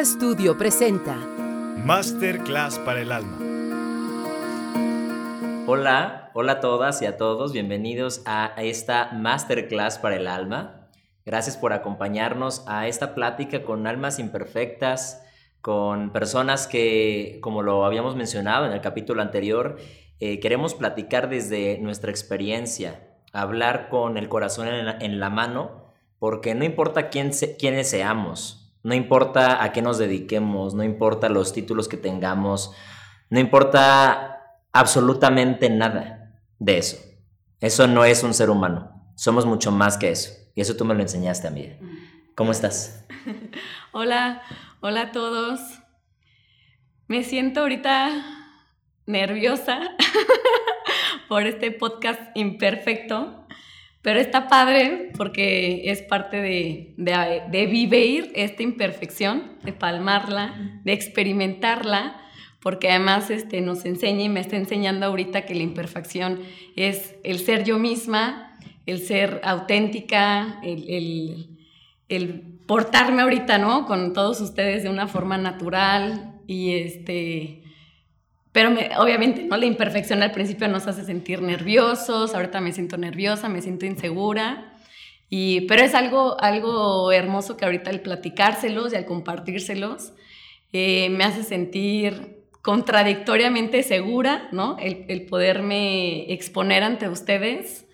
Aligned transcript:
Studio 0.00 0.58
presenta 0.58 1.14
Masterclass 1.14 2.80
para 2.80 3.02
el 3.02 3.12
alma. 3.12 3.38
Hola, 5.68 6.30
hola 6.34 6.52
a 6.52 6.60
todas 6.60 7.02
y 7.02 7.06
a 7.06 7.16
todos, 7.16 7.52
bienvenidos 7.52 8.22
a 8.24 8.52
esta 8.56 9.12
Masterclass 9.12 9.98
para 9.98 10.16
el 10.16 10.26
alma. 10.26 10.88
Gracias 11.24 11.56
por 11.56 11.72
acompañarnos 11.72 12.64
a 12.66 12.88
esta 12.88 13.14
plática 13.14 13.62
con 13.62 13.86
almas 13.86 14.18
imperfectas, 14.18 15.22
con 15.60 16.10
personas 16.10 16.66
que, 16.66 17.38
como 17.40 17.62
lo 17.62 17.84
habíamos 17.84 18.16
mencionado 18.16 18.66
en 18.66 18.72
el 18.72 18.80
capítulo 18.80 19.22
anterior, 19.22 19.76
eh, 20.18 20.40
queremos 20.40 20.74
platicar 20.74 21.28
desde 21.28 21.78
nuestra 21.78 22.10
experiencia, 22.10 23.14
hablar 23.32 23.88
con 23.88 24.16
el 24.16 24.28
corazón 24.28 24.66
en 24.68 25.20
la, 25.20 25.30
mano, 25.30 25.92
porque 26.18 26.56
no 26.56 26.64
importa 26.64 27.08
quién 27.08 27.30
quiénes 27.58 27.90
seamos, 27.90 28.61
no 28.82 28.94
importa 28.94 29.62
a 29.62 29.72
qué 29.72 29.82
nos 29.82 29.98
dediquemos, 29.98 30.74
no 30.74 30.82
importa 30.82 31.28
los 31.28 31.52
títulos 31.52 31.88
que 31.88 31.96
tengamos, 31.96 32.72
no 33.30 33.38
importa 33.38 34.40
absolutamente 34.72 35.70
nada 35.70 36.34
de 36.58 36.78
eso. 36.78 36.96
Eso 37.60 37.86
no 37.86 38.04
es 38.04 38.22
un 38.22 38.34
ser 38.34 38.50
humano, 38.50 39.12
somos 39.14 39.46
mucho 39.46 39.70
más 39.70 39.96
que 39.96 40.10
eso. 40.10 40.32
Y 40.54 40.60
eso 40.60 40.76
tú 40.76 40.84
me 40.84 40.94
lo 40.94 41.00
enseñaste 41.00 41.48
a 41.48 41.50
mí. 41.50 41.72
¿Cómo 42.34 42.52
estás? 42.52 43.06
Hola, 43.92 44.42
hola 44.80 45.02
a 45.02 45.12
todos. 45.12 45.60
Me 47.06 47.24
siento 47.24 47.60
ahorita 47.60 48.10
nerviosa 49.06 49.80
por 51.28 51.46
este 51.46 51.70
podcast 51.70 52.20
imperfecto, 52.34 53.41
pero 54.02 54.18
está 54.18 54.48
padre 54.48 55.12
porque 55.16 55.90
es 55.90 56.02
parte 56.02 56.38
de, 56.38 56.94
de, 56.96 57.66
vivir 57.66 58.32
esta 58.34 58.64
imperfección, 58.64 59.52
de 59.62 59.72
palmarla, 59.72 60.80
de 60.84 60.92
experimentarla, 60.92 62.20
porque 62.60 62.90
además 62.90 63.30
este, 63.30 63.60
nos 63.60 63.84
enseña 63.84 64.24
y 64.24 64.28
me 64.28 64.40
está 64.40 64.56
enseñando 64.56 65.06
ahorita 65.06 65.46
que 65.46 65.54
la 65.54 65.62
imperfección 65.62 66.40
es 66.74 67.14
el 67.22 67.38
ser 67.38 67.62
yo 67.64 67.78
misma, 67.78 68.58
el 68.86 68.98
ser 68.98 69.40
auténtica, 69.44 70.60
el, 70.64 71.58
el, 72.08 72.58
portarme 72.66 73.22
ahorita, 73.22 73.58
¿no? 73.58 73.86
Con 73.86 74.12
todos 74.12 74.40
ustedes 74.40 74.82
de 74.82 74.88
una 74.88 75.06
forma 75.06 75.38
natural 75.38 76.40
y 76.46 76.74
este 76.74 77.61
pero 78.52 78.70
obviamente, 78.98 79.44
¿no? 79.44 79.56
La 79.56 79.64
imperfección 79.64 80.22
al 80.22 80.30
principio 80.30 80.68
nos 80.68 80.86
hace 80.86 81.04
sentir 81.04 81.40
nerviosos, 81.40 82.34
ahorita 82.34 82.60
me 82.60 82.72
siento 82.72 82.98
nerviosa, 82.98 83.48
me 83.48 83.62
siento 83.62 83.86
insegura. 83.86 84.74
Y, 85.30 85.62
pero 85.62 85.82
es 85.82 85.94
algo, 85.94 86.38
algo 86.38 87.10
hermoso 87.10 87.56
que 87.56 87.64
ahorita 87.64 87.88
al 87.88 88.00
platicárselos 88.00 88.92
y 88.92 88.96
al 88.96 89.06
compartírselos 89.06 90.12
eh, 90.74 91.08
me 91.08 91.24
hace 91.24 91.42
sentir 91.42 92.42
contradictoriamente 92.60 93.82
segura, 93.82 94.48
¿no? 94.52 94.76
El, 94.78 95.06
el 95.08 95.24
poderme 95.24 96.30
exponer 96.32 96.82
ante 96.82 97.08
ustedes 97.08 97.86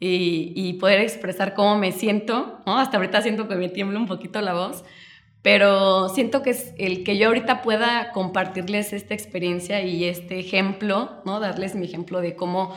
y, 0.00 0.52
y, 0.56 0.74
poder 0.74 1.00
expresar 1.00 1.52
cómo 1.54 1.76
me 1.76 1.92
siento, 1.92 2.60
¿no? 2.66 2.78
Hasta 2.78 2.96
ahorita 2.96 3.20
siento 3.20 3.46
que 3.46 3.56
me 3.56 3.68
tiembla 3.68 3.98
un 3.98 4.06
poquito 4.06 4.40
la 4.40 4.54
voz, 4.54 4.84
pero 5.42 6.08
siento 6.08 6.42
que 6.42 6.50
es 6.50 6.74
el 6.78 7.04
que 7.04 7.16
yo 7.16 7.28
ahorita 7.28 7.62
pueda 7.62 8.10
compartirles 8.12 8.92
esta 8.92 9.14
experiencia 9.14 9.82
y 9.82 10.04
este 10.04 10.38
ejemplo, 10.38 11.22
¿no? 11.24 11.40
Darles 11.40 11.74
mi 11.74 11.86
ejemplo 11.86 12.20
de 12.20 12.34
cómo 12.34 12.74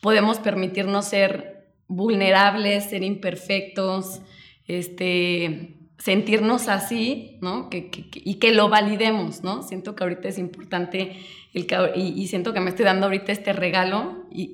podemos 0.00 0.38
permitirnos 0.38 1.06
ser 1.06 1.66
vulnerables, 1.88 2.84
ser 2.84 3.02
imperfectos, 3.02 4.20
este, 4.66 5.76
sentirnos 5.98 6.68
así, 6.68 7.38
¿no? 7.40 7.68
y 7.70 8.34
que 8.34 8.52
lo 8.52 8.68
validemos, 8.68 9.42
¿no? 9.42 9.62
Siento 9.62 9.94
que 9.94 10.04
ahorita 10.04 10.28
es 10.28 10.38
importante 10.38 11.16
el 11.54 11.66
y, 11.94 12.26
siento 12.26 12.52
que 12.52 12.60
me 12.60 12.70
estoy 12.70 12.84
dando 12.84 13.06
ahorita 13.06 13.30
este 13.30 13.52
regalo 13.52 14.26
y, 14.30 14.50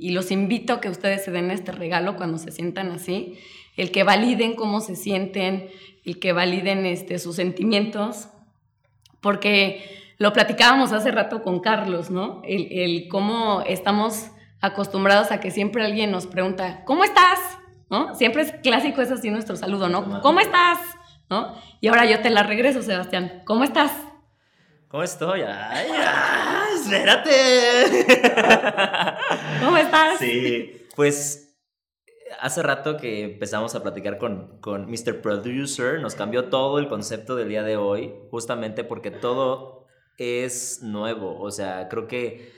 y, 0.00 0.10
los 0.10 0.30
invito 0.30 0.72
a 0.72 0.80
que 0.80 0.88
ustedes 0.88 1.22
se 1.24 1.30
den 1.30 1.50
este 1.50 1.72
regalo 1.72 2.16
cuando 2.16 2.38
se 2.38 2.50
sientan 2.50 2.90
así, 2.90 3.34
el 3.78 3.90
que 3.90 4.02
validen 4.02 4.54
cómo 4.54 4.80
se 4.80 4.96
sienten, 4.96 5.70
y 6.08 6.14
que 6.14 6.32
validen 6.32 6.86
este, 6.86 7.18
sus 7.18 7.36
sentimientos, 7.36 8.28
porque 9.20 10.14
lo 10.16 10.32
platicábamos 10.32 10.90
hace 10.92 11.10
rato 11.10 11.42
con 11.42 11.60
Carlos, 11.60 12.10
¿no? 12.10 12.40
El, 12.44 13.08
cómo 13.10 13.60
estamos 13.66 14.30
acostumbrados 14.62 15.30
a 15.32 15.38
que 15.38 15.50
siempre 15.50 15.84
alguien 15.84 16.10
nos 16.10 16.26
pregunta, 16.26 16.82
¿cómo 16.86 17.04
estás? 17.04 17.38
¿No? 17.90 18.14
Siempre 18.14 18.40
es 18.40 18.52
clásico, 18.62 19.02
es 19.02 19.10
así 19.10 19.28
nuestro 19.28 19.54
saludo, 19.56 19.90
¿no? 19.90 20.22
¿Cómo 20.22 20.40
estás? 20.40 20.78
¿No? 21.28 21.54
Y 21.82 21.88
ahora 21.88 22.06
yo 22.06 22.20
te 22.20 22.30
la 22.30 22.42
regreso, 22.42 22.82
Sebastián. 22.82 23.42
¿Cómo 23.44 23.64
estás? 23.64 23.92
¿Cómo 24.88 25.02
estoy? 25.02 25.42
¡Ay, 25.42 25.88
ay 25.90 26.74
espérate! 26.80 28.06
¿Cómo 29.62 29.76
estás? 29.76 30.18
Sí, 30.18 30.86
pues 30.96 31.47
hace 32.40 32.62
rato 32.62 32.96
que 32.96 33.24
empezamos 33.24 33.74
a 33.74 33.82
platicar 33.82 34.18
con, 34.18 34.58
con 34.60 34.90
Mr. 34.90 35.20
Producer, 35.20 36.00
nos 36.00 36.14
cambió 36.14 36.48
todo 36.48 36.78
el 36.78 36.88
concepto 36.88 37.36
del 37.36 37.48
día 37.48 37.62
de 37.62 37.76
hoy, 37.76 38.14
justamente 38.30 38.84
porque 38.84 39.10
todo 39.10 39.86
es 40.18 40.82
nuevo. 40.82 41.40
O 41.40 41.50
sea, 41.50 41.88
creo 41.88 42.06
que, 42.06 42.52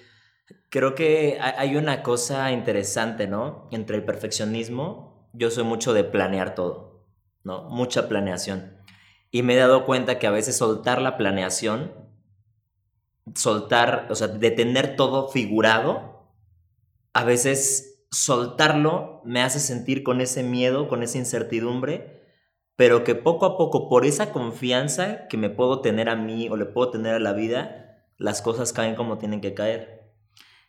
creo 0.69 0.95
que 0.95 1.39
hay 1.41 1.77
una 1.77 2.03
cosa 2.03 2.51
interesante, 2.53 3.27
¿no? 3.27 3.69
Entre 3.71 3.97
el 3.97 4.05
perfeccionismo, 4.05 5.31
yo 5.33 5.51
soy 5.51 5.65
mucho 5.65 5.93
de 5.93 6.05
planear 6.05 6.55
todo, 6.55 7.07
¿no? 7.45 7.69
Mucha 7.69 8.09
planeación. 8.09 8.79
Y 9.31 9.43
me 9.43 9.55
he 9.55 9.59
dado 9.59 9.87
cuenta 9.87 10.19
que 10.19 10.27
a 10.27 10.33
veces 10.33 10.57
soltar 10.57 11.01
la 11.01 11.17
planeación, 11.17 11.93
soltar, 13.35 14.09
o 14.11 14.15
sea, 14.15 14.29
de 14.29 14.51
tener 14.51 14.97
todo 14.97 15.29
figurado, 15.29 16.27
a 17.13 17.25
veces 17.25 17.90
soltarlo 18.11 19.23
me 19.25 19.43
hace 19.43 19.61
sentir 19.61 20.03
con 20.03 20.21
ese 20.21 20.43
miedo, 20.43 20.89
con 20.89 21.03
esa 21.03 21.19
incertidumbre, 21.19 22.21
pero 22.77 23.05
que 23.05 23.15
poco 23.15 23.47
a 23.47 23.57
poco, 23.57 23.89
por 23.89 24.05
esa 24.05 24.33
confianza 24.33 25.29
que 25.29 25.37
me 25.37 25.51
puedo 25.51 25.81
tener 25.81 26.09
a 26.09 26.17
mí 26.17 26.49
o 26.49 26.57
le 26.57 26.67
puedo 26.67 26.91
tener 26.91 27.15
a 27.15 27.21
la 27.21 27.33
vida, 27.33 28.07
las 28.17 28.43
cosas 28.43 28.73
caen 28.73 28.95
como 28.95 29.19
tienen 29.19 29.41
que 29.41 29.55
caer. 29.55 30.13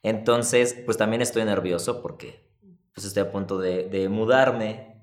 Entonces, 0.03 0.75
pues 0.85 0.97
también 0.97 1.21
estoy 1.21 1.45
nervioso 1.45 2.01
porque 2.01 2.51
pues 2.93 3.05
estoy 3.05 3.23
a 3.23 3.31
punto 3.31 3.57
de, 3.57 4.09
mudarme, 4.09 5.01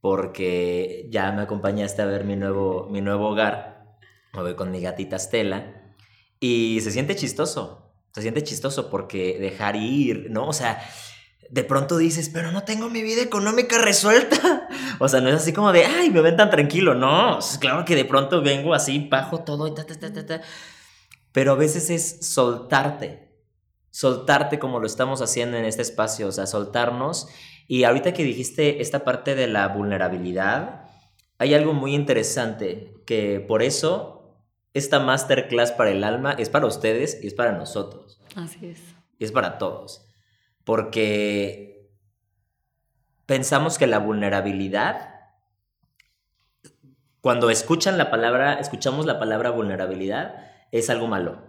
porque 0.00 1.06
ya 1.10 1.30
me 1.32 1.42
acompañaste 1.42 2.02
a 2.02 2.06
ver 2.06 2.24
mi 2.24 2.36
nuevo, 2.36 2.88
mi 2.90 3.00
nuevo 3.00 3.28
hogar, 3.28 3.96
me 4.34 4.42
voy 4.42 4.54
con 4.54 4.70
mi 4.70 4.80
gatita 4.80 5.16
Estela, 5.16 5.94
y 6.40 6.80
se 6.80 6.90
siente 6.90 7.14
chistoso, 7.14 7.92
se 8.12 8.22
siente 8.22 8.42
chistoso 8.42 8.90
porque 8.90 9.38
dejar 9.38 9.76
ir, 9.76 10.30
¿no? 10.30 10.48
O 10.48 10.52
sea, 10.52 10.80
de 11.50 11.64
pronto 11.64 11.96
dices, 11.96 12.28
pero 12.28 12.52
no 12.52 12.64
tengo 12.64 12.90
mi 12.90 13.02
vida 13.02 13.22
económica 13.22 13.78
resuelta. 13.78 14.68
O 15.00 15.08
sea, 15.08 15.20
no 15.20 15.28
es 15.28 15.36
así 15.36 15.52
como 15.52 15.70
de, 15.70 15.84
ay, 15.84 16.10
me 16.10 16.20
ven 16.20 16.36
tan 16.36 16.50
tranquilo. 16.50 16.92
No, 16.92 17.38
es 17.38 17.56
claro 17.58 17.84
que 17.84 17.94
de 17.94 18.04
pronto 18.04 18.42
vengo 18.42 18.74
así, 18.74 19.06
bajo 19.08 19.44
todo 19.44 19.68
y 19.68 19.74
ta, 19.74 19.84
ta, 19.84 19.94
ta, 19.94 20.12
ta, 20.12 20.26
ta. 20.26 20.40
Pero 21.30 21.52
a 21.52 21.54
veces 21.54 21.88
es 21.90 22.26
soltarte. 22.26 23.32
Soltarte 23.90 24.58
como 24.58 24.80
lo 24.80 24.86
estamos 24.86 25.22
haciendo 25.22 25.56
en 25.56 25.64
este 25.64 25.82
espacio, 25.82 26.26
o 26.26 26.32
sea, 26.32 26.46
soltarnos. 26.46 27.28
Y 27.68 27.84
ahorita 27.84 28.12
que 28.12 28.24
dijiste 28.24 28.82
esta 28.82 29.04
parte 29.04 29.36
de 29.36 29.46
la 29.46 29.68
vulnerabilidad, 29.68 30.82
hay 31.38 31.54
algo 31.54 31.74
muy 31.74 31.94
interesante 31.94 32.92
que 33.06 33.38
por 33.38 33.62
eso 33.62 34.42
esta 34.74 34.98
masterclass 34.98 35.70
para 35.70 35.90
el 35.90 36.02
alma 36.02 36.32
es 36.32 36.48
para 36.50 36.66
ustedes 36.66 37.20
y 37.22 37.28
es 37.28 37.34
para 37.34 37.52
nosotros. 37.52 38.20
Así 38.34 38.66
es. 38.66 38.80
Y 39.18 39.24
es 39.24 39.30
para 39.30 39.58
todos 39.58 40.07
porque 40.68 41.88
pensamos 43.24 43.78
que 43.78 43.86
la 43.86 44.00
vulnerabilidad, 44.00 45.14
cuando 47.22 47.48
escuchan 47.48 47.96
la 47.96 48.10
palabra, 48.10 48.60
escuchamos 48.60 49.06
la 49.06 49.18
palabra 49.18 49.48
vulnerabilidad, 49.48 50.34
es 50.70 50.90
algo 50.90 51.06
malo. 51.06 51.40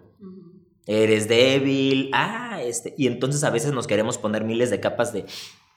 Eres 0.88 1.28
débil, 1.28 2.12
ah, 2.14 2.62
este, 2.64 2.96
y 2.98 3.08
entonces 3.08 3.44
a 3.44 3.50
veces 3.50 3.74
nos 3.74 3.88
queremos 3.88 4.18
poner 4.18 4.46
miles 4.46 4.70
de 4.70 4.80
capas 4.80 5.12
de, 5.12 5.26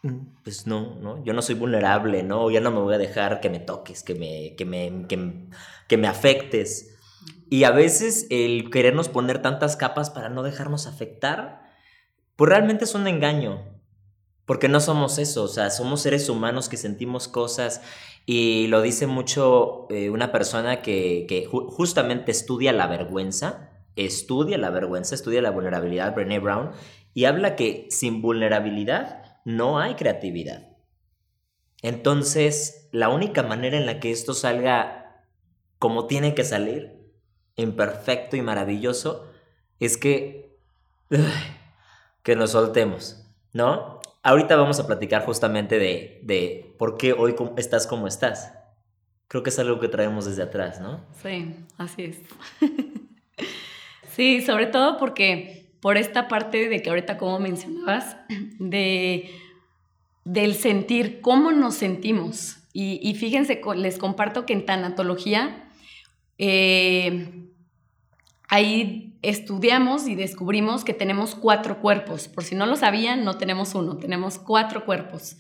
mm, 0.05 0.19
pues 0.45 0.69
no, 0.69 0.95
no, 1.01 1.25
yo 1.25 1.33
no 1.33 1.43
soy 1.43 1.57
vulnerable, 1.57 2.23
no, 2.23 2.49
ya 2.49 2.61
no 2.61 2.71
me 2.71 2.79
voy 2.79 2.95
a 2.95 2.99
dejar 2.99 3.41
que 3.41 3.51
me 3.51 3.59
toques, 3.59 4.05
que 4.05 4.15
me, 4.15 4.55
que 4.55 4.65
me, 4.65 5.09
que, 5.09 5.49
que 5.89 5.97
me 5.97 6.07
afectes. 6.07 6.97
Y 7.51 7.65
a 7.65 7.73
veces 7.73 8.29
el 8.31 8.71
querernos 8.71 9.09
poner 9.09 9.43
tantas 9.43 9.75
capas 9.77 10.11
para 10.11 10.29
no 10.29 10.45
dejarnos 10.45 10.87
afectar 10.87 11.72
pues 12.37 12.49
realmente 12.49 12.85
es 12.85 12.95
un 12.95 13.07
engaño, 13.07 13.73
porque 14.47 14.69
no 14.69 14.81
somos 14.81 15.19
eso, 15.19 15.45
o 15.45 15.49
sea, 15.49 15.71
somos 15.71 16.03
seres 16.03 16.29
humanos 16.29 16.69
que 16.69 16.77
sentimos 16.77 17.29
cosas 17.29 17.81
y 18.27 18.67
lo 18.69 18.83
dice 18.83 19.07
mucho 19.07 19.87
eh, 19.91 20.11
una 20.11 20.33
persona 20.33 20.83
que, 20.83 21.49
justamente 21.51 22.31
estudia 22.31 22.73
la 22.73 22.87
vergüenza, 22.87 23.71
estudia 23.97 24.59
la 24.59 24.71
vergüenza, 24.71 25.15
estudia 25.15 25.43
la 25.43 25.51
vulnerabilidad, 25.51 26.15
Brené 26.15 26.39
Brown, 26.39 26.73
y 27.15 27.25
habla 27.25 27.57
que 27.57 27.87
sin 27.91 28.23
vulnerabilidad 28.23 29.41
no 29.45 29.79
hay 29.79 29.95
creatividad. 29.95 30.69
Entonces, 31.83 32.89
la 32.93 33.09
única 33.09 33.43
manera 33.43 33.77
en 33.77 33.87
la 33.87 33.99
que 33.99 34.13
esto 34.13 34.35
salga 34.35 35.27
como 35.79 36.07
tiene 36.07 36.35
que 36.35 36.45
salir, 36.45 37.11
imperfecto 37.57 38.37
y 38.37 38.43
maravilloso, 38.43 39.27
es 39.81 39.97
que, 39.97 40.57
que 42.23 42.37
nos 42.37 42.51
soltemos, 42.53 43.25
¿no? 43.53 44.01
Ahorita 44.23 44.57
vamos 44.57 44.79
a 44.79 44.87
platicar 44.87 45.25
justamente 45.25 45.79
de, 45.79 46.21
de 46.23 46.75
por 46.79 46.97
qué 46.97 47.13
hoy 47.13 47.35
estás 47.57 47.87
como 47.87 48.07
estás. 48.07 48.53
Creo 49.29 49.43
que 49.43 49.51
es 49.51 49.59
algo 49.59 49.81
que 49.81 49.89
traemos 49.89 50.27
desde 50.27 50.43
atrás, 50.43 50.81
¿no? 50.81 51.05
Sí, 51.23 51.57
así 51.79 52.05
es. 52.05 52.19
sí, 54.15 54.43
sobre 54.43 54.67
todo 54.67 54.99
porque 54.99 55.63
por 55.83 55.97
esta 55.97 56.29
parte 56.29 56.69
de 56.69 56.81
que 56.81 56.91
ahorita 56.91 57.19
como 57.19 57.41
mencionabas, 57.41 58.17
de, 58.59 59.31
del 60.25 60.55
sentir, 60.55 61.21
cómo 61.21 61.51
nos 61.51 61.75
sentimos. 61.75 62.59
Y, 62.75 63.15
fíjense, 63.17 63.61
les 63.77 63.99
comparto 63.99 64.47
que 64.47 64.55
en 64.55 64.65
tanatología, 64.65 65.69
eh, 66.39 67.42
ahí 68.53 69.15
estudiamos 69.23 70.07
y 70.07 70.15
descubrimos 70.15 70.85
que 70.85 70.93
tenemos 70.93 71.35
cuatro 71.35 71.81
cuerpos. 71.81 72.29
Por 72.29 72.45
si 72.45 72.55
no 72.55 72.67
lo 72.67 72.77
sabían, 72.77 73.25
no 73.25 73.39
tenemos 73.39 73.75
uno, 73.75 73.97
tenemos 73.97 74.39
cuatro 74.39 74.85
cuerpos. 74.85 75.39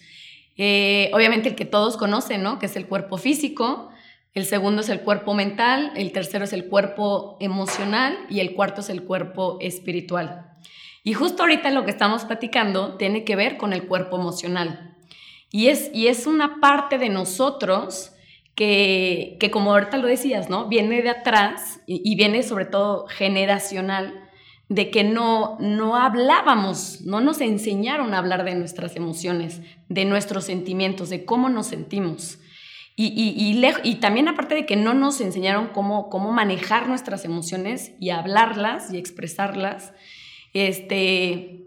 Eh, 0.56 1.10
obviamente 1.12 1.50
el 1.50 1.54
que 1.54 1.66
todos 1.66 1.98
conocen, 1.98 2.42
¿no? 2.42 2.58
Que 2.58 2.64
es 2.66 2.74
el 2.74 2.86
cuerpo 2.86 3.18
físico, 3.18 3.90
el 4.32 4.46
segundo 4.46 4.80
es 4.80 4.88
el 4.88 5.02
cuerpo 5.02 5.34
mental, 5.34 5.92
el 5.94 6.10
tercero 6.10 6.46
es 6.46 6.54
el 6.54 6.68
cuerpo 6.68 7.36
emocional 7.38 8.16
y 8.30 8.40
el 8.40 8.54
cuarto 8.54 8.80
es 8.80 8.88
el 8.88 9.02
cuerpo 9.02 9.58
espiritual. 9.60 10.50
Y 11.04 11.12
justo 11.12 11.42
ahorita 11.42 11.70
lo 11.70 11.84
que 11.84 11.90
estamos 11.90 12.24
platicando 12.24 12.96
tiene 12.96 13.24
que 13.24 13.36
ver 13.36 13.58
con 13.58 13.74
el 13.74 13.86
cuerpo 13.88 14.16
emocional. 14.18 14.96
Y 15.50 15.66
es, 15.66 15.90
y 15.92 16.06
es 16.06 16.26
una 16.26 16.60
parte 16.60 16.96
de 16.96 17.10
nosotros 17.10 18.12
que, 18.54 19.36
que, 19.40 19.50
como 19.50 19.72
ahorita 19.72 19.96
lo 19.96 20.06
decías, 20.06 20.50
¿no? 20.50 20.68
Viene 20.68 21.02
de 21.02 21.10
atrás 21.10 21.80
y, 21.86 22.14
viene 22.16 22.42
sobre 22.42 22.66
todo 22.66 23.06
generacional, 23.06 24.28
de 24.68 24.90
que 24.90 25.04
no, 25.04 25.56
no 25.60 25.96
hablábamos, 25.96 27.02
no 27.02 27.20
nos 27.20 27.40
enseñaron 27.40 28.14
a 28.14 28.18
hablar 28.18 28.44
de 28.44 28.54
nuestras 28.54 28.96
emociones, 28.96 29.60
de 29.88 30.04
nuestros 30.04 30.44
sentimientos, 30.44 31.10
de 31.10 31.24
cómo 31.24 31.48
nos 31.48 31.66
sentimos. 31.66 32.38
Y, 32.94 33.06
y, 33.06 33.58
y, 33.82 33.94
también 33.96 34.28
aparte 34.28 34.54
de 34.54 34.66
que 34.66 34.76
no 34.76 34.92
nos 34.92 35.20
enseñaron 35.20 35.68
cómo, 35.68 36.10
cómo 36.10 36.30
manejar 36.30 36.88
nuestras 36.88 37.24
emociones 37.24 37.92
y 38.00 38.10
hablarlas 38.10 38.92
y 38.92 38.98
expresarlas, 38.98 39.92
este, 40.52 41.64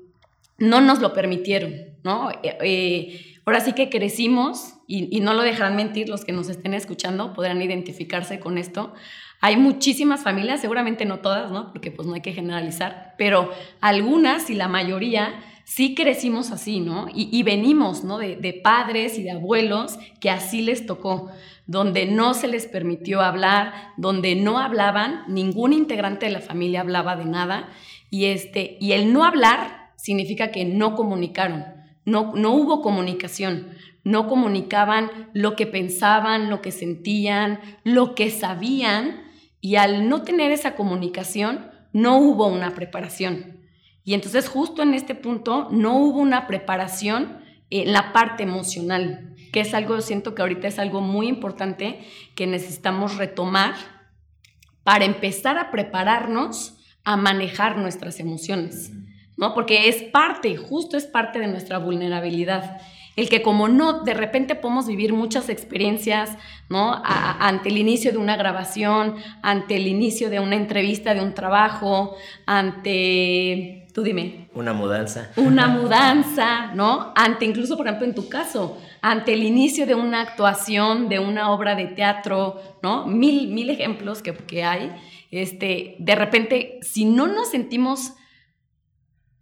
no 0.57 0.81
nos 0.81 0.99
lo 0.99 1.13
permitieron, 1.13 1.73
¿no? 2.03 2.29
Eh, 2.31 2.57
eh, 2.61 3.34
ahora 3.45 3.59
sí 3.59 3.73
que 3.73 3.89
crecimos, 3.89 4.73
y, 4.87 5.19
no 5.21 5.33
lo 5.33 5.41
dejarán 5.41 5.75
mentir 5.75 6.09
los 6.09 6.25
que 6.25 6.31
nos 6.31 6.49
estén 6.49 6.73
escuchando, 6.73 7.33
podrán 7.33 7.61
identificarse 7.61 8.39
con 8.39 8.57
esto. 8.57 8.93
Hay 9.41 9.57
muchísimas 9.57 10.23
familias, 10.23 10.61
seguramente 10.61 11.05
no 11.05 11.19
todas, 11.19 11.51
¿no? 11.51 11.71
Porque 11.71 11.91
pues 11.91 12.07
no 12.07 12.13
hay 12.13 12.21
que 12.21 12.33
generalizar, 12.33 13.15
pero 13.17 13.51
algunas 13.81 14.49
y 14.49 14.55
la 14.55 14.67
mayoría 14.67 15.43
sí 15.63 15.95
crecimos 15.95 16.51
así, 16.51 16.79
¿no? 16.79 17.07
Y, 17.13 17.41
venimos, 17.43 18.03
¿no? 18.03 18.19
De, 18.19 18.35
de, 18.35 18.53
padres 18.53 19.17
y 19.17 19.23
de 19.23 19.31
abuelos 19.31 19.97
que 20.19 20.29
así 20.29 20.61
les 20.61 20.85
tocó, 20.85 21.31
donde 21.65 22.05
no 22.05 22.35
se 22.35 22.47
les 22.47 22.67
permitió 22.67 23.21
hablar, 23.21 23.73
donde 23.97 24.35
no 24.35 24.59
hablaban, 24.59 25.23
ningún 25.27 25.73
integrante 25.73 26.27
de 26.27 26.31
la 26.31 26.41
familia 26.41 26.81
hablaba 26.81 27.15
de 27.15 27.25
nada, 27.25 27.69
y, 28.11 28.25
este, 28.25 28.77
y 28.79 28.91
el 28.93 29.11
no 29.11 29.25
hablar 29.25 29.91
significa 29.95 30.51
que 30.51 30.65
no 30.65 30.95
comunicaron, 30.95 31.65
no, 32.05 32.33
no 32.35 32.51
hubo 32.53 32.81
comunicación, 32.81 33.69
no 34.03 34.27
comunicaban 34.27 35.29
lo 35.33 35.55
que 35.55 35.65
pensaban, 35.65 36.49
lo 36.49 36.61
que 36.61 36.71
sentían, 36.71 37.59
lo 37.83 38.15
que 38.15 38.29
sabían, 38.29 39.23
y 39.59 39.77
al 39.77 40.07
no 40.07 40.21
tener 40.21 40.51
esa 40.51 40.75
comunicación, 40.75 41.71
no 41.91 42.17
hubo 42.17 42.47
una 42.47 42.75
preparación. 42.75 43.61
Y 44.03 44.13
entonces 44.13 44.47
justo 44.47 44.83
en 44.83 44.93
este 44.93 45.15
punto 45.15 45.67
no 45.71 45.97
hubo 45.97 46.19
una 46.19 46.45
preparación 46.45 47.39
en 47.71 47.91
la 47.91 48.13
parte 48.13 48.43
emocional, 48.43 49.33
que 49.51 49.61
es 49.61 49.73
algo, 49.73 49.99
siento 50.01 50.35
que 50.35 50.43
ahorita 50.43 50.67
es 50.67 50.77
algo 50.77 51.01
muy 51.01 51.27
importante 51.27 51.99
que 52.35 52.45
necesitamos 52.45 53.17
retomar 53.17 53.73
para 54.83 55.05
empezar 55.05 55.57
a 55.57 55.71
prepararnos 55.71 56.77
a 57.03 57.17
manejar 57.17 57.77
nuestras 57.77 58.19
emociones, 58.19 58.91
¿no? 59.37 59.53
Porque 59.53 59.89
es 59.89 60.03
parte, 60.03 60.57
justo 60.57 60.97
es 60.97 61.05
parte 61.05 61.39
de 61.39 61.47
nuestra 61.47 61.77
vulnerabilidad 61.77 62.81
el 63.15 63.29
que 63.29 63.41
como 63.41 63.67
no, 63.67 64.03
de 64.03 64.13
repente 64.13 64.55
podemos 64.55 64.87
vivir 64.87 65.13
muchas 65.13 65.49
experiencias, 65.49 66.37
¿no? 66.69 67.01
ante 67.03 67.69
el 67.69 67.77
inicio 67.77 68.11
de 68.11 68.17
una 68.17 68.35
grabación, 68.35 69.15
ante 69.41 69.77
el 69.77 69.87
inicio 69.87 70.29
de 70.29 70.39
una 70.39 70.55
entrevista, 70.55 71.13
de 71.13 71.21
un 71.21 71.33
trabajo, 71.33 72.15
ante, 72.45 73.87
tú 73.93 74.03
dime. 74.03 74.49
Una 74.53 74.73
mudanza. 74.73 75.31
Una 75.37 75.67
mudanza, 75.67 76.73
¿no? 76.73 77.13
Ante 77.15 77.45
incluso, 77.45 77.77
por 77.77 77.87
ejemplo, 77.87 78.05
en 78.05 78.15
tu 78.15 78.27
caso, 78.27 78.77
ante 79.01 79.33
el 79.33 79.43
inicio 79.43 79.85
de 79.85 79.95
una 79.95 80.21
actuación, 80.21 81.07
de 81.07 81.19
una 81.19 81.51
obra 81.51 81.75
de 81.75 81.87
teatro, 81.87 82.61
¿no? 82.83 83.05
Mil, 83.05 83.47
mil 83.47 83.69
ejemplos 83.69 84.21
que, 84.21 84.33
que 84.33 84.63
hay. 84.63 84.91
Este, 85.31 85.95
de 85.99 86.15
repente, 86.15 86.79
si 86.81 87.05
no 87.05 87.27
nos 87.27 87.49
sentimos 87.49 88.13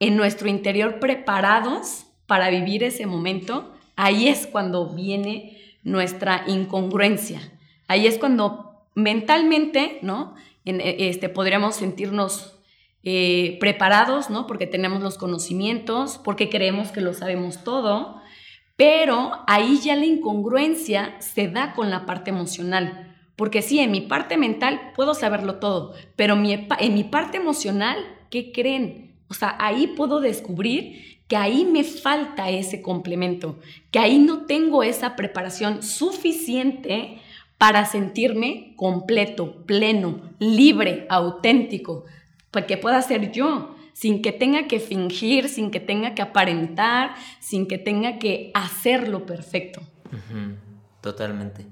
en 0.07 0.17
nuestro 0.17 0.49
interior 0.49 0.99
preparados, 0.99 2.07
para 2.27 2.49
vivir 2.49 2.83
ese 2.83 3.05
momento, 3.05 3.73
ahí 3.95 4.27
es 4.27 4.47
cuando 4.47 4.89
viene 4.89 5.57
nuestra 5.83 6.43
incongruencia. 6.47 7.41
Ahí 7.87 8.07
es 8.07 8.17
cuando 8.17 8.87
mentalmente, 8.95 9.99
¿no? 10.01 10.35
E, 10.65 11.09
este, 11.09 11.29
podríamos 11.29 11.75
sentirnos 11.75 12.59
eh, 13.03 13.57
preparados, 13.59 14.29
¿no? 14.29 14.47
Porque 14.47 14.67
tenemos 14.67 15.01
los 15.01 15.17
conocimientos, 15.17 16.19
porque 16.23 16.49
creemos 16.49 16.91
que 16.91 17.01
lo 17.01 17.13
sabemos 17.13 17.63
todo, 17.63 18.21
pero 18.75 19.31
ahí 19.47 19.79
ya 19.81 19.95
la 19.95 20.05
incongruencia 20.05 21.15
se 21.19 21.47
da 21.49 21.73
con 21.73 21.89
la 21.89 22.05
parte 22.05 22.29
emocional. 22.29 23.15
Porque 23.35 23.61
sí, 23.61 23.79
en 23.79 23.91
mi 23.91 24.01
parte 24.01 24.37
mental 24.37 24.91
puedo 24.95 25.13
saberlo 25.13 25.55
todo, 25.55 25.93
pero 26.15 26.35
en 26.35 26.93
mi 26.93 27.03
parte 27.03 27.37
emocional, 27.37 27.97
¿qué 28.29 28.51
creen? 28.51 29.12
O 29.33 29.35
sea, 29.35 29.57
ahí 29.59 29.87
puedo 29.87 30.19
descubrir 30.19 31.17
que 31.27 31.35
ahí 31.35 31.65
me 31.65 31.83
falta 31.83 32.51
ese 32.51 32.83
complemento, 32.83 33.57
que 33.89 33.97
ahí 33.97 34.19
no 34.19 34.45
tengo 34.45 34.83
esa 34.83 35.15
preparación 35.15 35.81
suficiente 35.81 37.17
para 37.57 37.85
sentirme 37.85 38.75
completo, 38.75 39.65
pleno, 39.65 40.21
libre, 40.37 41.07
auténtico, 41.09 42.05
para 42.51 42.67
que 42.67 42.77
pueda 42.77 43.01
ser 43.01 43.31
yo, 43.31 43.75
sin 43.93 44.21
que 44.21 44.31
tenga 44.31 44.67
que 44.67 44.79
fingir, 44.79 45.49
sin 45.49 45.71
que 45.71 45.79
tenga 45.79 46.13
que 46.13 46.21
aparentar, 46.21 47.15
sin 47.39 47.67
que 47.67 47.79
tenga 47.79 48.19
que 48.19 48.51
hacerlo 48.53 49.25
perfecto. 49.25 49.81
Totalmente. 51.01 51.65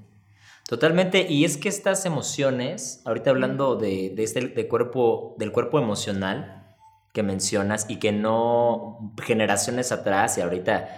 Totalmente, 0.68 1.30
y 1.30 1.44
es 1.44 1.56
que 1.58 1.68
estas 1.68 2.06
emociones, 2.06 3.02
ahorita 3.04 3.30
hablando 3.30 3.76
de, 3.76 4.14
este, 4.18 4.66
cuerpo, 4.66 5.36
del 5.38 5.52
cuerpo 5.52 5.78
emocional, 5.78 6.61
que 7.12 7.22
mencionas 7.22 7.86
y 7.88 7.96
que 7.96 8.12
no 8.12 9.14
generaciones 9.22 9.92
atrás 9.92 10.38
y 10.38 10.40
ahorita 10.40 10.88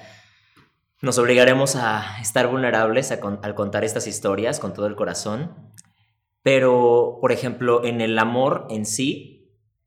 nos 1.02 1.18
obligaremos 1.18 1.76
a 1.76 2.18
estar 2.20 2.46
vulnerables 2.46 3.12
al 3.12 3.54
contar 3.54 3.84
estas 3.84 4.06
historias 4.06 4.58
con 4.58 4.72
todo 4.72 4.86
el 4.86 4.96
corazón. 4.96 5.72
Pero, 6.42 7.18
por 7.20 7.32
ejemplo, 7.32 7.84
en 7.84 8.00
el 8.00 8.18
amor 8.18 8.66
en 8.70 8.86
sí, 8.86 9.34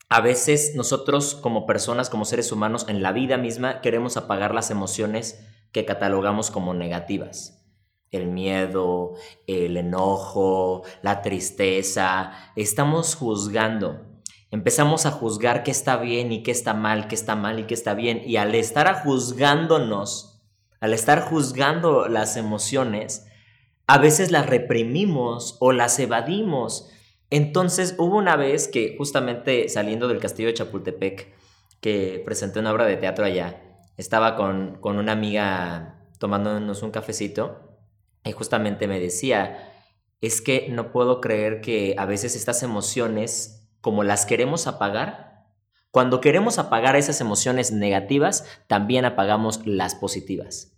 a 0.09 0.21
veces 0.21 0.73
nosotros 0.75 1.35
como 1.35 1.65
personas, 1.65 2.09
como 2.09 2.25
seres 2.25 2.51
humanos, 2.51 2.85
en 2.87 3.01
la 3.01 3.13
vida 3.13 3.37
misma 3.37 3.81
queremos 3.81 4.15
apagar 4.15 4.53
las 4.53 4.69
emociones 4.69 5.43
que 5.71 5.85
catalogamos 5.85 6.51
como 6.51 6.73
negativas. 6.73 7.65
El 8.11 8.27
miedo, 8.27 9.13
el 9.47 9.75
enojo, 9.75 10.83
la 11.01 11.21
tristeza. 11.21 12.31
Estamos 12.55 13.15
juzgando 13.15 14.06
empezamos 14.51 15.05
a 15.05 15.11
juzgar 15.11 15.63
qué 15.63 15.71
está 15.71 15.97
bien 15.97 16.31
y 16.31 16.43
qué 16.43 16.51
está 16.51 16.73
mal, 16.73 17.07
qué 17.07 17.15
está 17.15 17.35
mal 17.35 17.59
y 17.59 17.63
qué 17.63 17.73
está 17.73 17.93
bien. 17.93 18.21
Y 18.25 18.37
al 18.37 18.55
estar 18.55 19.03
juzgándonos, 19.03 20.41
al 20.79 20.93
estar 20.93 21.21
juzgando 21.21 22.07
las 22.07 22.37
emociones, 22.37 23.27
a 23.87 23.97
veces 23.97 24.31
las 24.31 24.45
reprimimos 24.45 25.57
o 25.59 25.71
las 25.71 25.97
evadimos. 25.99 26.89
Entonces 27.29 27.95
hubo 27.97 28.17
una 28.17 28.35
vez 28.35 28.67
que 28.67 28.95
justamente 28.97 29.69
saliendo 29.69 30.07
del 30.07 30.19
castillo 30.19 30.47
de 30.49 30.53
Chapultepec, 30.55 31.33
que 31.81 32.21
presenté 32.25 32.59
una 32.59 32.71
obra 32.71 32.85
de 32.85 32.97
teatro 32.97 33.25
allá, 33.25 33.61
estaba 33.97 34.35
con, 34.35 34.77
con 34.79 34.97
una 34.97 35.13
amiga 35.13 36.05
tomándonos 36.19 36.83
un 36.83 36.91
cafecito 36.91 37.67
y 38.23 38.31
justamente 38.31 38.87
me 38.87 38.99
decía, 38.99 39.73
es 40.21 40.41
que 40.41 40.67
no 40.69 40.91
puedo 40.91 41.21
creer 41.21 41.61
que 41.61 41.95
a 41.97 42.05
veces 42.05 42.35
estas 42.35 42.63
emociones 42.63 43.56
como 43.81 44.03
las 44.03 44.25
queremos 44.25 44.67
apagar, 44.67 45.27
cuando 45.91 46.21
queremos 46.21 46.59
apagar 46.59 46.95
esas 46.95 47.21
emociones 47.21 47.71
negativas, 47.71 48.45
también 48.67 49.05
apagamos 49.05 49.65
las 49.65 49.95
positivas. 49.95 50.77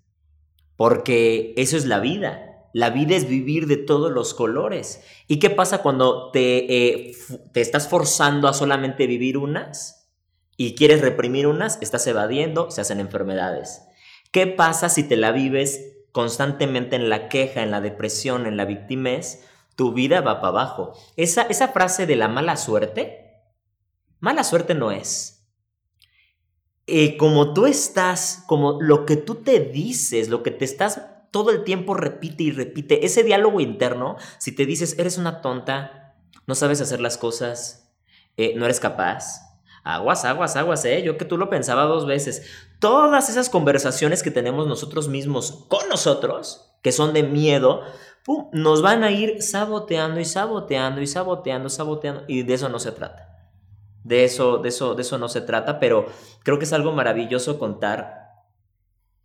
Porque 0.75 1.53
eso 1.57 1.75
es 1.75 1.85
la 1.85 1.99
vida. 1.99 2.69
La 2.73 2.89
vida 2.91 3.15
es 3.15 3.27
vivir 3.27 3.67
de 3.67 3.77
todos 3.77 4.11
los 4.11 4.33
colores. 4.33 5.03
¿Y 5.27 5.39
qué 5.39 5.49
pasa 5.49 5.81
cuando 5.81 6.31
te, 6.31 7.07
eh, 7.09 7.17
te 7.51 7.61
estás 7.61 7.89
forzando 7.89 8.47
a 8.47 8.53
solamente 8.53 9.07
vivir 9.07 9.37
unas 9.37 10.09
y 10.55 10.75
quieres 10.75 11.01
reprimir 11.01 11.47
unas? 11.47 11.81
Estás 11.81 12.05
evadiendo, 12.07 12.71
se 12.71 12.81
hacen 12.81 12.99
enfermedades. 12.99 13.81
¿Qué 14.31 14.47
pasa 14.47 14.87
si 14.87 15.03
te 15.03 15.17
la 15.17 15.31
vives 15.31 15.97
constantemente 16.11 16.95
en 16.95 17.09
la 17.09 17.27
queja, 17.27 17.63
en 17.63 17.71
la 17.71 17.81
depresión, 17.81 18.45
en 18.45 18.55
la 18.55 18.65
victimez? 18.65 19.43
Tu 19.79 19.93
vida 19.93 20.19
va 20.19 20.41
para 20.41 20.49
abajo. 20.49 20.91
Esa, 21.15 21.43
esa 21.43 21.69
frase 21.69 22.05
de 22.05 22.17
la 22.17 22.27
mala 22.27 22.57
suerte, 22.57 23.31
mala 24.19 24.43
suerte 24.43 24.75
no 24.75 24.91
es. 24.91 25.47
Eh, 26.85 27.15
como 27.15 27.53
tú 27.53 27.65
estás, 27.65 28.43
como 28.45 28.81
lo 28.81 29.05
que 29.05 29.15
tú 29.15 29.35
te 29.35 29.61
dices, 29.61 30.27
lo 30.27 30.43
que 30.43 30.51
te 30.51 30.65
estás 30.65 30.99
todo 31.31 31.51
el 31.51 31.63
tiempo 31.63 31.93
repite 31.93 32.43
y 32.43 32.51
repite, 32.51 33.05
ese 33.05 33.23
diálogo 33.23 33.61
interno, 33.61 34.17
si 34.37 34.51
te 34.53 34.65
dices, 34.65 34.99
eres 34.99 35.17
una 35.17 35.39
tonta, 35.39 36.17
no 36.45 36.55
sabes 36.55 36.81
hacer 36.81 36.99
las 36.99 37.17
cosas, 37.17 37.89
eh, 38.35 38.55
no 38.57 38.65
eres 38.65 38.81
capaz, 38.81 39.61
aguas, 39.85 40.25
aguas, 40.25 40.57
aguas, 40.57 40.83
eh, 40.83 41.03
yo 41.03 41.17
que 41.17 41.23
tú 41.23 41.37
lo 41.37 41.49
pensaba 41.49 41.83
dos 41.83 42.05
veces, 42.05 42.43
todas 42.79 43.29
esas 43.29 43.49
conversaciones 43.49 44.23
que 44.23 44.31
tenemos 44.31 44.67
nosotros 44.67 45.07
mismos 45.07 45.65
con 45.69 45.87
nosotros, 45.87 46.69
que 46.81 46.91
son 46.91 47.13
de 47.13 47.23
miedo, 47.23 47.83
nos 48.53 48.81
van 48.81 49.03
a 49.03 49.11
ir 49.11 49.41
saboteando 49.41 50.19
y 50.19 50.25
saboteando 50.25 51.01
y 51.01 51.07
saboteando, 51.07 51.69
saboteando, 51.69 52.23
y 52.27 52.43
de 52.43 52.53
eso 52.53 52.69
no 52.69 52.79
se 52.79 52.91
trata. 52.91 53.27
De 54.03 54.23
eso, 54.23 54.57
de 54.57 54.69
eso, 54.69 54.95
de 54.95 55.01
eso 55.01 55.17
no 55.17 55.29
se 55.29 55.41
trata, 55.41 55.79
pero 55.79 56.05
creo 56.43 56.57
que 56.57 56.65
es 56.65 56.73
algo 56.73 56.91
maravilloso 56.91 57.59
contar 57.59 58.19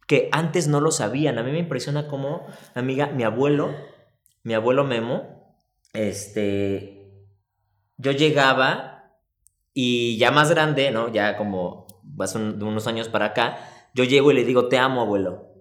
que 0.07 0.29
antes 0.33 0.69
no 0.69 0.81
lo 0.81 0.91
sabían. 0.91 1.39
A 1.39 1.43
mí 1.43 1.53
me 1.53 1.59
impresiona 1.59 2.09
cómo, 2.09 2.47
amiga, 2.75 3.07
mi 3.09 3.23
abuelo, 3.23 3.75
mi 4.43 4.55
abuelo 4.55 4.85
Memo, 4.85 5.57
este, 5.93 7.29
yo 7.97 8.13
llegaba 8.13 9.19
y 9.73 10.19
ya 10.19 10.31
más 10.31 10.51
grande, 10.51 10.91
¿no? 10.91 11.13
Ya 11.13 11.37
como 11.37 11.87
hace 12.19 12.39
unos 12.39 12.87
años 12.87 13.09
para 13.09 13.27
acá, 13.27 13.59
yo 13.95 14.05
llego 14.05 14.31
y 14.31 14.35
le 14.35 14.45
digo, 14.45 14.69
te 14.69 14.79
amo, 14.79 15.03
abuelo. 15.03 15.54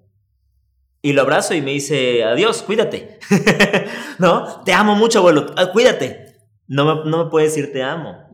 Y 1.03 1.13
lo 1.13 1.21
abrazo 1.21 1.53
y 1.53 1.61
me 1.61 1.71
dice, 1.71 2.23
adiós, 2.23 2.63
cuídate. 2.63 3.19
¿No? 4.17 4.63
Te 4.63 4.73
amo 4.73 4.95
mucho, 4.95 5.19
abuelo, 5.19 5.53
ah, 5.55 5.67
cuídate. 5.71 6.37
No 6.65 6.85
me, 6.85 7.09
no 7.11 7.25
me 7.25 7.29
puede 7.29 7.45
decir 7.45 7.71
te 7.71 7.83
amo 7.83 8.33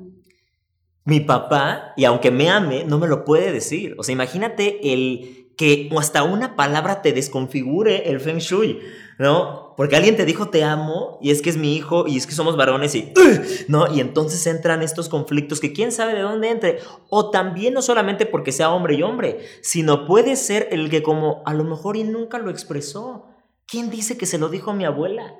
mi 1.09 1.19
papá, 1.19 1.93
y 1.97 2.05
aunque 2.05 2.31
me 2.31 2.49
ame, 2.49 2.85
no 2.85 2.99
me 2.99 3.07
lo 3.07 3.25
puede 3.25 3.51
decir. 3.51 3.95
O 3.97 4.03
sea, 4.03 4.13
imagínate 4.13 4.93
el 4.93 5.47
que 5.57 5.89
hasta 5.97 6.23
una 6.23 6.55
palabra 6.55 7.01
te 7.01 7.11
desconfigure 7.11 8.09
el 8.09 8.19
feng 8.19 8.37
shui, 8.37 8.79
¿no? 9.17 9.68
Porque 9.79 9.95
alguien 9.95 10.17
te 10.17 10.25
dijo 10.25 10.49
te 10.49 10.65
amo 10.65 11.19
y 11.21 11.31
es 11.31 11.41
que 11.41 11.49
es 11.49 11.55
mi 11.55 11.73
hijo 11.73 12.05
y 12.05 12.17
es 12.17 12.27
que 12.27 12.33
somos 12.33 12.57
varones 12.57 12.93
y, 12.95 13.13
¿no? 13.69 13.89
Y 13.89 14.01
entonces 14.01 14.45
entran 14.45 14.81
estos 14.81 15.07
conflictos 15.07 15.61
que 15.61 15.71
quién 15.71 15.93
sabe 15.93 16.15
de 16.15 16.19
dónde 16.19 16.49
entre. 16.49 16.79
O 17.07 17.29
también 17.29 17.75
no 17.75 17.81
solamente 17.81 18.25
porque 18.25 18.51
sea 18.51 18.73
hombre 18.73 18.95
y 18.95 19.03
hombre, 19.03 19.39
sino 19.61 20.05
puede 20.05 20.35
ser 20.35 20.67
el 20.71 20.89
que 20.89 21.01
como 21.01 21.43
a 21.45 21.53
lo 21.53 21.63
mejor 21.63 21.95
y 21.95 22.03
nunca 22.03 22.39
lo 22.39 22.49
expresó. 22.49 23.27
¿Quién 23.65 23.89
dice 23.89 24.17
que 24.17 24.25
se 24.25 24.37
lo 24.37 24.49
dijo 24.49 24.71
a 24.71 24.73
mi 24.73 24.83
abuela? 24.83 25.37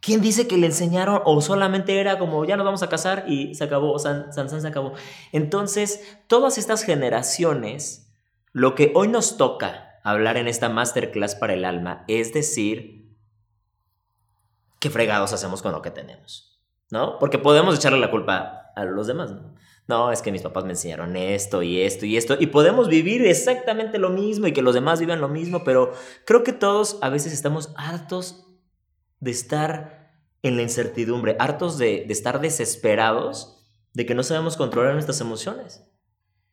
¿Quién 0.00 0.20
dice 0.20 0.46
que 0.46 0.58
le 0.58 0.66
enseñaron 0.66 1.22
o 1.24 1.40
solamente 1.40 2.00
era 2.00 2.18
como 2.18 2.44
ya 2.44 2.58
nos 2.58 2.66
vamos 2.66 2.82
a 2.82 2.90
casar 2.90 3.24
y 3.26 3.54
se 3.54 3.64
acabó, 3.64 3.92
o 3.92 3.98
San, 3.98 4.30
se 4.30 4.68
acabó? 4.68 4.92
Entonces, 5.32 6.18
todas 6.26 6.58
estas 6.58 6.82
generaciones, 6.82 8.12
lo 8.52 8.74
que 8.74 8.92
hoy 8.94 9.08
nos 9.08 9.38
toca 9.38 9.85
hablar 10.10 10.36
en 10.36 10.48
esta 10.48 10.68
masterclass 10.68 11.34
para 11.34 11.54
el 11.54 11.64
alma 11.64 12.04
es 12.08 12.32
decir, 12.32 13.16
qué 14.78 14.90
fregados 14.90 15.32
hacemos 15.32 15.62
con 15.62 15.72
lo 15.72 15.82
que 15.82 15.90
tenemos, 15.90 16.62
¿no? 16.90 17.18
Porque 17.18 17.38
podemos 17.38 17.76
echarle 17.76 17.98
la 17.98 18.10
culpa 18.10 18.72
a 18.76 18.84
los 18.84 19.06
demás, 19.06 19.32
¿no? 19.32 19.54
No, 19.88 20.10
es 20.10 20.20
que 20.20 20.32
mis 20.32 20.42
papás 20.42 20.64
me 20.64 20.72
enseñaron 20.72 21.14
esto 21.16 21.62
y 21.62 21.80
esto 21.80 22.06
y 22.06 22.16
esto, 22.16 22.36
y 22.38 22.46
podemos 22.46 22.88
vivir 22.88 23.24
exactamente 23.24 23.98
lo 23.98 24.10
mismo 24.10 24.48
y 24.48 24.52
que 24.52 24.62
los 24.62 24.74
demás 24.74 24.98
vivan 24.98 25.20
lo 25.20 25.28
mismo, 25.28 25.62
pero 25.64 25.92
creo 26.24 26.42
que 26.42 26.52
todos 26.52 26.98
a 27.02 27.08
veces 27.08 27.32
estamos 27.32 27.72
hartos 27.76 28.46
de 29.20 29.30
estar 29.30 30.12
en 30.42 30.56
la 30.56 30.62
incertidumbre, 30.62 31.36
hartos 31.38 31.78
de, 31.78 32.04
estar 32.08 32.40
desesperados 32.40 33.64
de 33.92 34.06
que 34.06 34.14
no 34.14 34.22
sabemos 34.22 34.56
controlar 34.56 34.94
nuestras 34.94 35.20
emociones, 35.20 35.82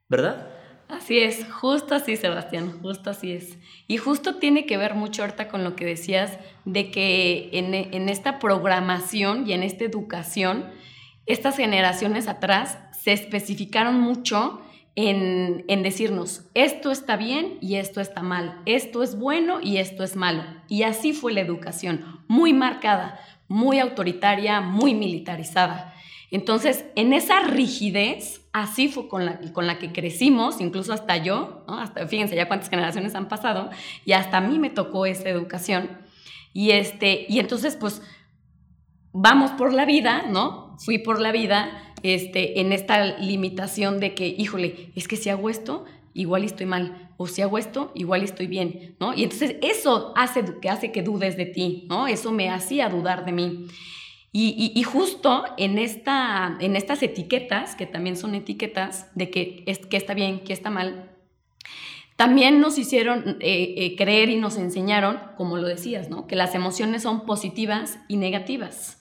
¿verdad? 0.09 0.47
Así 0.89 1.19
es, 1.19 1.45
justo 1.51 1.95
así, 1.95 2.17
Sebastián, 2.17 2.79
justo 2.81 3.09
así 3.09 3.31
es. 3.31 3.57
Y 3.87 3.97
justo 3.97 4.35
tiene 4.35 4.65
que 4.65 4.77
ver 4.77 4.93
mucho 4.93 5.23
ahorita 5.23 5.47
con 5.47 5.63
lo 5.63 5.75
que 5.75 5.85
decías 5.85 6.37
de 6.65 6.91
que 6.91 7.49
en, 7.53 7.73
en, 7.73 8.09
esta 8.09 8.39
programación 8.39 9.47
y 9.47 9.53
en 9.53 9.63
esta 9.63 9.85
educación, 9.85 10.65
estas 11.25 11.57
generaciones 11.57 12.27
atrás 12.27 12.77
se 12.91 13.13
especificaron 13.13 13.99
mucho 13.99 14.61
en, 14.95 15.65
en, 15.67 15.81
decirnos, 15.81 16.45
esto 16.53 16.91
está 16.91 17.17
bien 17.17 17.57
y 17.59 17.75
esto 17.75 17.99
está 17.99 18.21
mal, 18.21 18.61
esto 18.65 19.01
es 19.01 19.17
bueno 19.17 19.59
y 19.61 19.77
esto 19.77 20.03
es 20.03 20.15
malo. 20.15 20.43
Y 20.67 20.83
así 20.83 21.13
fue 21.13 21.33
la 21.33 21.41
educación, 21.41 22.23
muy 22.27 22.53
marcada, 22.53 23.19
muy 23.47 23.79
autoritaria, 23.79 24.61
muy 24.61 24.93
militarizada. 24.93 25.93
Entonces, 26.29 26.85
en 26.95 27.13
esa 27.13 27.41
rigidez, 27.41 28.42
así 28.53 28.87
fue 28.87 29.07
con 29.07 29.25
la, 29.25 29.41
con 29.51 29.67
la 29.67 29.79
que 29.79 29.91
crecimos, 29.91 30.61
incluso 30.61 30.93
hasta 30.93 31.17
yo, 31.17 31.65
hasta, 31.67 32.07
fíjense 32.07 32.35
ya 32.35 32.47
cuántas 32.47 32.69
generaciones 32.69 33.15
han 33.15 33.27
pasado, 33.27 33.71
y 34.05 34.13
hasta 34.13 34.37
a 34.37 34.41
mí 34.41 34.59
me 34.59 34.69
tocó 34.69 35.05
esa 35.05 35.27
educación. 35.27 35.89
Y, 36.53 36.71
este, 36.71 37.25
y 37.27 37.39
entonces, 37.39 37.75
pues, 37.75 38.03
vamos 39.11 39.51
por 39.51 39.73
la 39.73 39.85
vida, 39.85 40.25
¿no? 40.29 40.77
Fui 40.79 40.99
por 40.99 41.19
la 41.19 41.31
vida 41.31 41.93
este, 42.03 42.61
en 42.61 42.71
esta 42.71 43.17
limitación 43.17 43.99
de 43.99 44.13
que, 44.13 44.27
híjole, 44.27 44.91
es 44.95 45.07
que 45.07 45.15
si 45.15 45.29
hago 45.29 45.49
esto, 45.49 45.85
igual 46.13 46.43
estoy 46.43 46.67
mal, 46.67 47.11
o 47.17 47.25
si 47.25 47.41
hago 47.41 47.57
esto, 47.57 47.91
igual 47.95 48.23
estoy 48.23 48.45
bien, 48.45 48.95
¿no? 48.99 49.15
Y 49.15 49.23
entonces 49.23 49.55
eso 49.63 50.13
hace 50.15 50.43
que, 50.61 50.69
hace 50.69 50.91
que 50.91 51.01
dudes 51.01 51.37
de 51.37 51.47
ti, 51.47 51.87
¿no? 51.89 52.07
Eso 52.07 52.31
me 52.31 52.49
hacía 52.51 52.87
dudar 52.89 53.25
de 53.25 53.31
mí. 53.31 53.65
Y, 54.35 54.81
justo 54.81 55.45
en, 55.57 55.77
esta, 55.77 56.57
en 56.59 56.75
estas 56.75 57.03
etiquetas, 57.03 57.75
que 57.75 57.85
también 57.85 58.17
son 58.17 58.33
etiquetas 58.33 59.15
de 59.15 59.29
que, 59.29 59.63
es, 59.67 59.85
que 59.85 59.95
está 59.95 60.15
bien, 60.15 60.43
que 60.43 60.53
está 60.53 60.71
mal, 60.71 61.11
también 62.15 62.59
nos 62.59 62.79
hicieron 62.79 63.37
eh, 63.41 63.75
eh, 63.77 63.95
creer 63.95 64.29
y 64.29 64.37
nos 64.37 64.57
enseñaron, 64.57 65.19
como 65.37 65.57
lo 65.57 65.67
decías, 65.67 66.09
¿no? 66.09 66.25
Que 66.25 66.35
las 66.35 66.55
emociones 66.55 67.03
son 67.03 67.27
positivas 67.27 67.99
y 68.07 68.17
negativas. 68.17 68.99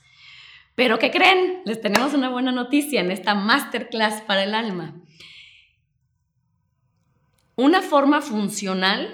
Pero 0.74 0.98
¿qué 0.98 1.10
creen? 1.10 1.62
Les 1.64 1.80
tenemos 1.80 2.12
una 2.12 2.28
buena 2.28 2.52
noticia 2.52 3.00
en 3.00 3.10
esta 3.10 3.34
masterclass 3.34 4.20
para 4.20 4.44
el 4.44 4.54
alma. 4.54 5.00
Una 7.56 7.80
forma 7.80 8.20
funcional 8.20 9.08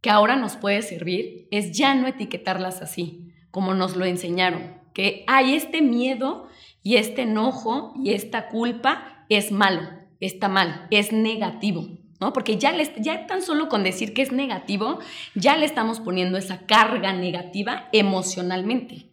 que 0.00 0.10
ahora 0.10 0.34
nos 0.34 0.56
puede 0.56 0.82
servir 0.82 1.46
es 1.52 1.70
ya 1.70 1.94
no 1.94 2.08
etiquetarlas 2.08 2.82
así, 2.82 3.32
como 3.52 3.74
nos 3.74 3.96
lo 3.96 4.04
enseñaron, 4.04 4.80
que 4.96 5.24
hay 5.26 5.52
este 5.52 5.82
miedo 5.82 6.48
y 6.82 6.96
este 6.96 7.20
enojo 7.20 7.92
y 8.02 8.14
esta 8.14 8.48
culpa 8.48 9.26
es 9.28 9.52
malo, 9.52 9.82
está 10.20 10.48
mal, 10.48 10.86
es 10.90 11.12
negativo. 11.12 11.86
¿no? 12.18 12.32
Porque 12.32 12.56
ya, 12.56 12.72
les, 12.72 12.94
ya 12.96 13.26
tan 13.26 13.42
solo 13.42 13.68
con 13.68 13.82
decir 13.82 14.14
que 14.14 14.22
es 14.22 14.32
negativo, 14.32 14.98
ya 15.34 15.58
le 15.58 15.66
estamos 15.66 16.00
poniendo 16.00 16.38
esa 16.38 16.64
carga 16.64 17.12
negativa 17.12 17.90
emocionalmente. 17.92 19.10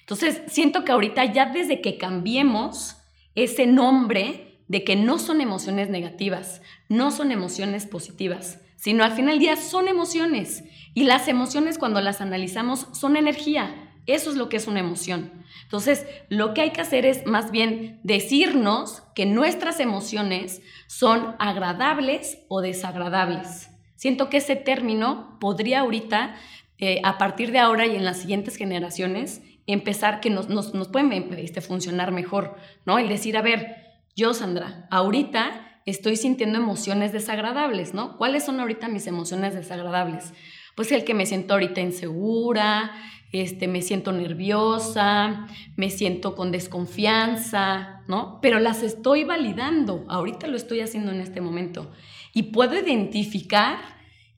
Entonces, 0.00 0.40
siento 0.46 0.86
que 0.86 0.92
ahorita 0.92 1.26
ya 1.26 1.44
desde 1.44 1.82
que 1.82 1.98
cambiemos 1.98 2.96
ese 3.34 3.66
nombre 3.66 4.62
de 4.68 4.84
que 4.84 4.96
no 4.96 5.18
son 5.18 5.42
emociones 5.42 5.90
negativas, 5.90 6.62
no 6.88 7.10
son 7.10 7.30
emociones 7.30 7.84
positivas, 7.84 8.62
sino 8.76 9.04
al 9.04 9.12
final 9.12 9.32
del 9.32 9.40
día 9.40 9.56
son 9.56 9.86
emociones. 9.86 10.64
Y 10.94 11.04
las 11.04 11.28
emociones 11.28 11.76
cuando 11.76 12.00
las 12.00 12.22
analizamos 12.22 12.86
son 12.92 13.18
energía. 13.18 13.85
Eso 14.06 14.30
es 14.30 14.36
lo 14.36 14.48
que 14.48 14.56
es 14.56 14.66
una 14.66 14.80
emoción. 14.80 15.32
Entonces, 15.62 16.06
lo 16.28 16.54
que 16.54 16.60
hay 16.62 16.70
que 16.70 16.80
hacer 16.80 17.04
es 17.06 17.26
más 17.26 17.50
bien 17.50 18.00
decirnos 18.04 19.02
que 19.14 19.26
nuestras 19.26 19.80
emociones 19.80 20.62
son 20.86 21.34
agradables 21.38 22.38
o 22.48 22.60
desagradables. 22.60 23.70
Siento 23.96 24.28
que 24.30 24.36
ese 24.36 24.56
término 24.56 25.38
podría 25.40 25.80
ahorita, 25.80 26.36
eh, 26.78 27.00
a 27.02 27.18
partir 27.18 27.50
de 27.50 27.58
ahora 27.58 27.86
y 27.86 27.96
en 27.96 28.04
las 28.04 28.18
siguientes 28.18 28.56
generaciones, 28.56 29.42
empezar 29.66 30.20
que 30.20 30.30
nos, 30.30 30.48
nos, 30.48 30.74
nos 30.74 30.88
pueden 30.88 31.12
este, 31.38 31.60
funcionar 31.60 32.12
mejor, 32.12 32.56
¿no? 32.84 32.98
El 32.98 33.08
decir, 33.08 33.36
a 33.36 33.42
ver, 33.42 33.76
yo, 34.14 34.32
Sandra, 34.34 34.86
ahorita 34.90 35.80
estoy 35.86 36.16
sintiendo 36.16 36.58
emociones 36.58 37.12
desagradables, 37.12 37.94
¿no? 37.94 38.16
¿Cuáles 38.16 38.44
son 38.44 38.60
ahorita 38.60 38.88
mis 38.88 39.06
emociones 39.06 39.54
desagradables? 39.54 40.32
Pues 40.74 40.92
el 40.92 41.04
que 41.04 41.14
me 41.14 41.26
siento 41.26 41.54
ahorita 41.54 41.80
insegura, 41.80 42.92
este, 43.32 43.68
me 43.68 43.82
siento 43.82 44.12
nerviosa, 44.12 45.46
me 45.76 45.90
siento 45.90 46.34
con 46.34 46.52
desconfianza, 46.52 48.02
¿no? 48.08 48.40
Pero 48.40 48.60
las 48.60 48.82
estoy 48.82 49.24
validando, 49.24 50.04
ahorita 50.08 50.46
lo 50.46 50.56
estoy 50.56 50.80
haciendo 50.80 51.12
en 51.12 51.20
este 51.20 51.40
momento. 51.40 51.90
Y 52.32 52.44
puedo 52.44 52.78
identificar 52.78 53.78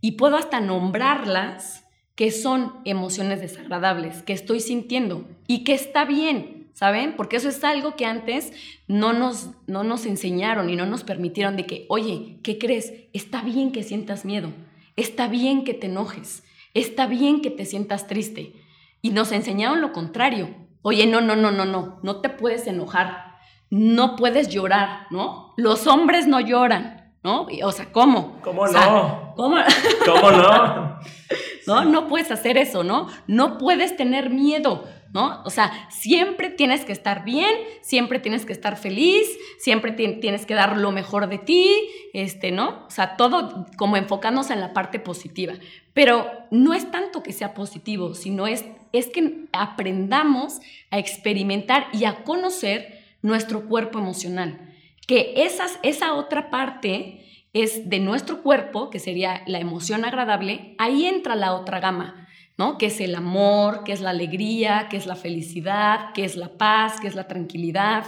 y 0.01 0.13
puedo 0.13 0.37
hasta 0.37 0.61
nombrarlas 0.61 1.85
que 2.15 2.31
son 2.33 2.73
emociones 2.85 3.41
desagradables, 3.41 4.23
que 4.23 4.33
estoy 4.33 4.61
sintiendo 4.61 5.29
y 5.47 5.63
que 5.63 5.75
está 5.75 6.05
bien, 6.05 6.69
¿saben? 6.73 7.15
Porque 7.17 7.37
eso 7.37 7.49
es 7.49 7.63
algo 7.63 7.95
que 7.95 8.07
antes 8.07 8.53
no 8.89 9.13
nos, 9.13 9.51
no 9.69 9.85
nos 9.85 10.05
enseñaron 10.05 10.69
y 10.69 10.75
no 10.75 10.85
nos 10.85 11.05
permitieron 11.05 11.57
de 11.57 11.67
que, 11.67 11.87
oye, 11.89 12.41
¿qué 12.43 12.59
crees? 12.59 12.93
Está 13.13 13.43
bien 13.43 13.71
que 13.71 13.85
sientas 13.85 14.25
miedo, 14.25 14.53
está 14.97 15.29
bien 15.29 15.63
que 15.63 15.75
te 15.75 15.87
enojes, 15.87 16.43
está 16.75 17.07
bien 17.07 17.41
que 17.41 17.51
te 17.51 17.65
sientas 17.65 18.09
triste. 18.09 18.55
Y 19.03 19.11
nos 19.11 19.33
enseñaron 19.33 19.81
lo 19.81 19.93
contrario. 19.93 20.55
Oye, 20.83 21.07
no, 21.07 21.21
no, 21.21 21.37
no, 21.37 21.51
no, 21.51 21.65
no, 21.65 21.99
no 22.03 22.21
te 22.21 22.29
puedes 22.29 22.67
enojar, 22.67 23.37
no 23.71 24.17
puedes 24.17 24.49
llorar, 24.49 25.07
¿no? 25.11 25.53
Los 25.57 25.87
hombres 25.87 26.27
no 26.27 26.41
lloran, 26.41 27.13
¿no? 27.23 27.47
O 27.65 27.73
sea, 27.73 27.93
¿cómo? 27.93 28.41
¿Cómo 28.43 28.67
no? 28.67 29.35
¿Cómo? 29.37 29.57
¿Cómo 30.05 30.31
no? 30.31 30.99
¿no? 31.67 31.85
No 31.85 32.09
puedes 32.09 32.31
hacer 32.31 32.57
eso, 32.57 32.83
¿no? 32.83 33.09
No 33.27 33.59
puedes 33.59 33.97
tener 33.97 34.31
miedo, 34.31 34.85
¿no? 35.13 35.43
O 35.45 35.51
sea, 35.51 35.89
siempre 35.91 36.51
tienes 36.51 36.85
que 36.85 36.93
estar 36.93 37.25
bien, 37.25 37.51
siempre 37.83 38.19
tienes 38.19 38.47
que 38.47 38.53
estar 38.53 38.77
feliz, 38.77 39.27
siempre 39.59 39.93
tienes 39.93 40.47
que 40.47 40.55
dar 40.55 40.77
lo 40.79 40.91
mejor 40.91 41.29
de 41.29 41.39
ti, 41.39 41.71
este, 42.15 42.51
¿no? 42.51 42.87
O 42.87 42.91
sea, 42.91 43.17
todo 43.17 43.67
como 43.77 43.97
enfocándose 43.97 44.53
en 44.53 44.61
la 44.61 44.73
parte 44.73 44.99
positiva. 44.99 45.55
Pero 45.93 46.27
no 46.51 46.75
es 46.75 46.91
tanto 46.91 47.23
que 47.23 47.33
sea 47.33 47.55
positivo, 47.55 48.15
sino 48.15 48.47
es, 48.47 48.65
es 48.93 49.09
que 49.09 49.47
aprendamos 49.53 50.61
a 50.91 50.99
experimentar 50.99 51.87
y 51.93 52.05
a 52.05 52.25
conocer 52.25 53.05
nuestro 53.23 53.69
cuerpo 53.69 53.99
emocional. 53.99 54.75
Que 55.07 55.45
esas, 55.45 55.79
esa 55.83 56.15
otra 56.15 56.51
parte 56.51 57.25
es 57.53 57.89
de 57.89 57.99
nuestro 57.99 58.43
cuerpo, 58.43 58.91
que 58.91 58.99
sería 58.99 59.43
la 59.47 59.59
emoción 59.59 60.05
agradable, 60.05 60.75
ahí 60.79 61.07
entra 61.07 61.35
la 61.35 61.55
otra 61.55 61.81
gama, 61.81 62.29
¿no? 62.57 62.79
Que 62.79 62.87
es 62.87 63.01
el 63.01 63.15
amor, 63.15 63.85
que 63.85 63.93
es 63.93 64.01
la 64.01 64.11
alegría, 64.11 64.89
que 64.91 64.97
es 64.97 65.07
la 65.07 65.17
felicidad, 65.17 66.13
que 66.13 66.25
es 66.25 66.37
la 66.37 66.59
paz, 66.59 67.01
que 67.01 67.09
es 67.09 67.15
la 67.15 67.27
tranquilidad. 67.27 68.05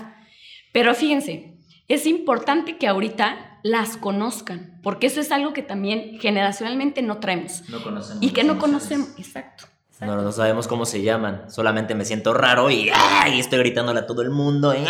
Pero 0.72 0.94
fíjense, 0.94 1.56
es 1.88 2.06
importante 2.06 2.76
que 2.76 2.86
ahorita 2.86 3.58
las 3.62 3.96
conozcan, 3.96 4.78
porque 4.82 5.06
eso 5.06 5.20
es 5.20 5.32
algo 5.32 5.52
que 5.52 5.62
también 5.62 6.18
generacionalmente 6.20 7.02
no 7.02 7.18
traemos. 7.18 7.68
No 7.68 7.82
conocemos. 7.82 8.22
Y 8.22 8.30
que 8.30 8.44
no 8.44 8.58
conocemos, 8.58 9.08
exacto. 9.18 9.64
No, 10.00 10.16
no 10.22 10.32
sabemos 10.32 10.66
cómo 10.66 10.86
se 10.86 11.02
llaman. 11.02 11.50
Solamente 11.50 11.94
me 11.94 12.04
siento 12.04 12.32
raro 12.32 12.70
y, 12.70 12.90
estoy 13.34 13.58
gritándole 13.58 14.00
a 14.00 14.06
todo 14.06 14.22
el 14.22 14.30
mundo. 14.30 14.74
Y, 14.74 14.84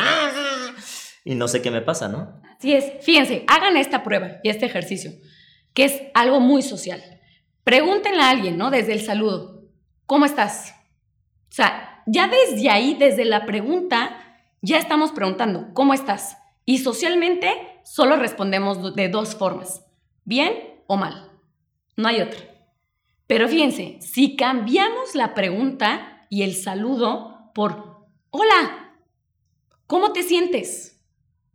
y 1.25 1.35
no 1.35 1.49
sé 1.49 1.63
qué 1.63 1.71
me 1.71 1.81
pasa, 1.81 2.09
¿no? 2.09 2.41
Así 2.57 2.75
es. 2.75 3.05
Fíjense, 3.05 3.45
hagan 3.49 3.77
esta 3.77 4.03
prueba 4.03 4.37
y 4.43 4.51
este 4.51 4.67
ejercicio, 4.67 5.13
que 5.75 5.85
es 5.85 6.03
algo 6.15 6.41
muy 6.41 6.63
social. 6.63 7.03
Pregúntenle 7.65 8.23
a 8.23 8.31
alguien, 8.31 8.57
¿no? 8.57 8.71
Desde 8.71 8.93
el 8.93 9.01
saludo, 9.01 9.65
¿cómo 10.07 10.27
estás? 10.27 10.75
O 11.51 11.53
sea, 11.53 12.03
ya 12.07 12.29
desde 12.29 12.71
ahí, 12.71 12.95
desde 12.99 13.25
la 13.25 13.47
pregunta, 13.47 14.17
ya 14.63 14.79
estamos 14.79 15.13
preguntando, 15.13 15.69
¿cómo 15.75 15.95
estás? 15.95 16.37
Y 16.65 16.79
socialmente 16.79 17.53
solo 17.85 18.17
respondemos 18.17 18.95
de 18.95 19.09
dos 19.09 19.35
formas, 19.35 19.85
bien 20.25 20.53
o 20.87 20.97
mal. 20.97 21.31
No 21.97 22.09
hay 22.09 22.21
otra. 22.21 22.50
Pero 23.31 23.47
fíjense, 23.47 23.97
si 24.01 24.35
cambiamos 24.35 25.15
la 25.15 25.35
pregunta 25.35 26.27
y 26.31 26.43
el 26.43 26.53
saludo 26.53 27.53
por, 27.55 28.09
hola, 28.31 28.97
¿cómo 29.87 30.13
te 30.13 30.25
sientes? 30.25 31.01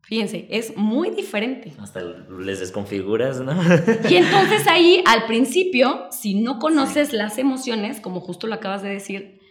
Fíjense, 0.01 0.47
es 0.49 0.77
muy 0.77 1.09
diferente. 1.09 1.73
Hasta 1.77 1.99
les 2.39 2.61
desconfiguras, 2.61 3.41
¿no? 3.41 3.61
Y 4.09 4.15
entonces 4.15 4.65
ahí, 4.69 5.03
al 5.05 5.25
principio, 5.25 6.07
si 6.11 6.35
no 6.35 6.59
conoces 6.59 7.11
las 7.11 7.37
emociones, 7.37 7.99
como 7.99 8.21
justo 8.21 8.47
lo 8.47 8.55
acabas 8.55 8.81
de 8.81 8.91
decir, 8.91 9.41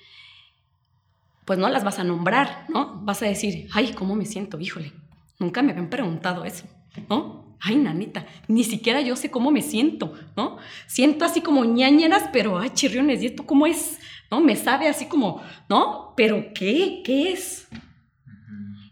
pues 1.45 1.59
no 1.59 1.69
las 1.69 1.85
vas 1.85 1.99
a 1.99 2.05
nombrar, 2.05 2.65
¿no? 2.71 3.03
Vas 3.03 3.21
a 3.21 3.27
decir, 3.27 3.69
ay, 3.75 3.93
¿cómo 3.93 4.15
me 4.15 4.25
siento? 4.25 4.59
Híjole, 4.59 4.95
nunca 5.39 5.61
me 5.61 5.73
habían 5.73 5.91
preguntado 5.91 6.47
eso, 6.47 6.65
¿no? 7.11 7.44
Ay, 7.67 7.77
nanita, 7.77 8.27
ni 8.47 8.63
siquiera 8.63 9.01
yo 9.01 9.17
sé 9.17 9.31
cómo 9.31 9.51
me 9.51 9.63
siento, 9.63 10.13
¿no? 10.37 10.59
Siento 10.87 11.25
así 11.25 11.41
como 11.41 11.65
ñañeras, 11.65 12.29
pero, 12.31 12.59
ay, 12.59 12.71
chirriones, 12.71 13.23
¿y 13.23 13.27
esto 13.27 13.47
cómo 13.47 13.67
es? 13.67 13.99
¿No? 14.31 14.41
Me 14.41 14.55
sabe 14.55 14.87
así 14.87 15.07
como, 15.07 15.43
¿no? 15.69 16.13
Pero, 16.15 16.53
¿qué? 16.55 17.01
¿Qué 17.05 17.33
es? 17.33 17.67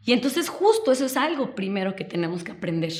Y 0.04 0.12
entonces 0.12 0.48
justo 0.48 0.90
eso 0.90 1.04
es 1.04 1.16
algo 1.16 1.54
primero 1.54 1.94
que 1.94 2.04
tenemos 2.04 2.42
que 2.42 2.52
aprender. 2.52 2.92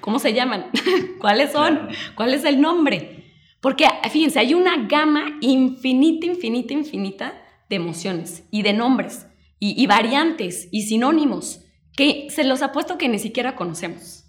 ¿Cómo 0.00 0.18
se 0.18 0.34
llaman? 0.34 0.66
¿Cuáles 1.20 1.52
son? 1.52 1.88
¿Cuál 2.16 2.34
es 2.34 2.44
el 2.44 2.60
nombre? 2.60 3.22
Porque 3.60 3.86
fíjense, 4.10 4.40
hay 4.40 4.54
una 4.54 4.88
gama 4.88 5.38
infinita, 5.40 6.26
infinita, 6.26 6.74
infinita 6.74 7.40
de 7.70 7.76
emociones 7.76 8.44
y 8.50 8.62
de 8.62 8.72
nombres 8.72 9.26
y, 9.60 9.86
variantes 9.86 10.68
y 10.72 10.82
sinónimos 10.82 11.61
que 11.96 12.28
se 12.30 12.44
los 12.44 12.62
apuesto 12.62 12.98
que 12.98 13.08
ni 13.08 13.18
siquiera 13.18 13.56
conocemos. 13.56 14.24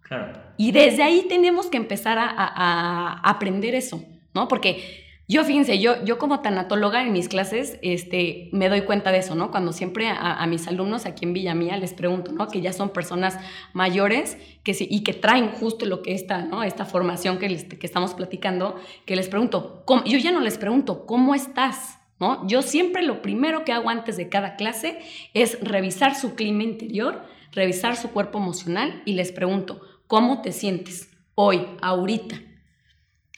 Claro. 0.00 0.40
Y 0.56 0.72
desde 0.72 1.02
ahí 1.02 1.26
tenemos 1.28 1.66
que 1.66 1.76
empezar 1.76 2.18
a, 2.18 2.30
a 2.36 3.20
aprender 3.28 3.74
eso, 3.74 4.04
¿no? 4.34 4.48
Porque 4.48 5.04
yo, 5.26 5.42
fíjense, 5.42 5.78
yo, 5.78 6.04
yo 6.04 6.18
como 6.18 6.40
tanatóloga 6.40 7.02
en 7.02 7.12
mis 7.12 7.28
clases 7.28 7.78
este, 7.80 8.50
me 8.52 8.68
doy 8.68 8.82
cuenta 8.82 9.10
de 9.10 9.18
eso, 9.18 9.34
¿no? 9.34 9.50
Cuando 9.50 9.72
siempre 9.72 10.08
a, 10.08 10.46
mis 10.46 10.68
alumnos 10.68 11.06
aquí 11.06 11.24
en 11.24 11.32
Villamía 11.32 11.78
les 11.78 11.94
pregunto, 11.94 12.32
¿no? 12.32 12.48
Que 12.48 12.60
ya 12.60 12.74
son 12.74 12.90
personas 12.90 13.38
mayores 13.72 14.36
que 14.62 14.76
y 14.78 15.02
que 15.02 15.14
traen 15.14 15.48
justo 15.48 15.86
lo 15.86 16.02
que 16.02 16.12
está, 16.12 16.44
¿no? 16.44 16.62
Esta 16.62 16.84
formación 16.84 17.38
que, 17.38 17.48
que 17.56 17.86
estamos 17.86 18.12
platicando, 18.12 18.76
que 19.06 19.16
les 19.16 19.28
pregunto, 19.28 19.82
¿cómo? 19.86 20.04
yo 20.04 20.18
ya 20.18 20.30
no 20.30 20.40
les 20.40 20.58
pregunto, 20.58 21.06
¿cómo 21.06 21.34
estás? 21.34 21.98
¿No? 22.20 22.46
Yo 22.46 22.62
siempre 22.62 23.02
lo 23.02 23.22
primero 23.22 23.64
que 23.64 23.72
hago 23.72 23.90
antes 23.90 24.16
de 24.16 24.28
cada 24.28 24.56
clase 24.56 25.00
es 25.34 25.58
revisar 25.60 26.14
su 26.14 26.34
clima 26.34 26.62
interior, 26.62 27.24
revisar 27.52 27.96
su 27.96 28.10
cuerpo 28.10 28.38
emocional 28.38 29.02
y 29.04 29.14
les 29.14 29.32
pregunto, 29.32 29.80
¿cómo 30.06 30.40
te 30.40 30.52
sientes 30.52 31.10
hoy, 31.34 31.66
ahorita? 31.82 32.40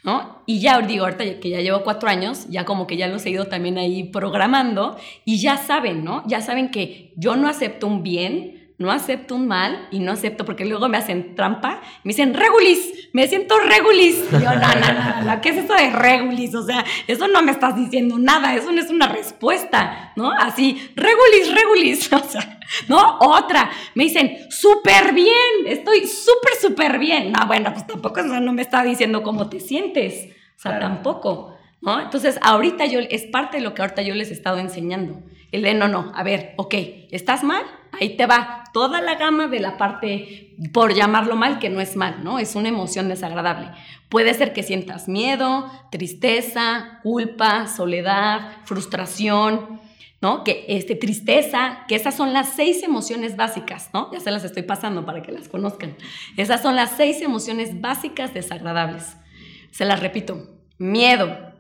¿no? 0.07 0.43
Y 0.47 0.61
ya 0.61 0.81
digo, 0.83 1.05
ahorita 1.05 1.41
que 1.41 1.51
ya 1.51 1.61
llevo 1.61 1.83
cuatro 1.83 2.09
años, 2.09 2.47
ya 2.49 2.65
como 2.65 2.87
que 2.87 2.97
ya 2.97 3.09
los 3.09 3.27
he 3.27 3.31
ido 3.31 3.47
también 3.47 3.77
ahí 3.77 4.05
programando 4.05 4.97
y 5.25 5.41
ya 5.41 5.57
saben, 5.57 6.05
¿no? 6.05 6.23
Ya 6.29 6.41
saben 6.41 6.71
que 6.71 7.13
yo 7.17 7.35
no 7.35 7.49
acepto 7.49 7.89
un 7.89 8.05
bien, 8.05 8.66
no 8.79 8.91
acepto 8.91 9.35
un 9.35 9.49
mal 9.49 9.89
y 9.91 10.01
no 10.01 10.13
acepto 10.13 10.45
porque 10.45 10.67
luego 10.67 10.89
me 10.89 10.99
hacen 10.99 11.35
trampa, 11.35 11.81
me 12.05 12.11
dicen 12.11 12.35
regulis, 12.35 13.09
me 13.13 13.27
siento 13.27 13.59
regulis. 13.59 14.23
yo, 14.31 14.39
no, 14.39 14.51
no, 14.51 15.23
no, 15.23 15.41
¿qué 15.41 15.49
es 15.51 15.57
eso 15.57 15.75
de 15.75 15.91
regulis? 15.91 16.55
O 16.55 16.63
sea, 16.63 16.85
eso 17.07 17.27
no 17.29 17.43
me 17.43 17.53
estás 17.53 17.75
diciendo 17.75 18.19
nada, 18.19 18.55
eso 18.55 18.71
no 18.73 18.81
es 18.81 18.91
una 18.91 19.09
respuesta, 19.09 20.13
¿no? 20.17 20.31
Así, 20.31 20.91
regulis, 20.95 21.55
regulis, 21.55 22.13
o 22.13 22.19
sea, 22.19 22.59
¿no? 22.89 23.19
Otra, 23.21 23.71
me 23.95 24.05
dicen, 24.05 24.37
súper 24.51 25.15
bien, 25.15 25.67
estoy 25.67 26.07
súper, 26.07 26.55
súper 26.61 26.99
bien. 26.99 27.33
No, 27.33 27.47
bueno, 27.47 27.73
pues 27.73 27.87
tampoco 27.87 28.21
eso 28.21 28.41
no 28.41 28.53
me 28.53 28.63
está 28.63 28.83
diciendo 28.83 29.23
cómo 29.23 29.49
te 29.49 29.61
sientes, 29.61 30.35
o 30.57 30.61
sea, 30.61 30.79
tampoco. 30.79 31.55
¿No? 31.83 32.01
Entonces, 32.01 32.39
ahorita 32.43 32.87
yo, 32.87 33.01
es 33.01 33.27
parte 33.27 33.59
de 33.59 33.63
lo 33.63 33.75
que 33.75 33.83
ahorita 33.83 34.03
yo 34.03 34.15
les 34.15 34.31
he 34.31 34.33
estado 34.33 34.59
enseñando. 34.59 35.23
El 35.53 35.63
de, 35.63 35.75
no, 35.75 35.89
no, 35.89 36.11
a 36.15 36.23
ver, 36.25 36.55
ok, 36.57 36.75
¿estás 37.11 37.45
mal? 37.45 37.63
Ahí 37.93 38.17
te 38.17 38.27
va 38.27 38.65
toda 38.73 39.01
la 39.01 39.15
gama 39.15 39.49
de 39.49 39.61
la 39.61 39.79
parte, 39.79 40.55
por 40.73 40.95
llamarlo 40.95 41.35
mal, 41.35 41.59
que 41.59 41.71
no 41.71 41.81
es 41.81 41.97
mal, 41.97 42.23
¿no? 42.23 42.39
Es 42.39 42.55
una 42.55 42.69
emoción 42.69 43.09
desagradable. 43.09 43.71
Puede 44.09 44.35
ser 44.35 44.53
que 44.53 44.63
sientas 44.63 45.09
miedo, 45.09 45.71
tristeza, 45.91 47.01
culpa, 47.03 47.69
soledad, 47.69 48.59
frustración, 48.65 49.81
¿no? 50.21 50.45
Que 50.45 50.67
este, 50.69 50.95
tristeza, 50.95 51.85
que 51.89 51.95
esas 51.95 52.15
son 52.15 52.33
las 52.33 52.51
seis 52.51 52.83
emociones 52.83 53.37
básicas, 53.37 53.89
¿no? 53.95 54.13
Ya 54.13 54.21
se 54.21 54.31
las 54.31 54.45
estoy 54.45 54.63
pasando 54.63 55.07
para 55.07 55.23
que 55.23 55.33
las 55.33 55.49
conozcan. 55.49 55.97
Esas 56.37 56.61
son 56.61 56.77
las 56.77 56.91
seis 56.97 57.23
emociones 57.23 57.81
básicas 57.81 58.35
desagradables. 58.35 59.17
Se 59.71 59.87
las 59.87 60.01
repito. 60.01 60.61
Miedo, 60.79 61.55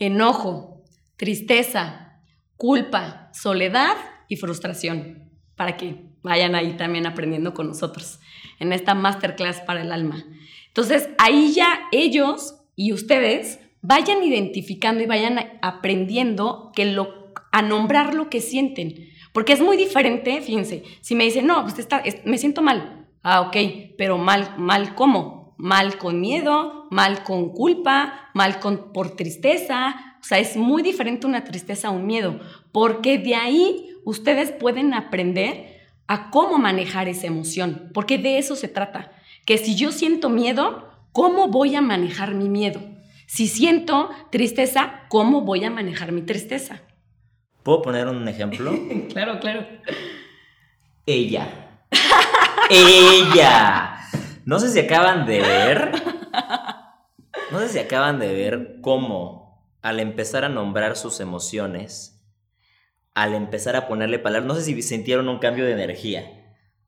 enojo, 0.00 0.82
tristeza, 1.16 2.20
culpa, 2.56 3.30
soledad 3.32 3.96
y 4.26 4.36
frustración 4.36 5.27
para 5.58 5.76
que 5.76 5.96
vayan 6.22 6.54
ahí 6.54 6.78
también 6.78 7.06
aprendiendo 7.06 7.52
con 7.52 7.66
nosotros 7.66 8.20
en 8.58 8.72
esta 8.72 8.94
masterclass 8.94 9.60
para 9.60 9.82
el 9.82 9.92
alma. 9.92 10.24
Entonces, 10.68 11.10
ahí 11.18 11.52
ya 11.52 11.80
ellos 11.92 12.54
y 12.76 12.92
ustedes 12.92 13.60
vayan 13.82 14.22
identificando 14.22 15.02
y 15.02 15.06
vayan 15.06 15.58
aprendiendo 15.60 16.72
que 16.74 16.86
lo, 16.86 17.32
a 17.52 17.60
nombrar 17.60 18.14
lo 18.14 18.30
que 18.30 18.40
sienten. 18.40 19.10
Porque 19.32 19.52
es 19.52 19.60
muy 19.60 19.76
diferente, 19.76 20.40
fíjense, 20.40 20.84
si 21.00 21.14
me 21.14 21.24
dicen, 21.24 21.46
no, 21.46 21.62
pues 21.62 21.78
está, 21.78 22.02
me 22.24 22.38
siento 22.38 22.62
mal. 22.62 23.06
Ah, 23.22 23.40
ok, 23.42 23.56
pero 23.96 24.16
mal, 24.16 24.54
mal 24.58 24.94
cómo? 24.94 25.54
Mal 25.58 25.98
con 25.98 26.20
miedo, 26.20 26.86
mal 26.90 27.24
con 27.24 27.50
culpa, 27.50 28.30
mal 28.32 28.60
con, 28.60 28.92
por 28.92 29.16
tristeza. 29.16 30.16
O 30.20 30.24
sea, 30.24 30.38
es 30.38 30.56
muy 30.56 30.82
diferente 30.82 31.26
una 31.26 31.44
tristeza 31.44 31.88
a 31.88 31.90
un 31.90 32.06
miedo, 32.06 32.40
porque 32.72 33.18
de 33.18 33.34
ahí 33.34 33.90
ustedes 34.04 34.50
pueden 34.52 34.94
aprender 34.94 35.78
a 36.06 36.30
cómo 36.30 36.58
manejar 36.58 37.08
esa 37.08 37.26
emoción, 37.26 37.90
porque 37.92 38.18
de 38.18 38.38
eso 38.38 38.56
se 38.56 38.68
trata. 38.68 39.12
Que 39.44 39.58
si 39.58 39.76
yo 39.76 39.92
siento 39.92 40.28
miedo, 40.28 40.88
¿cómo 41.12 41.48
voy 41.48 41.74
a 41.74 41.82
manejar 41.82 42.34
mi 42.34 42.48
miedo? 42.48 42.80
Si 43.26 43.46
siento 43.46 44.10
tristeza, 44.30 45.02
¿cómo 45.08 45.42
voy 45.42 45.64
a 45.64 45.70
manejar 45.70 46.12
mi 46.12 46.22
tristeza? 46.22 46.80
¿Puedo 47.62 47.82
poner 47.82 48.08
un 48.08 48.26
ejemplo? 48.26 48.72
claro, 49.12 49.38
claro. 49.40 49.66
Ella. 51.04 51.46
Ella. 52.70 53.98
No 54.46 54.58
sé 54.58 54.70
si 54.70 54.80
acaban 54.80 55.26
de 55.26 55.40
ver. 55.40 55.92
No 57.50 57.60
sé 57.60 57.68
si 57.68 57.78
acaban 57.78 58.18
de 58.18 58.32
ver 58.32 58.78
cómo 58.80 59.62
al 59.82 60.00
empezar 60.00 60.44
a 60.44 60.48
nombrar 60.48 60.96
sus 60.96 61.20
emociones, 61.20 62.17
al 63.22 63.34
empezar 63.34 63.76
a 63.76 63.88
ponerle 63.88 64.18
palabras, 64.18 64.46
no 64.46 64.54
sé 64.54 64.62
si 64.62 64.80
sintieron 64.82 65.28
un 65.28 65.38
cambio 65.38 65.64
de 65.64 65.72
energía. 65.72 66.38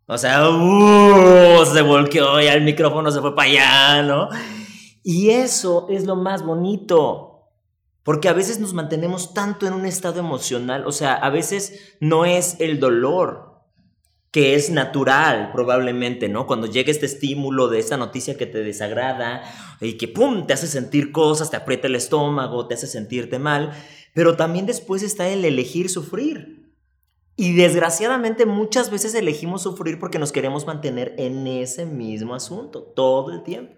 O 0.07 0.19
sea, 0.19 0.49
uh, 0.49 1.65
se 1.65 1.83
volteó 1.83 2.41
y 2.41 2.47
el 2.47 2.63
micrófono 2.63 3.11
se 3.11 3.21
fue 3.21 3.35
para 3.35 3.49
allá, 3.49 4.03
¿no? 4.03 4.29
Y 5.03 5.31
eso 5.31 5.87
es 5.89 6.05
lo 6.05 6.17
más 6.17 6.45
bonito. 6.45 7.49
Porque 8.03 8.29
a 8.29 8.33
veces 8.33 8.59
nos 8.61 8.75
mantenemos 8.75 9.35
tanto 9.35 9.67
en 9.67 9.73
un 9.73 9.87
estado 9.87 10.21
emocional, 10.21 10.87
o 10.87 10.93
sea, 10.93 11.15
a 11.15 11.31
veces 11.31 11.97
no 12.01 12.25
es 12.25 12.57
el 12.59 12.81
dolor, 12.81 13.51
que 14.31 14.55
es 14.55 14.71
natural 14.71 15.51
probablemente, 15.53 16.29
¿no? 16.29 16.47
Cuando 16.47 16.67
llega 16.67 16.91
este 16.91 17.07
estímulo 17.07 17.69
de 17.69 17.81
esa 17.81 17.97
noticia 17.97 18.37
que 18.37 18.47
te 18.47 18.63
desagrada 18.63 19.43
y 19.81 19.95
que, 19.95 20.09
¡pum!, 20.09 20.47
te 20.47 20.53
hace 20.53 20.67
sentir 20.67 21.13
cosas, 21.13 21.51
te 21.51 21.57
aprieta 21.57 21.89
el 21.89 21.97
estómago, 21.97 22.67
te 22.69 22.75
hace 22.75 22.87
sentirte 22.87 23.39
mal, 23.39 23.73
pero 24.15 24.37
también 24.37 24.67
después 24.67 25.03
está 25.03 25.29
el 25.29 25.45
elegir 25.45 25.89
sufrir. 25.89 26.61
Y 27.37 27.55
desgraciadamente 27.55 28.45
muchas 28.45 28.91
veces 28.91 29.15
elegimos 29.15 29.63
sufrir 29.63 29.99
porque 29.99 30.19
nos 30.19 30.33
queremos 30.33 30.67
mantener 30.67 31.15
en 31.17 31.47
ese 31.47 31.87
mismo 31.87 32.35
asunto 32.35 32.83
todo 32.83 33.33
el 33.33 33.43
tiempo. 33.43 33.75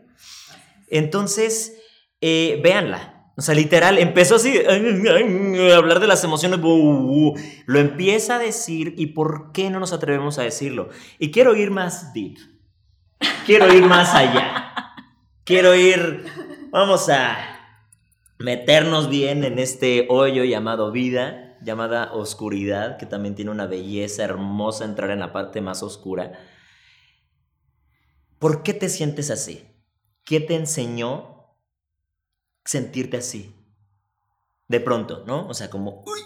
Entonces, 0.88 1.78
eh, 2.20 2.60
véanla. 2.62 3.32
O 3.36 3.40
sea, 3.40 3.54
literal, 3.54 3.98
empezó 3.98 4.34
así 4.36 4.58
a 4.58 5.76
hablar 5.76 6.00
de 6.00 6.06
las 6.06 6.24
emociones. 6.24 6.58
lo 6.58 7.78
empieza 7.78 8.36
a 8.36 8.38
decir 8.38 8.94
y 8.96 9.06
¿por 9.06 9.52
qué 9.52 9.70
no 9.70 9.80
nos 9.80 9.92
atrevemos 9.92 10.38
a 10.38 10.42
decirlo? 10.42 10.90
Y 11.18 11.30
quiero 11.30 11.54
ir 11.54 11.70
más 11.70 12.12
deep. 12.12 12.38
Quiero 13.46 13.72
ir 13.72 13.84
más 13.84 14.14
allá. 14.14 14.68
Quiero 15.44 15.74
ir, 15.74 16.24
vamos 16.70 17.08
a 17.08 17.51
meternos 18.42 19.08
bien 19.08 19.44
en 19.44 19.58
este 19.58 20.06
hoyo 20.08 20.44
llamado 20.44 20.90
vida 20.92 21.58
llamada 21.62 22.12
Oscuridad, 22.12 22.98
que 22.98 23.06
también 23.06 23.34
tiene 23.34 23.50
una 23.50 23.66
belleza 23.66 24.24
hermosa 24.24 24.84
entrar 24.84 25.10
en 25.10 25.20
la 25.20 25.32
parte 25.32 25.60
más 25.60 25.82
oscura. 25.82 26.32
¿Por 28.38 28.64
qué 28.64 28.74
te 28.74 28.88
sientes 28.88 29.30
así? 29.30 29.64
¿Qué 30.24 30.40
te 30.40 30.56
enseñó 30.56 31.56
sentirte 32.64 33.16
así? 33.18 33.54
De 34.66 34.80
pronto, 34.80 35.22
¿no? 35.26 35.46
O 35.46 35.54
sea, 35.54 35.70
como... 35.70 36.02
Uy. 36.06 36.20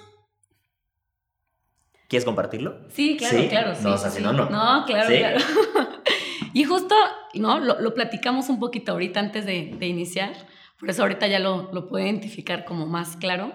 ¿Quieres 2.09 2.25
compartirlo? 2.25 2.89
Sí, 2.91 3.17
claro, 3.17 3.49
claro. 3.49 3.73
no, 3.83 3.95
o 3.95 3.99
sea, 3.99 4.11
si 4.11 4.23
no, 4.23 4.33
no. 4.33 4.49
No, 4.49 4.85
claro, 4.87 5.09
claro. 5.09 5.41
y 6.55 6.65
justo, 6.65 6.95
¿no? 7.35 7.59
Lo, 7.59 7.95
platicamos 7.95 8.49
un 8.49 8.61
poquito 8.61 8.93
ahorita 8.93 9.19
antes 9.19 9.45
de, 9.45 9.77
iniciar. 9.81 10.35
Por 10.79 10.91
eso 10.91 11.03
ahorita 11.03 11.27
ya 11.27 11.39
lo, 11.39 11.73
lo 11.73 11.89
puedo 11.89 12.05
identificar 12.05 12.65
como 12.65 12.87
más 12.87 13.17
claro 13.17 13.53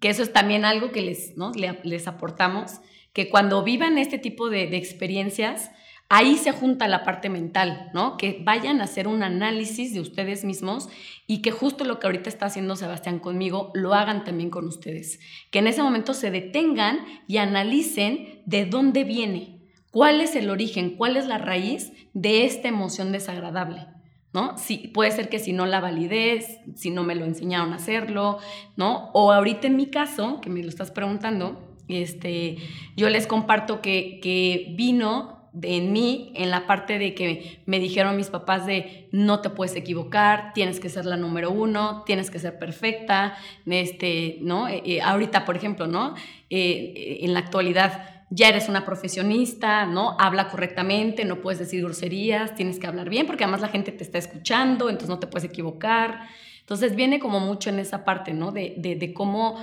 que 0.00 0.08
eso 0.08 0.22
es 0.22 0.32
también 0.32 0.64
algo 0.64 0.92
que 0.92 1.02
les, 1.02 1.36
¿no? 1.36 1.52
les 1.54 2.08
aportamos, 2.08 2.80
que 3.12 3.28
cuando 3.30 3.62
vivan 3.62 3.98
este 3.98 4.18
tipo 4.18 4.50
de, 4.50 4.66
de, 4.66 4.76
experiencias, 4.76 5.70
ahí 6.08 6.36
se 6.36 6.52
junta 6.52 6.86
la 6.86 7.02
parte 7.02 7.30
mental, 7.30 7.90
¿no? 7.94 8.16
Que 8.18 8.40
vayan 8.44 8.80
a 8.80 8.84
hacer 8.84 9.08
un 9.08 9.22
análisis 9.22 9.94
de 9.94 10.00
ustedes 10.00 10.44
mismos 10.44 10.88
y 11.26 11.40
que 11.40 11.50
justo 11.50 11.84
lo 11.84 11.98
que 11.98 12.06
ahorita 12.06 12.28
está 12.28 12.46
haciendo 12.46 12.76
Sebastián 12.76 13.18
conmigo, 13.18 13.70
lo 13.74 13.94
hagan 13.94 14.24
también 14.24 14.50
con 14.50 14.66
ustedes. 14.66 15.18
Que 15.50 15.60
en 15.60 15.66
ese 15.66 15.82
momento 15.82 16.12
se 16.12 16.30
detengan 16.30 17.00
y 17.26 17.38
analicen 17.38 18.42
de 18.44 18.66
dónde 18.66 19.04
viene, 19.04 19.62
cuál 19.90 20.20
es 20.20 20.36
el 20.36 20.50
origen, 20.50 20.90
cuál 20.96 21.16
es 21.16 21.26
la 21.26 21.38
raíz 21.38 21.92
de 22.12 22.44
esta 22.44 22.68
emoción 22.68 23.12
desagradable. 23.12 23.95
¿No? 24.36 24.54
puede 24.92 25.12
ser 25.12 25.30
que 25.30 25.38
si 25.38 25.54
no 25.54 25.64
la 25.64 25.80
validez, 25.80 26.58
si 26.74 26.90
no 26.90 27.04
me 27.04 27.14
lo 27.14 27.24
enseñaron 27.24 27.72
a 27.72 27.76
hacerlo, 27.76 28.38
¿no? 28.76 29.08
O 29.14 29.32
ahorita 29.32 29.66
en 29.66 29.76
mi 29.76 29.86
caso, 29.86 30.42
que 30.42 30.50
me 30.50 30.62
lo 30.62 30.68
estás 30.68 30.90
preguntando, 30.90 31.58
este, 31.88 32.58
yo 32.98 33.08
les 33.08 33.26
comparto 33.26 33.80
que, 33.80 34.20
que 34.22 34.74
vino 34.76 35.50
en 35.62 35.90
mí 35.90 36.32
en 36.34 36.50
la 36.50 36.66
parte 36.66 36.98
de 36.98 37.14
que 37.14 37.62
me 37.64 37.78
dijeron 37.78 38.14
mis 38.14 38.28
papás 38.28 38.66
de 38.66 39.08
no 39.10 39.40
te 39.40 39.48
puedes 39.48 39.74
equivocar, 39.74 40.52
tienes 40.52 40.80
que 40.80 40.90
ser 40.90 41.06
la 41.06 41.16
número 41.16 41.50
uno, 41.50 42.02
tienes 42.04 42.30
que 42.30 42.38
ser 42.38 42.58
perfecta, 42.58 43.38
este, 43.64 44.36
¿no? 44.42 44.68
Eh, 44.68 44.82
eh, 44.84 45.00
ahorita, 45.00 45.46
por 45.46 45.56
ejemplo, 45.56 45.86
¿no? 45.86 46.14
Eh, 46.50 47.20
en 47.22 47.32
la 47.32 47.40
actualidad, 47.40 48.15
ya 48.30 48.48
eres 48.48 48.68
una 48.68 48.84
profesionista, 48.84 49.86
¿no? 49.86 50.16
Habla 50.18 50.48
correctamente, 50.48 51.24
no 51.24 51.40
puedes 51.40 51.60
decir 51.60 51.82
groserías, 51.82 52.54
tienes 52.54 52.78
que 52.78 52.86
hablar 52.86 53.08
bien 53.08 53.26
porque 53.26 53.44
además 53.44 53.60
la 53.60 53.68
gente 53.68 53.92
te 53.92 54.02
está 54.02 54.18
escuchando, 54.18 54.88
entonces 54.88 55.08
no 55.08 55.20
te 55.20 55.28
puedes 55.28 55.48
equivocar. 55.48 56.28
Entonces 56.60 56.96
viene 56.96 57.20
como 57.20 57.38
mucho 57.38 57.70
en 57.70 57.78
esa 57.78 58.04
parte, 58.04 58.32
¿no? 58.32 58.50
De, 58.50 58.74
de, 58.76 59.14
cómo 59.14 59.56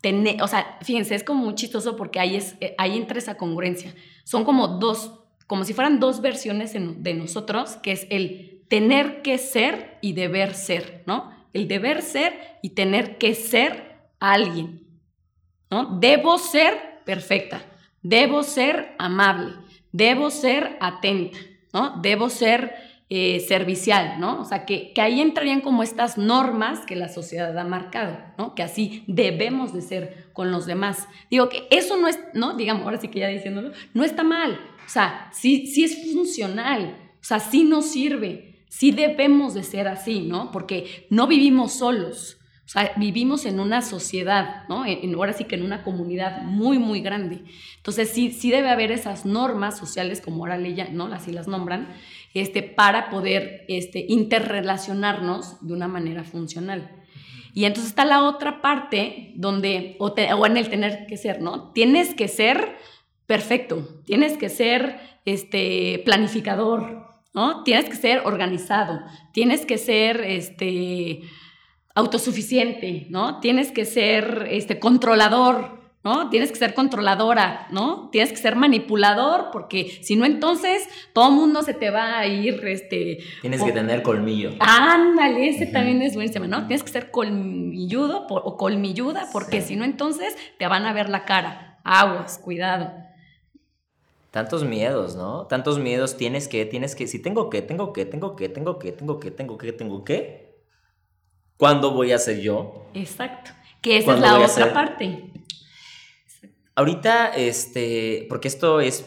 tener, 0.00 0.42
o 0.42 0.48
sea, 0.48 0.78
fíjense, 0.82 1.14
es 1.14 1.22
como 1.22 1.44
muy 1.44 1.54
chistoso 1.54 1.96
porque 1.96 2.18
ahí, 2.18 2.34
es, 2.34 2.56
eh, 2.60 2.74
ahí 2.78 2.96
entra 2.96 3.18
esa 3.18 3.36
congruencia. 3.36 3.94
Son 4.24 4.44
como 4.44 4.66
dos, 4.66 5.20
como 5.46 5.62
si 5.62 5.72
fueran 5.72 6.00
dos 6.00 6.20
versiones 6.20 6.72
de 6.72 7.14
nosotros, 7.14 7.76
que 7.76 7.92
es 7.92 8.08
el 8.10 8.64
tener 8.66 9.22
que 9.22 9.38
ser 9.38 9.98
y 10.00 10.14
deber 10.14 10.54
ser, 10.54 11.04
¿no? 11.06 11.32
El 11.52 11.68
deber 11.68 12.02
ser 12.02 12.58
y 12.60 12.70
tener 12.70 13.18
que 13.18 13.36
ser 13.36 14.08
alguien, 14.18 14.88
¿no? 15.70 16.00
Debo 16.00 16.38
ser 16.38 17.02
perfecta 17.04 17.64
Debo 18.04 18.42
ser 18.42 18.94
amable, 18.98 19.54
debo 19.90 20.30
ser 20.30 20.76
atenta, 20.80 21.38
¿no? 21.72 21.98
Debo 22.02 22.28
ser 22.28 22.74
eh, 23.08 23.40
servicial, 23.40 24.20
¿no? 24.20 24.42
O 24.42 24.44
sea, 24.44 24.66
que, 24.66 24.92
que, 24.92 25.00
ahí 25.00 25.22
entrarían 25.22 25.62
como 25.62 25.82
estas 25.82 26.18
normas 26.18 26.84
que 26.84 26.96
la 26.96 27.08
sociedad 27.08 27.56
ha 27.58 27.64
marcado, 27.64 28.18
¿no? 28.36 28.54
Que 28.54 28.62
así 28.62 29.04
debemos 29.06 29.72
de 29.72 29.80
ser 29.80 30.26
con 30.34 30.50
los 30.50 30.66
demás. 30.66 31.08
Digo 31.30 31.48
que 31.48 31.66
eso 31.70 31.96
no 31.96 32.06
es, 32.06 32.18
¿no? 32.34 32.54
Digamos, 32.54 32.84
ahora 32.84 33.00
sí 33.00 33.08
que 33.08 33.20
ya 33.20 33.28
diciéndolo, 33.28 33.72
no 33.94 34.04
está 34.04 34.22
mal. 34.22 34.60
O 34.84 34.88
sea, 34.88 35.30
sí, 35.32 35.66
sí 35.66 35.84
es 35.84 36.12
funcional. 36.12 36.98
O 37.14 37.24
sea, 37.24 37.40
sí 37.40 37.64
nos 37.64 37.90
sirve. 37.90 38.64
Sí 38.68 38.90
debemos 38.90 39.54
de 39.54 39.62
ser 39.62 39.88
así, 39.88 40.20
¿no? 40.20 40.50
Porque 40.50 41.06
no 41.08 41.26
vivimos 41.26 41.72
solos. 41.72 42.38
O 42.64 42.68
sea, 42.68 42.92
vivimos 42.96 43.44
en 43.44 43.60
una 43.60 43.82
sociedad, 43.82 44.66
¿no? 44.68 44.86
En, 44.86 45.14
ahora 45.14 45.34
sí 45.34 45.44
que 45.44 45.56
en 45.56 45.64
una 45.64 45.82
comunidad 45.82 46.42
muy, 46.42 46.78
muy 46.78 47.00
grande. 47.00 47.42
Entonces, 47.76 48.08
sí, 48.10 48.32
sí 48.32 48.50
debe 48.50 48.70
haber 48.70 48.90
esas 48.90 49.26
normas 49.26 49.76
sociales, 49.76 50.20
como 50.22 50.44
ahora 50.44 50.56
le, 50.56 50.90
¿no? 50.90 51.06
Así 51.06 51.30
las 51.30 51.46
nombran, 51.46 51.88
este, 52.32 52.62
para 52.62 53.10
poder 53.10 53.64
este, 53.68 54.06
interrelacionarnos 54.08 55.66
de 55.66 55.74
una 55.74 55.88
manera 55.88 56.24
funcional. 56.24 56.90
Y 57.52 57.66
entonces 57.66 57.90
está 57.90 58.04
la 58.04 58.24
otra 58.24 58.62
parte 58.62 59.32
donde, 59.36 59.96
o, 60.00 60.06
o, 60.06 60.46
en 60.46 60.56
el 60.56 60.68
tener 60.68 61.06
que 61.06 61.16
ser, 61.16 61.40
¿no? 61.40 61.70
Tienes 61.72 62.14
que 62.14 62.28
ser 62.28 62.76
perfecto, 63.26 64.02
tienes 64.04 64.36
que 64.36 64.48
ser 64.48 64.98
este, 65.24 66.02
planificador, 66.04 67.06
¿no? 67.32 67.62
Tienes 67.62 67.84
que 67.84 67.96
ser 67.96 68.22
organizado, 68.24 69.00
tienes 69.32 69.66
que 69.66 69.78
ser, 69.78 70.20
este, 70.22 71.22
autosuficiente, 71.94 73.06
¿no? 73.10 73.40
Tienes 73.40 73.70
que 73.70 73.84
ser 73.84 74.48
este, 74.50 74.78
controlador, 74.78 75.78
¿no? 76.02 76.28
Tienes 76.28 76.50
que 76.50 76.58
ser 76.58 76.74
controladora, 76.74 77.66
¿no? 77.70 78.10
Tienes 78.10 78.30
que 78.30 78.36
ser 78.36 78.56
manipulador, 78.56 79.50
porque 79.52 80.00
si 80.02 80.16
no, 80.16 80.26
entonces 80.26 80.88
todo 81.12 81.28
el 81.30 81.34
mundo 81.34 81.62
se 81.62 81.72
te 81.72 81.90
va 81.90 82.18
a 82.18 82.26
ir, 82.26 82.62
este... 82.66 83.18
Tienes 83.40 83.62
que 83.62 83.72
tener 83.72 84.02
colmillo. 84.02 84.50
Ándale, 84.58 85.48
ese 85.48 85.66
también 85.66 86.02
es 86.02 86.14
buenísimo, 86.14 86.46
¿no? 86.46 86.66
Tienes 86.66 86.82
que 86.82 86.90
ser 86.90 87.10
colmilludo 87.10 88.26
o 88.28 88.56
colmilluda, 88.56 89.28
porque 89.32 89.62
si 89.62 89.76
no, 89.76 89.84
entonces 89.84 90.36
te 90.58 90.66
van 90.66 90.84
a 90.84 90.92
ver 90.92 91.08
la 91.08 91.24
cara. 91.24 91.78
Aguas, 91.84 92.38
cuidado. 92.38 92.92
Tantos 94.30 94.64
miedos, 94.64 95.14
¿no? 95.14 95.46
Tantos 95.46 95.78
miedos 95.78 96.16
tienes 96.16 96.48
que, 96.48 96.66
tienes 96.66 96.96
que, 96.96 97.06
si 97.06 97.20
tengo 97.20 97.48
que, 97.50 97.62
tengo 97.62 97.92
que, 97.92 98.04
tengo 98.04 98.34
que, 98.34 98.48
tengo 98.48 98.80
que, 98.80 98.90
tengo 98.90 99.20
que, 99.20 99.30
tengo 99.30 99.56
que, 99.56 99.72
tengo 99.72 100.04
que, 100.04 100.43
¿Cuándo 101.56 101.92
voy 101.92 102.12
a 102.12 102.18
ser 102.18 102.40
yo? 102.40 102.86
Exacto. 102.94 103.50
Que 103.80 103.98
esa 103.98 104.14
es 104.14 104.20
la 104.20 104.40
otra 104.40 104.72
parte. 104.72 105.32
Ahorita, 106.74 107.28
este, 107.28 108.26
porque 108.28 108.48
esto 108.48 108.80
es 108.80 109.06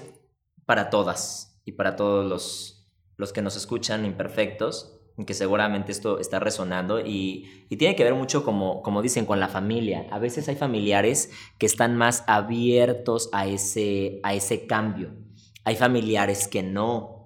para 0.66 0.90
todas 0.90 1.60
y 1.66 1.74
para 1.74 1.96
todos 1.96 2.26
los, 2.26 2.88
los 3.18 3.34
que 3.34 3.42
nos 3.42 3.58
escuchan 3.58 4.06
imperfectos, 4.06 4.98
que 5.26 5.34
seguramente 5.34 5.92
esto 5.92 6.20
está 6.20 6.40
resonando 6.40 7.00
y, 7.00 7.66
y, 7.70 7.78
tiene 7.78 7.96
que 7.96 8.04
ver 8.04 8.14
mucho, 8.14 8.44
como, 8.44 8.84
como 8.84 9.02
dicen, 9.02 9.26
con 9.26 9.40
la 9.40 9.48
familia. 9.48 10.06
A 10.12 10.20
veces 10.20 10.48
hay 10.48 10.56
familiares 10.56 11.32
que 11.58 11.66
están 11.66 11.98
más 11.98 12.24
abiertos 12.28 13.30
a 13.34 13.48
ese, 13.48 14.20
a 14.24 14.36
ese 14.36 14.68
cambio. 14.68 15.16
Hay 15.64 15.76
familiares 15.76 16.48
que 16.48 16.62
no. 16.62 17.17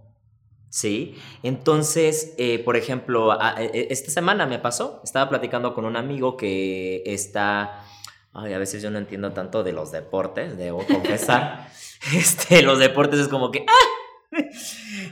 ¿Sí? 0.72 1.16
Entonces, 1.44 2.34
eh, 2.38 2.60
por 2.60 2.78
ejemplo, 2.78 3.34
a- 3.34 3.62
e- 3.62 3.66
e- 3.74 3.88
esta 3.92 4.10
semana 4.10 4.46
me 4.46 4.58
pasó, 4.58 5.02
estaba 5.04 5.30
platicando 5.30 5.74
con 5.74 5.84
un 5.84 5.98
amigo 5.98 6.38
que 6.38 7.04
está, 7.06 7.86
ay, 8.32 8.54
a 8.54 8.58
veces 8.58 8.82
yo 8.82 8.90
no 8.90 8.98
entiendo 8.98 9.34
tanto 9.34 9.64
de 9.64 9.74
los 9.74 9.92
deportes, 9.92 10.58
debo 10.58 10.86
confesar, 10.88 11.68
este, 12.16 12.62
los 12.64 12.80
deportes 12.80 13.20
es 13.20 13.28
como 13.28 13.52
que, 13.52 13.66
¡ah! 13.68 14.32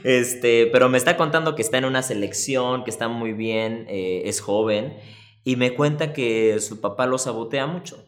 Este, 0.02 0.66
pero 0.72 0.88
me 0.88 0.96
está 0.96 1.18
contando 1.18 1.54
que 1.54 1.60
está 1.60 1.76
en 1.76 1.84
una 1.84 2.02
selección, 2.02 2.84
que 2.84 2.90
está 2.90 3.08
muy 3.08 3.34
bien, 3.34 3.84
eh, 3.90 4.22
es 4.24 4.40
joven, 4.40 4.96
y 5.44 5.56
me 5.56 5.74
cuenta 5.74 6.14
que 6.14 6.58
su 6.60 6.80
papá 6.80 7.04
lo 7.06 7.18
sabotea 7.18 7.66
mucho. 7.66 8.02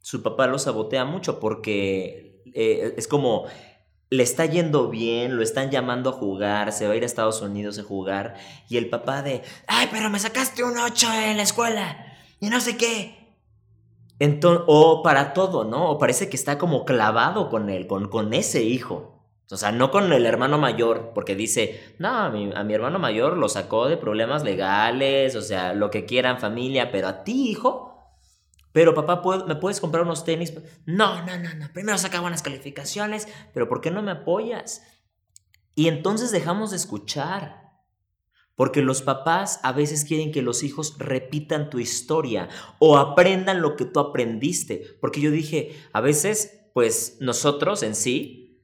Su 0.00 0.22
papá 0.22 0.46
lo 0.46 0.60
sabotea 0.60 1.04
mucho 1.04 1.40
porque 1.40 2.40
eh, 2.54 2.94
es 2.96 3.08
como 3.08 3.46
le 4.10 4.22
está 4.22 4.46
yendo 4.46 4.88
bien, 4.88 5.36
lo 5.36 5.42
están 5.42 5.70
llamando 5.70 6.10
a 6.10 6.12
jugar, 6.12 6.72
se 6.72 6.86
va 6.86 6.92
a 6.92 6.96
ir 6.96 7.02
a 7.02 7.06
Estados 7.06 7.42
Unidos 7.42 7.78
a 7.78 7.82
jugar, 7.82 8.34
y 8.68 8.76
el 8.76 8.88
papá 8.88 9.22
de, 9.22 9.42
ay, 9.66 9.88
pero 9.90 10.10
me 10.10 10.18
sacaste 10.18 10.62
un 10.62 10.78
8 10.78 11.08
en 11.26 11.36
la 11.36 11.42
escuela, 11.42 12.06
y 12.40 12.48
no 12.48 12.60
sé 12.60 12.76
qué. 12.76 13.26
Entonces, 14.18 14.64
o 14.66 15.02
para 15.02 15.34
todo, 15.34 15.64
¿no? 15.64 15.90
O 15.90 15.98
parece 15.98 16.30
que 16.30 16.36
está 16.36 16.56
como 16.56 16.84
clavado 16.84 17.50
con 17.50 17.68
él, 17.68 17.86
con, 17.86 18.08
con 18.08 18.32
ese 18.32 18.62
hijo. 18.62 19.12
O 19.50 19.56
sea, 19.56 19.70
no 19.72 19.90
con 19.90 20.12
el 20.12 20.26
hermano 20.26 20.58
mayor, 20.58 21.12
porque 21.14 21.36
dice, 21.36 21.94
no, 21.98 22.08
a 22.08 22.30
mi, 22.30 22.50
a 22.52 22.64
mi 22.64 22.74
hermano 22.74 22.98
mayor 22.98 23.36
lo 23.36 23.48
sacó 23.48 23.88
de 23.88 23.96
problemas 23.96 24.42
legales, 24.42 25.36
o 25.36 25.42
sea, 25.42 25.72
lo 25.74 25.90
que 25.90 26.04
quieran 26.04 26.40
familia, 26.40 26.90
pero 26.90 27.08
a 27.08 27.22
ti, 27.22 27.50
hijo, 27.50 27.95
pero 28.76 28.92
papá, 28.92 29.22
¿puedo- 29.22 29.46
¿me 29.46 29.56
puedes 29.56 29.80
comprar 29.80 30.04
unos 30.04 30.22
tenis? 30.22 30.52
No, 30.84 31.24
no, 31.24 31.38
no, 31.38 31.54
no, 31.54 31.72
primero 31.72 31.96
saca 31.96 32.20
buenas 32.20 32.42
calificaciones, 32.42 33.26
pero 33.54 33.70
¿por 33.70 33.80
qué 33.80 33.90
no 33.90 34.02
me 34.02 34.10
apoyas? 34.10 34.82
Y 35.74 35.88
entonces 35.88 36.30
dejamos 36.30 36.72
de 36.72 36.76
escuchar. 36.76 37.70
Porque 38.54 38.82
los 38.82 39.00
papás 39.00 39.60
a 39.62 39.72
veces 39.72 40.04
quieren 40.04 40.30
que 40.30 40.42
los 40.42 40.62
hijos 40.62 40.98
repitan 40.98 41.70
tu 41.70 41.78
historia 41.78 42.50
o 42.78 42.98
aprendan 42.98 43.62
lo 43.62 43.76
que 43.76 43.86
tú 43.86 43.98
aprendiste. 43.98 44.98
Porque 45.00 45.22
yo 45.22 45.30
dije, 45.30 45.74
a 45.94 46.02
veces, 46.02 46.66
pues 46.74 47.16
nosotros 47.20 47.82
en 47.82 47.94
sí 47.94 48.62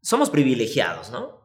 somos 0.00 0.28
privilegiados, 0.28 1.12
¿no? 1.12 1.41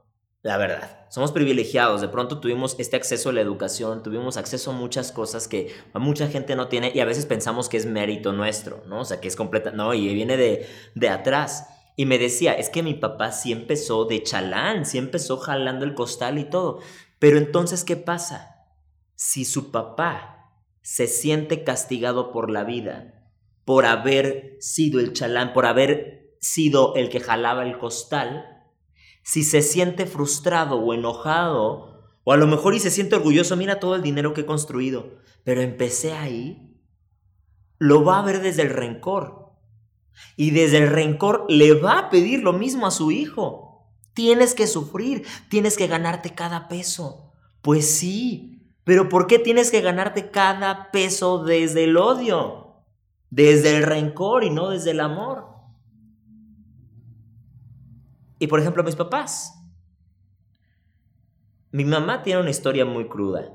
La 0.47 0.55
verdad, 0.55 1.05
somos 1.09 1.33
privilegiados. 1.33 1.99
De 1.99 2.07
pronto 2.07 2.39
tuvimos 2.39 2.77
este 2.79 2.95
acceso 2.95 3.31
a 3.31 3.33
la 3.33 3.41
educación, 3.41 4.01
tuvimos 4.01 4.37
acceso 4.37 4.71
a 4.71 4.73
muchas 4.73 5.11
cosas 5.11 5.49
que 5.49 5.75
mucha 5.93 6.29
gente 6.29 6.55
no 6.55 6.69
tiene 6.69 6.89
y 6.95 7.01
a 7.01 7.05
veces 7.05 7.25
pensamos 7.25 7.67
que 7.67 7.75
es 7.75 7.85
mérito 7.85 8.31
nuestro, 8.31 8.81
¿no? 8.87 9.01
O 9.01 9.03
sea, 9.03 9.19
que 9.19 9.27
es 9.27 9.35
completa, 9.35 9.71
no, 9.71 9.93
y 9.93 10.07
viene 10.13 10.37
de, 10.37 10.65
de 10.95 11.09
atrás. 11.09 11.67
Y 11.97 12.05
me 12.05 12.17
decía, 12.17 12.53
es 12.53 12.69
que 12.69 12.81
mi 12.81 12.93
papá 12.93 13.33
sí 13.33 13.51
empezó 13.51 14.05
de 14.05 14.23
chalán, 14.23 14.85
sí 14.85 14.97
empezó 14.97 15.35
jalando 15.35 15.83
el 15.83 15.95
costal 15.95 16.37
y 16.37 16.45
todo. 16.45 16.79
Pero 17.19 17.37
entonces, 17.37 17.83
¿qué 17.83 17.97
pasa? 17.97 18.69
Si 19.15 19.43
su 19.43 19.69
papá 19.69 20.53
se 20.81 21.07
siente 21.07 21.65
castigado 21.65 22.31
por 22.31 22.49
la 22.49 22.63
vida, 22.63 23.33
por 23.65 23.85
haber 23.85 24.55
sido 24.61 25.01
el 25.01 25.11
chalán, 25.11 25.51
por 25.51 25.65
haber 25.65 26.37
sido 26.39 26.95
el 26.95 27.09
que 27.09 27.19
jalaba 27.19 27.63
el 27.63 27.77
costal, 27.77 28.56
si 29.27 29.43
se 29.43 29.61
siente 29.61 30.05
frustrado 30.05 30.77
o 30.77 30.93
enojado, 30.93 32.13
o 32.23 32.31
a 32.31 32.37
lo 32.37 32.47
mejor 32.47 32.75
y 32.75 32.79
se 32.79 32.89
siente 32.89 33.17
orgulloso, 33.17 33.57
mira 33.57 33.77
todo 33.77 33.93
el 33.95 34.01
dinero 34.01 34.33
que 34.33 34.41
he 34.41 34.45
construido, 34.45 35.17
pero 35.43 35.59
empecé 35.59 36.13
ahí, 36.13 36.79
lo 37.77 38.05
va 38.05 38.19
a 38.19 38.21
ver 38.23 38.41
desde 38.41 38.61
el 38.61 38.69
rencor. 38.69 39.51
Y 40.37 40.51
desde 40.51 40.77
el 40.77 40.87
rencor 40.87 41.45
le 41.49 41.73
va 41.73 41.99
a 41.99 42.09
pedir 42.09 42.41
lo 42.41 42.53
mismo 42.53 42.87
a 42.87 42.91
su 42.91 43.11
hijo. 43.11 43.91
Tienes 44.13 44.53
que 44.53 44.65
sufrir, 44.65 45.25
tienes 45.49 45.75
que 45.75 45.87
ganarte 45.87 46.33
cada 46.33 46.69
peso. 46.69 47.33
Pues 47.61 47.85
sí, 47.85 48.73
pero 48.85 49.09
¿por 49.09 49.27
qué 49.27 49.39
tienes 49.39 49.71
que 49.71 49.81
ganarte 49.81 50.31
cada 50.31 50.89
peso 50.91 51.43
desde 51.43 51.83
el 51.83 51.97
odio? 51.97 52.77
Desde 53.29 53.75
el 53.75 53.83
rencor 53.83 54.45
y 54.45 54.51
no 54.51 54.69
desde 54.69 54.91
el 54.91 55.01
amor. 55.01 55.46
Y 58.39 58.47
por 58.47 58.59
ejemplo, 58.59 58.83
mis 58.83 58.95
papás. 58.95 59.53
Mi 61.71 61.85
mamá 61.85 62.23
tiene 62.23 62.41
una 62.41 62.49
historia 62.49 62.85
muy 62.85 63.07
cruda. 63.07 63.53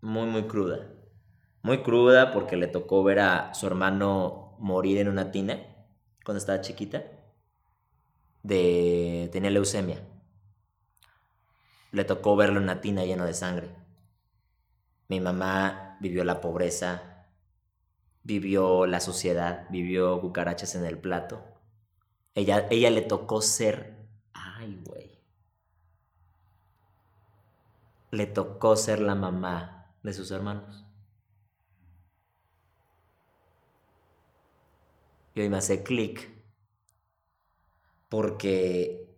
Muy, 0.00 0.26
muy 0.26 0.44
cruda. 0.44 0.90
Muy 1.62 1.82
cruda 1.82 2.32
porque 2.32 2.56
le 2.56 2.66
tocó 2.66 3.02
ver 3.02 3.20
a 3.20 3.54
su 3.54 3.66
hermano 3.66 4.56
morir 4.58 4.98
en 4.98 5.08
una 5.08 5.30
tina 5.30 5.58
cuando 6.24 6.38
estaba 6.38 6.60
chiquita. 6.60 7.02
De... 8.42 9.28
tenía 9.32 9.50
leucemia. 9.50 10.02
Le 11.92 12.04
tocó 12.04 12.36
verlo 12.36 12.58
en 12.58 12.64
una 12.64 12.80
tina 12.80 13.04
lleno 13.04 13.24
de 13.24 13.34
sangre. 13.34 13.74
Mi 15.08 15.20
mamá 15.20 15.98
vivió 16.00 16.22
la 16.22 16.40
pobreza, 16.40 17.26
vivió 18.22 18.86
la 18.86 19.00
suciedad, 19.00 19.66
vivió 19.70 20.20
cucarachas 20.20 20.76
en 20.76 20.84
el 20.84 20.98
plato. 20.98 21.42
Ella, 22.34 22.66
ella 22.70 22.90
le 22.90 23.02
tocó 23.02 23.40
ser. 23.42 23.96
Ay, 24.32 24.80
güey. 24.84 25.18
Le 28.12 28.26
tocó 28.26 28.76
ser 28.76 29.00
la 29.00 29.14
mamá 29.14 29.94
de 30.02 30.12
sus 30.12 30.30
hermanos. 30.30 30.84
Y 35.34 35.40
hoy 35.40 35.48
me 35.48 35.56
hace 35.58 35.82
clic. 35.82 36.30
Porque 38.08 39.08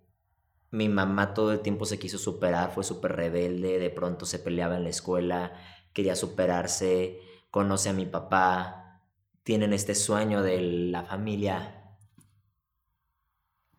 mi 0.70 0.88
mamá 0.88 1.34
todo 1.34 1.52
el 1.52 1.60
tiempo 1.60 1.84
se 1.86 1.98
quiso 1.98 2.18
superar, 2.18 2.72
fue 2.72 2.84
súper 2.84 3.12
rebelde, 3.12 3.78
de 3.78 3.90
pronto 3.90 4.26
se 4.26 4.38
peleaba 4.38 4.76
en 4.76 4.84
la 4.84 4.90
escuela, 4.90 5.52
quería 5.92 6.16
superarse, 6.16 7.20
conoce 7.50 7.90
a 7.90 7.92
mi 7.94 8.06
papá, 8.06 9.02
tienen 9.44 9.72
este 9.72 9.94
sueño 9.94 10.42
de 10.42 10.60
la 10.62 11.04
familia 11.04 11.81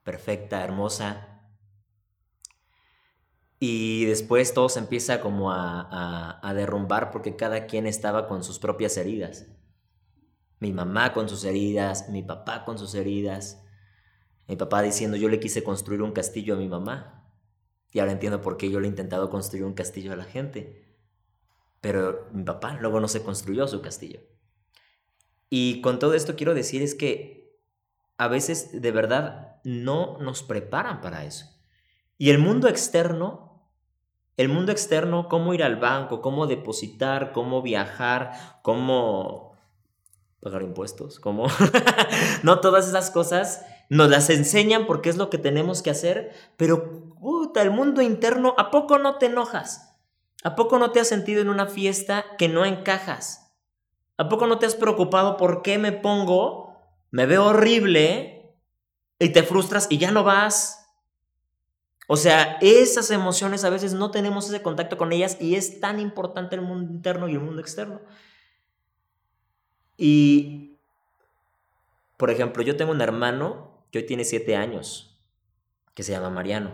perfecta, 0.04 0.63
hermosa. 0.63 1.34
Y 3.60 4.06
después 4.06 4.54
todo 4.54 4.68
se 4.68 4.80
empieza 4.80 5.22
como 5.22 5.52
a, 5.52 6.54
derrumbar 6.54 7.12
porque 7.12 7.36
cada 7.36 7.66
quien 7.66 7.88
estaba 7.88 8.28
con 8.28 8.44
sus 8.44 8.60
propias 8.60 8.98
heridas. 8.98 9.48
Mi 10.60 10.74
mamá 10.74 11.13
con 11.13 11.30
sus 11.30 11.46
heridas, 11.46 12.10
mi 12.10 12.24
papá 12.24 12.66
con 12.66 12.78
sus 12.78 12.94
heridas. 12.94 13.63
Mi 14.48 14.58
papá 14.58 14.82
diciendo 14.82 15.18
yo 15.18 15.30
le 15.30 15.39
quise 15.39 15.63
construir 15.63 16.02
un 16.02 16.12
castillo 16.12 16.56
a 16.56 16.58
mi 16.58 16.68
mamá. 16.68 17.34
Y 17.92 18.00
ahora 18.00 18.12
entiendo 18.12 18.42
por 18.42 18.58
qué 18.58 18.70
yo 18.70 18.80
le 18.80 18.88
he 18.88 18.89
intentado 18.89 19.30
construir 19.30 19.63
un 19.63 19.74
castillo 19.74 20.12
a 20.12 20.18
la 20.18 20.26
gente. 20.26 20.98
Pero 21.80 22.28
mi 22.34 22.44
papá 22.44 22.78
luego 22.82 23.00
no 23.00 23.08
se 23.08 23.24
construyó 23.24 23.68
su 23.68 23.82
castillo. 23.82 24.20
Y 25.50 25.82
con 25.82 26.00
todo 26.00 26.16
esto 26.16 26.36
quiero 26.36 26.54
decir 26.54 26.82
es 26.82 26.96
que 26.96 27.42
a 28.17 28.28
veces 28.28 28.82
de 28.82 28.91
verdad 28.91 29.58
no 29.63 30.17
nos 30.19 30.43
preparan 30.43 31.02
para 31.02 31.26
eso. 31.26 31.45
Y 32.17 32.30
el 32.30 32.38
mundo 32.38 32.67
externo, 32.67 33.69
el 34.38 34.49
mundo 34.49 34.71
externo, 34.71 35.28
cómo 35.28 35.54
ir 35.54 35.63
al 35.63 35.78
banco, 35.78 36.21
cómo 36.21 36.47
depositar, 36.47 37.32
cómo 37.32 37.62
viajar, 37.62 38.32
cómo 38.62 39.54
pagar 40.39 40.62
impuestos, 40.62 41.19
cómo... 41.19 41.47
no, 42.43 42.60
todas 42.60 42.88
esas 42.88 43.12
cosas 43.12 43.65
nos 43.89 44.10
las 44.10 44.30
enseñan 44.30 44.86
porque 44.86 45.10
es 45.10 45.17
lo 45.17 45.30
que 45.30 45.38
tenemos 45.38 45.82
que 45.82 45.89
hacer, 45.89 46.34
pero 46.58 47.13
puta, 47.19 47.62
el 47.62 47.71
mundo 47.71 48.02
interno, 48.02 48.54
¿a 48.58 48.69
poco 48.69 48.99
no 48.99 49.17
te 49.17 49.28
enojas? 49.28 49.95
¿A 50.43 50.56
poco 50.56 50.78
no 50.80 50.91
te 50.91 50.99
has 50.99 51.08
sentido 51.08 51.41
en 51.41 51.49
una 51.49 51.67
fiesta 51.67 52.26
que 52.38 52.49
no 52.49 52.65
encajas? 52.65 53.54
¿A 54.17 54.28
poco 54.28 54.47
no 54.47 54.60
te 54.60 54.65
has 54.65 54.76
preocupado 54.76 55.38
por 55.38 55.62
qué 55.62 55.78
me 55.78 55.93
pongo? 55.93 56.72
Me 57.13 57.28
veo 57.28 57.45
horrible 57.45 58.58
y 59.19 59.30
te 59.30 59.43
frustras 59.43 59.86
y 59.91 59.99
ya 59.99 60.10
no 60.10 60.23
vas. 60.23 60.89
O 62.08 62.17
sea, 62.17 62.58
esas 62.60 63.12
emociones 63.12 63.63
a 63.63 63.69
veces 63.69 63.93
no 63.93 64.10
tenemos 64.10 64.47
ese 64.47 64.63
contacto 64.63 64.97
con 64.97 65.13
ellas 65.13 65.38
y 65.39 65.54
es 65.54 65.80
tan 65.80 65.99
importante 65.99 66.56
el 66.56 66.63
mundo 66.63 66.91
interno 66.91 67.28
y 67.28 67.34
el 67.34 67.39
mundo 67.39 67.62
externo. 67.62 68.02
Y, 69.95 70.80
por 72.17 72.32
ejemplo, 72.32 72.63
yo 72.63 72.78
tengo 72.78 72.91
un 72.91 73.02
hermano 73.02 73.86
que 73.91 73.99
hoy 73.99 74.08
tiene 74.08 74.26
siete 74.26 74.56
años, 74.56 75.23
que 75.93 76.02
se 76.02 76.13
llama 76.13 76.32
Mariano. 76.32 76.71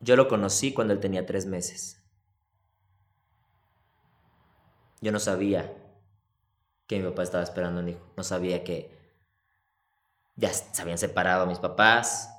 Yo 0.00 0.14
lo 0.14 0.28
conocí 0.28 0.74
cuando 0.74 0.92
él 0.92 1.00
tenía 1.00 1.24
tres 1.24 1.46
meses. 1.46 2.04
Yo 5.00 5.10
no 5.10 5.18
sabía 5.18 5.74
que 6.86 6.98
mi 6.98 7.08
papá 7.08 7.22
estaba 7.22 7.44
esperando 7.44 7.80
un 7.80 7.88
hijo. 7.88 8.12
No 8.16 8.22
sabía 8.22 8.64
que 8.64 8.90
ya 10.36 10.52
se 10.52 10.82
habían 10.82 10.98
separado 10.98 11.46
mis 11.46 11.58
papás. 11.58 12.30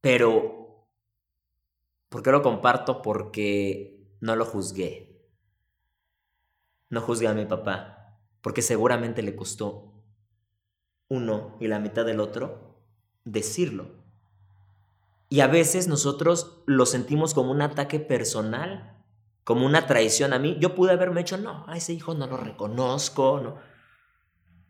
Pero, 0.00 0.88
¿por 2.08 2.22
qué 2.22 2.30
lo 2.30 2.42
comparto? 2.42 3.02
Porque 3.02 4.16
no 4.20 4.36
lo 4.36 4.44
juzgué. 4.44 5.26
No 6.88 7.00
juzgué 7.00 7.28
a 7.28 7.34
mi 7.34 7.46
papá. 7.46 8.18
Porque 8.40 8.62
seguramente 8.62 9.22
le 9.22 9.36
costó 9.36 9.92
uno 11.08 11.56
y 11.60 11.68
la 11.68 11.78
mitad 11.78 12.04
del 12.04 12.20
otro 12.20 12.72
decirlo. 13.24 14.02
Y 15.28 15.40
a 15.40 15.46
veces 15.46 15.88
nosotros 15.88 16.62
lo 16.66 16.84
sentimos 16.84 17.32
como 17.34 17.52
un 17.52 17.62
ataque 17.62 18.00
personal, 18.00 19.01
como 19.44 19.66
una 19.66 19.86
traición 19.86 20.32
a 20.32 20.38
mí. 20.38 20.56
Yo 20.60 20.74
pude 20.74 20.92
haberme 20.92 21.20
hecho, 21.20 21.36
no, 21.36 21.64
a 21.68 21.76
ese 21.76 21.92
hijo 21.92 22.14
no 22.14 22.26
lo 22.26 22.36
reconozco, 22.36 23.40
no. 23.40 23.56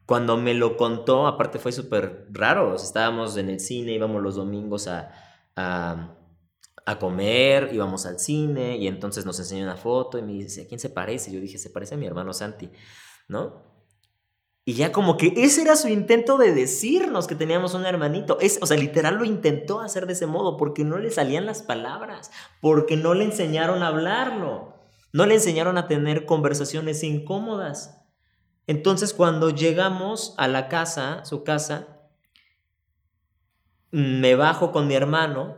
Cuando 0.06 0.37
me 0.37 0.54
lo 0.54 0.76
contó, 0.76 1.26
aparte 1.26 1.58
fue 1.58 1.72
súper 1.72 2.26
raro. 2.30 2.74
Estábamos 2.74 3.37
en 3.37 3.50
el 3.50 3.61
cine, 3.61 3.92
íbamos 3.92 4.22
los 4.22 4.35
domingos 4.35 4.88
a, 4.88 5.12
a, 5.56 6.98
comer, 6.98 7.70
íbamos 7.72 8.06
al 8.06 8.18
cine 8.18 8.76
y 8.76 8.87
entonces 8.87 9.24
nos 9.24 9.38
enseñó 9.38 9.64
una 9.64 9.76
foto 9.76 10.18
y 10.18 10.22
me 10.22 10.32
dice, 10.32 10.62
¿a 10.62 10.66
quién 10.66 10.80
se 10.80 10.90
parece? 10.90 11.32
Yo 11.32 11.40
dije, 11.40 11.58
se 11.58 11.70
parece 11.70 11.94
a 11.94 11.98
mi 11.98 12.06
hermano 12.06 12.32
Santi, 12.32 12.70
¿no? 13.28 13.71
Y 14.64 14.75
ya 14.75 14.92
como 14.92 15.16
que 15.16 15.33
ese 15.37 15.62
era 15.62 15.75
su 15.75 15.88
intento 15.88 16.38
de 16.38 16.55
decirnos 16.55 17.27
que 17.27 17.35
teníamos 17.35 17.75
un 17.75 17.85
hermanito. 17.85 18.38
Es, 18.40 18.61
o 18.62 18.66
sea, 18.66 18.77
literal 18.77 19.16
lo 19.16 19.25
intentó 19.25 19.81
hacer 19.81 20.07
de 20.07 20.12
ese 20.12 20.27
modo 20.27 20.57
porque 20.57 20.85
no 20.85 20.98
le 20.98 21.11
salían 21.11 21.46
las 21.46 21.62
palabras, 21.62 22.31
porque 22.61 22.96
no 22.96 23.14
le 23.14 23.25
enseñaron 23.25 23.83
a 23.83 23.88
hablarlo, 23.88 24.75
no 25.12 25.27
le 25.27 25.35
enseñaron 25.35 25.79
a 25.79 25.88
tener 25.88 26.27
conversaciones 26.27 27.03
incómodas. 27.03 28.03
Entonces 28.68 29.12
cuando 29.12 29.51
llegamos 29.51 30.35
a 30.38 30.46
la 30.46 30.68
casa, 30.68 31.25
su 31.25 31.42
casa, 31.42 32.01
me 33.90 34.37
bajo 34.37 34.70
con 34.70 34.87
mi 34.87 34.94
hermano, 34.94 35.57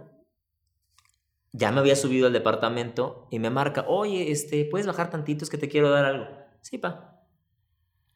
ya 1.53 1.71
me 1.71 1.81
había 1.81 1.95
subido 1.95 2.27
al 2.27 2.33
departamento 2.33 3.29
y 3.31 3.39
me 3.39 3.51
marca, 3.51 3.85
oye, 3.87 4.33
este, 4.33 4.65
¿puedes 4.65 4.87
bajar 4.87 5.11
tantito? 5.11 5.45
Es 5.45 5.51
que 5.51 5.59
te 5.59 5.69
quiero 5.69 5.91
dar 5.91 6.07
algo. 6.07 6.27
Sí, 6.63 6.79
pa. 6.79 7.23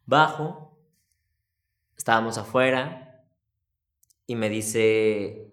Bajo, 0.06 0.77
estábamos 1.98 2.38
afuera 2.38 3.26
y 4.26 4.36
me 4.36 4.48
dice, 4.48 5.52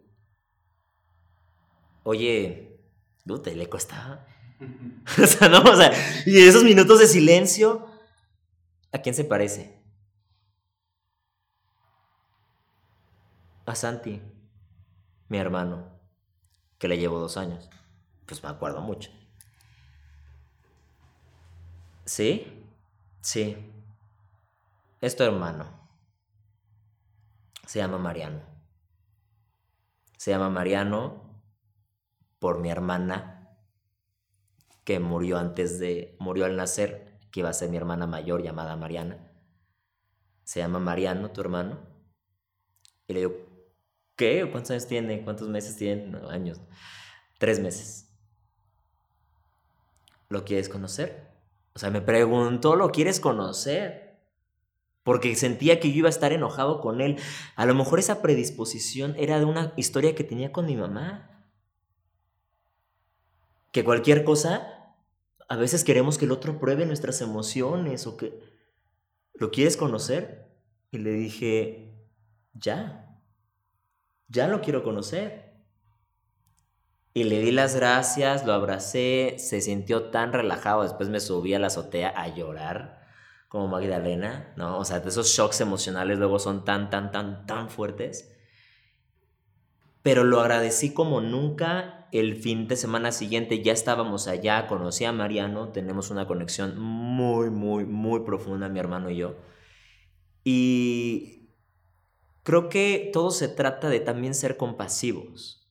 oye, 2.04 2.80
¿te 3.44 3.56
le 3.56 3.68
costaba? 3.68 4.26
o 5.22 5.28
sea, 5.28 5.50
no, 5.50 5.60
o 5.60 5.76
sea, 5.76 5.92
y 6.26 6.40
esos 6.40 6.64
minutos 6.64 7.00
de 7.00 7.08
silencio, 7.08 7.88
¿a 8.92 9.00
quién 9.00 9.16
se 9.16 9.26
parece? 9.26 9.84
A 13.66 13.74
Santi, 13.74 14.22
mi 15.28 15.38
hermano, 15.40 16.00
que 16.78 16.88
le 16.88 17.00
llevo 17.00 17.20
dos 17.20 17.36
años. 17.38 17.70
Pues 18.28 18.44
me 18.44 18.50
acuerdo 18.50 18.82
mucho. 18.82 19.10
¿Sí? 22.06 22.64
Sí. 23.22 23.58
Es 25.02 25.16
tu 25.16 25.24
hermano. 25.24 25.85
Se 27.66 27.80
llama 27.80 27.98
Mariano. 27.98 28.42
Se 30.18 30.32
llama 30.32 30.50
Mariano 30.50 31.44
por 32.40 32.60
mi 32.60 32.70
hermana 32.70 33.36
que 34.84 35.00
murió 35.00 35.40
antes 35.40 35.80
de, 35.80 36.16
murió 36.20 36.46
al 36.46 36.56
nacer, 36.56 37.20
que 37.32 37.40
iba 37.42 37.50
a 37.50 37.54
ser 37.54 37.70
mi 37.70 37.78
hermana 37.78 38.08
mayor 38.08 38.44
llamada 38.44 38.76
Mariana. 38.76 39.32
Se 40.44 40.60
llama 40.60 40.80
Mariano, 40.80 41.32
tu 41.32 41.42
hermano. 41.42 41.80
Y 43.08 43.14
le 43.14 43.20
digo, 43.22 43.36
¿qué? 44.16 44.48
¿Cuántos 44.52 44.72
años 44.72 44.88
tiene? 44.88 45.24
¿Cuántos 45.24 45.50
meses 45.50 45.76
tiene? 45.76 46.16
años. 46.30 46.62
Tres 47.40 47.60
meses. 47.60 48.16
¿Lo 50.30 50.46
quieres 50.46 50.70
conocer? 50.70 51.32
O 51.74 51.80
sea, 51.80 51.90
me 51.90 52.02
preguntó, 52.02 52.76
¿lo 52.76 52.92
quieres 52.92 53.20
conocer? 53.20 54.05
Porque 55.06 55.36
sentía 55.36 55.80
que 55.80 55.92
yo 55.92 56.00
iba 56.00 56.08
a 56.08 56.10
estar 56.10 56.34
enojado 56.34 56.82
con 56.82 57.00
él. 57.00 57.18
A 57.56 57.68
lo 57.68 57.76
mejor 57.76 58.00
esa 58.00 58.24
predisposición 58.24 59.14
era 59.20 59.38
de 59.38 59.46
una 59.46 59.72
historia 59.78 60.16
que 60.16 60.24
tenía 60.24 60.52
con 60.52 60.66
mi 60.66 60.76
mamá. 60.76 61.46
Que 63.72 63.84
cualquier 63.84 64.24
cosa, 64.24 64.96
a 65.48 65.56
veces 65.58 65.84
queremos 65.84 66.18
que 66.18 66.26
el 66.26 66.32
otro 66.32 66.58
pruebe 66.58 66.88
nuestras 66.88 67.22
emociones 67.22 68.08
o 68.08 68.18
que... 68.18 68.40
¿Lo 69.36 69.52
quieres 69.52 69.78
conocer? 69.78 70.50
Y 70.90 70.98
le 70.98 71.12
dije, 71.12 71.94
ya, 72.54 73.22
ya 74.28 74.48
lo 74.48 74.62
quiero 74.62 74.82
conocer. 74.82 75.54
Y 77.14 77.26
le 77.26 77.42
di 77.42 77.52
las 77.52 77.76
gracias, 77.76 78.44
lo 78.44 78.54
abracé, 78.54 79.36
se 79.38 79.62
sintió 79.62 80.06
tan 80.06 80.34
relajado, 80.34 80.82
después 80.82 81.10
me 81.10 81.20
subí 81.20 81.54
a 81.54 81.60
la 81.60 81.68
azotea 81.68 82.10
a 82.10 82.28
llorar 82.30 83.05
como 83.56 83.70
Magdalena, 83.70 84.52
¿no? 84.58 84.80
O 84.80 84.84
sea, 84.84 84.98
esos 84.98 85.30
shocks 85.30 85.62
emocionales 85.62 86.20
luego 86.20 86.40
son 86.40 86.66
tan, 86.66 86.90
tan, 86.90 87.14
tan, 87.14 87.46
tan 87.46 87.70
fuertes. 87.70 88.36
Pero 90.02 90.26
lo 90.26 90.42
agradecí 90.42 90.94
como 90.94 91.22
nunca. 91.22 92.10
El 92.12 92.36
fin 92.36 92.68
de 92.68 92.76
semana 92.76 93.14
siguiente 93.14 93.64
ya 93.64 93.72
estábamos 93.72 94.28
allá, 94.28 94.68
conocí 94.68 95.06
a 95.06 95.14
Mariano, 95.14 95.70
tenemos 95.70 96.12
una 96.12 96.28
conexión 96.28 96.78
muy, 96.78 97.50
muy, 97.50 97.86
muy 97.86 98.26
profunda, 98.26 98.68
mi 98.68 98.80
hermano 98.80 99.10
y 99.10 99.16
yo. 99.16 99.38
Y 100.44 101.48
creo 102.44 102.68
que 102.68 103.10
todo 103.14 103.32
se 103.32 103.48
trata 103.48 103.88
de 103.88 104.02
también 104.02 104.36
ser 104.36 104.58
compasivos. 104.58 105.66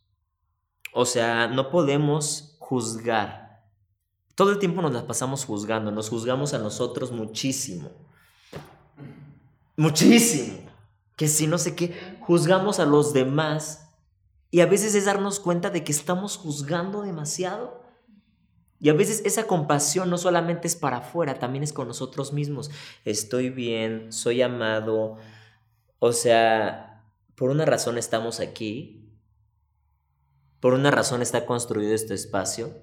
O 0.95 1.05
sea, 1.05 1.49
no 1.49 1.71
podemos 1.71 2.57
juzgar 2.61 3.44
todo 4.35 4.51
el 4.51 4.59
tiempo 4.59 4.83
nos 4.83 4.93
las 4.93 5.05
pasamos 5.05 5.45
juzgando, 5.45 5.91
nos 5.91 6.09
juzgamos 6.09 6.55
a 6.55 6.59
nosotros 6.59 7.13
muchísimo. 7.13 7.91
Muchísimo. 9.77 10.59
Que 11.17 11.29
si 11.29 11.47
no 11.47 11.59
sé 11.59 11.77
qué, 11.77 12.19
juzgamos 12.21 12.81
a 12.81 12.87
los 12.87 13.13
demás. 13.13 13.89
Y 14.51 14.61
a 14.61 14.67
veces 14.67 14.95
es 14.95 15.05
darnos 15.05 15.41
cuenta 15.41 15.71
de 15.71 15.85
que 15.85 15.93
estamos 15.93 16.37
juzgando 16.37 17.03
demasiado. 17.03 17.83
Y 18.81 18.89
a 18.89 18.95
veces 18.95 19.23
esa 19.25 19.47
compasión 19.47 20.11
no 20.11 20.19
solamente 20.19 20.67
es 20.67 20.77
para 20.77 20.99
afuera, 20.99 21.39
también 21.39 21.65
es 21.65 21.73
con 21.73 21.89
nosotros 21.89 22.33
mismos. 22.33 22.71
Estoy 23.05 23.51
bien, 23.51 24.13
soy 24.13 24.43
amado. 24.43 25.17
O 26.01 26.13
sea, 26.13 27.05
por 27.37 27.51
una 27.51 27.65
razón 27.65 27.99
estamos 27.99 28.41
aquí. 28.41 29.09
Por 30.61 30.75
una 30.75 30.91
razón 30.91 31.23
está 31.23 31.47
construido 31.47 31.95
este 31.95 32.15
espacio. 32.15 32.75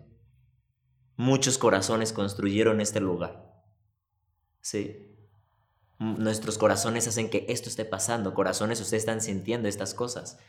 Muchos 1.21 1.60
corazones 1.60 2.13
construyeron 2.13 2.81
este 2.81 2.99
lugar. 2.99 3.53
Sí. 4.60 5.15
Nuestros 5.99 6.57
corazones 6.57 7.07
hacen 7.07 7.29
que 7.29 7.45
esto 7.47 7.69
esté 7.69 7.86
pasando. 7.86 8.34
Corazones, 8.34 8.81
ustedes 8.81 9.03
están 9.03 9.21
sintiendo 9.21 9.67
estas 9.67 9.93
cosas. 9.93 10.39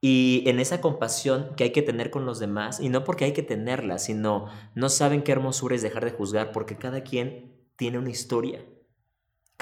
Y 0.00 0.44
en 0.46 0.60
esa 0.60 0.80
compasión 0.80 1.54
que 1.58 1.64
hay 1.64 1.72
que 1.72 1.82
tener 1.82 2.10
con 2.10 2.24
los 2.24 2.38
demás, 2.38 2.80
y 2.80 2.88
no 2.88 3.04
porque 3.04 3.26
hay 3.26 3.34
que 3.34 3.42
tenerla, 3.42 3.98
sino 3.98 4.46
no 4.74 4.88
saben 4.88 5.22
qué 5.22 5.32
hermosura 5.32 5.74
es 5.74 5.82
dejar 5.82 6.06
de 6.06 6.12
juzgar, 6.12 6.52
porque 6.52 6.78
cada 6.78 7.02
quien 7.02 7.54
tiene 7.76 7.98
una 7.98 8.08
historia. 8.08 8.64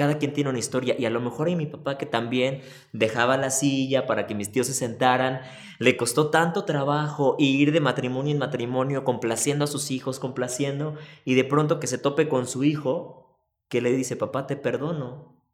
Cada 0.00 0.16
quien 0.16 0.32
tiene 0.32 0.48
una 0.48 0.58
historia 0.58 0.96
y 0.98 1.04
a 1.04 1.10
lo 1.10 1.20
mejor 1.20 1.48
hay 1.48 1.56
mi 1.56 1.66
papá 1.66 1.98
que 1.98 2.06
también 2.06 2.62
dejaba 2.94 3.36
la 3.36 3.50
silla 3.50 4.06
para 4.06 4.26
que 4.26 4.34
mis 4.34 4.50
tíos 4.50 4.66
se 4.66 4.72
sentaran. 4.72 5.42
Le 5.78 5.98
costó 5.98 6.30
tanto 6.30 6.64
trabajo 6.64 7.36
ir 7.38 7.70
de 7.70 7.80
matrimonio 7.80 8.32
en 8.32 8.38
matrimonio, 8.38 9.04
complaciendo 9.04 9.66
a 9.66 9.68
sus 9.68 9.90
hijos, 9.90 10.18
complaciendo, 10.18 10.96
y 11.26 11.34
de 11.34 11.44
pronto 11.44 11.80
que 11.80 11.86
se 11.86 11.98
tope 11.98 12.30
con 12.30 12.46
su 12.46 12.64
hijo, 12.64 13.38
que 13.68 13.82
le 13.82 13.92
dice, 13.92 14.16
papá, 14.16 14.46
te 14.46 14.56
perdono 14.56 15.44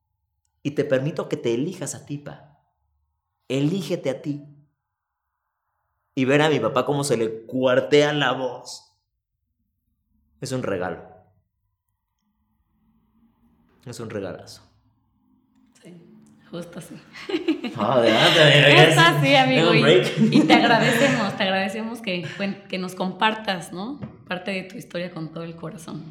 y 0.62 0.70
te 0.76 0.84
permito 0.84 1.28
que 1.28 1.36
te 1.36 1.52
elijas 1.52 1.96
a 1.96 2.06
ti, 2.06 2.18
pa. 2.18 2.60
Elígete 3.48 4.10
a 4.10 4.22
ti. 4.22 4.44
Y 6.14 6.24
ver 6.24 6.40
a 6.40 6.50
mi 6.50 6.60
papá 6.60 6.86
cómo 6.86 7.02
se 7.02 7.16
le 7.16 7.46
cuartea 7.46 8.12
la 8.12 8.30
voz. 8.30 8.96
Es 10.40 10.52
un 10.52 10.62
regalo. 10.62 11.15
Es 13.86 14.00
un 14.00 14.10
regalazo. 14.10 14.62
Sí, 15.80 15.94
justo 16.50 16.80
así. 16.80 16.94
Oh, 17.78 17.82
adelante, 17.82 18.86
justo 18.86 19.00
así, 19.00 19.34
amigo. 19.34 19.72
Y, 19.74 20.40
te 20.40 20.54
agradecemos, 20.54 21.36
te 21.36 21.42
agradecemos 21.44 22.00
que, 22.00 22.26
que 22.68 22.78
nos 22.78 22.94
compartas, 22.96 23.72
¿no? 23.72 24.00
Parte 24.26 24.50
de 24.50 24.62
tu 24.64 24.76
historia 24.76 25.12
con 25.12 25.32
todo 25.32 25.44
el 25.44 25.54
corazón. 25.54 26.04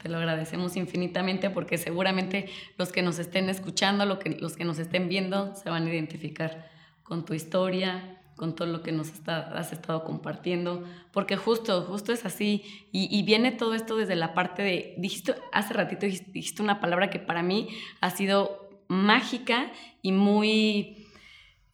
Te 0.00 0.08
lo 0.08 0.18
agradecemos 0.18 0.76
infinitamente 0.76 1.50
porque 1.50 1.76
seguramente 1.76 2.48
los 2.76 2.92
que 2.92 3.02
nos 3.02 3.18
estén 3.18 3.48
escuchando, 3.48 4.06
lo 4.06 4.20
que, 4.20 4.30
los 4.30 4.54
que 4.54 4.64
nos 4.64 4.78
estén 4.78 5.08
viendo, 5.08 5.56
se 5.56 5.70
van 5.70 5.86
a 5.86 5.90
identificar 5.90 6.70
con 7.02 7.24
tu 7.24 7.34
historia, 7.34 8.17
con 8.38 8.54
todo 8.54 8.68
lo 8.68 8.82
que 8.82 8.92
nos 8.92 9.12
has 9.26 9.72
estado 9.72 10.04
compartiendo, 10.04 10.84
porque 11.12 11.36
justo, 11.36 11.82
justo 11.82 12.12
es 12.12 12.24
así, 12.24 12.62
y, 12.92 13.22
viene 13.24 13.52
todo 13.52 13.74
esto 13.74 13.96
desde 13.96 14.16
la 14.16 14.32
parte 14.32 14.62
de, 14.62 14.94
dijiste, 14.96 15.34
hace 15.52 15.74
ratito 15.74 16.06
dijiste, 16.06 16.62
una 16.62 16.80
palabra 16.80 17.10
que 17.10 17.18
para 17.18 17.42
mí 17.42 17.68
ha 18.00 18.08
sido 18.08 18.80
mágica 18.88 19.70
y 20.00 20.12
muy, 20.12 21.08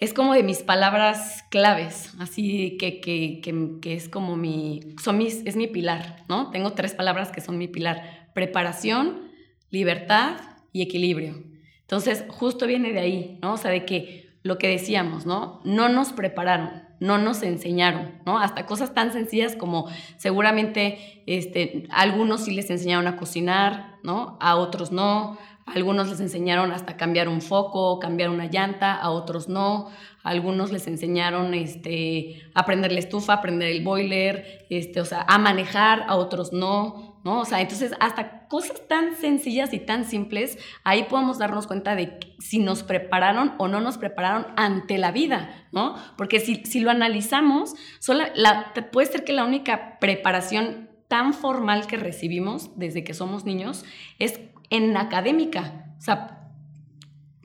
es 0.00 0.12
como 0.12 0.34
de 0.34 0.42
mis 0.42 0.62
palabras 0.62 1.44
claves, 1.50 2.14
así 2.18 2.76
que, 2.78 3.00
que, 3.00 3.40
que, 3.80 3.94
es 3.94 4.08
como 4.08 4.36
mi, 4.36 4.80
son 5.00 5.18
mis, 5.18 5.46
es 5.46 5.54
mi 5.54 5.68
pilar, 5.68 6.24
¿no? 6.28 6.50
Tengo 6.50 6.72
tres 6.72 6.94
palabras 6.94 7.30
que 7.30 7.42
son 7.42 7.58
mi 7.58 7.68
pilar, 7.68 8.30
preparación, 8.34 9.30
libertad 9.70 10.40
y 10.72 10.82
equilibrio. 10.82 11.44
Entonces, 11.82 12.24
justo 12.28 12.66
viene 12.66 12.92
de 12.92 13.00
ahí, 13.00 13.38
¿no? 13.42 13.52
O 13.52 13.56
sea, 13.58 13.70
de 13.70 13.84
que 13.84 14.23
lo 14.44 14.58
que 14.58 14.68
decíamos, 14.68 15.24
¿no? 15.24 15.60
No 15.64 15.88
nos 15.88 16.12
prepararon, 16.12 16.70
no 17.00 17.16
nos 17.16 17.42
enseñaron, 17.42 18.12
¿no? 18.26 18.38
Hasta 18.38 18.66
cosas 18.66 18.92
tan 18.92 19.10
sencillas 19.12 19.56
como 19.56 19.88
seguramente 20.18 21.24
este, 21.26 21.88
algunos 21.90 22.44
sí 22.44 22.54
les 22.54 22.68
enseñaron 22.68 23.06
a 23.06 23.16
cocinar, 23.16 23.96
¿no? 24.02 24.36
A 24.40 24.56
otros 24.56 24.92
no, 24.92 25.38
algunos 25.64 26.10
les 26.10 26.20
enseñaron 26.20 26.72
hasta 26.72 26.98
cambiar 26.98 27.26
un 27.28 27.40
foco, 27.40 27.98
cambiar 27.98 28.28
una 28.28 28.46
llanta, 28.46 28.94
a 28.94 29.10
otros 29.10 29.48
no. 29.48 29.88
algunos 30.22 30.72
les 30.72 30.86
enseñaron 30.88 31.54
este, 31.54 32.42
a 32.54 32.70
la 32.70 32.98
estufa, 32.98 33.34
a 33.34 33.40
prender 33.40 33.70
el 33.70 33.82
boiler, 33.82 34.66
este, 34.68 35.00
o 35.00 35.06
sea, 35.06 35.24
a 35.26 35.38
manejar, 35.38 36.04
a 36.06 36.16
otros 36.16 36.52
no, 36.52 37.13
¿no? 37.24 37.40
O 37.40 37.44
sea, 37.44 37.60
entonces 37.60 37.92
hasta 38.00 38.46
cosas 38.48 38.86
tan 38.86 39.16
sencillas 39.16 39.72
y 39.72 39.80
tan 39.80 40.04
simples, 40.04 40.58
ahí 40.84 41.04
podemos 41.04 41.38
darnos 41.38 41.66
cuenta 41.66 41.96
de 41.96 42.18
si 42.38 42.58
nos 42.58 42.82
prepararon 42.82 43.54
o 43.58 43.66
no 43.66 43.80
nos 43.80 43.98
prepararon 43.98 44.46
ante 44.56 44.98
la 44.98 45.10
vida, 45.10 45.66
¿no? 45.72 45.96
Porque 46.16 46.38
si, 46.38 46.56
si 46.66 46.80
lo 46.80 46.90
analizamos, 46.90 47.74
solo 47.98 48.24
la, 48.34 48.72
puede 48.92 49.10
ser 49.10 49.24
que 49.24 49.32
la 49.32 49.44
única 49.44 49.98
preparación 49.98 50.90
tan 51.08 51.32
formal 51.32 51.86
que 51.86 51.96
recibimos 51.96 52.78
desde 52.78 53.04
que 53.04 53.14
somos 53.14 53.44
niños 53.44 53.84
es 54.18 54.40
en 54.70 54.96
académica. 54.96 55.94
O 55.98 56.02
sea, 56.02 56.50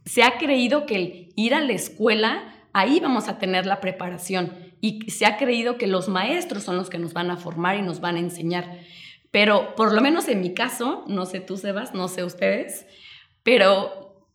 se 0.06 0.24
ha 0.24 0.38
creído 0.38 0.86
que 0.86 0.96
el 0.96 1.34
ir 1.36 1.54
a 1.54 1.62
la 1.62 1.74
escuela, 1.74 2.54
ahí 2.74 3.00
vamos 3.00 3.28
a 3.30 3.38
tener 3.38 3.66
la 3.66 3.80
preparación. 3.80 4.52
Y 4.82 5.10
se 5.12 5.26
ha 5.26 5.38
creído 5.38 5.78
que 5.78 5.88
los 5.88 6.10
maestros 6.10 6.64
son 6.64 6.78
los 6.78 6.90
que 6.90 6.98
nos 6.98 7.14
van 7.14 7.32
a 7.32 7.38
formar 7.38 7.78
y 7.78 7.82
nos 7.82 8.02
van 8.02 8.16
a 8.16 8.20
enseñar. 8.20 8.80
Pero 9.32 9.76
por 9.76 9.94
lo 9.94 10.02
menos 10.02 10.28
en 10.28 10.42
mi 10.42 10.54
caso, 10.54 11.04
no 11.08 11.26
sé 11.26 11.40
tú, 11.40 11.58
Sebas, 11.58 11.94
no 11.94 12.08
sé 12.08 12.24
ustedes, 12.24 12.88
pero 13.44 14.28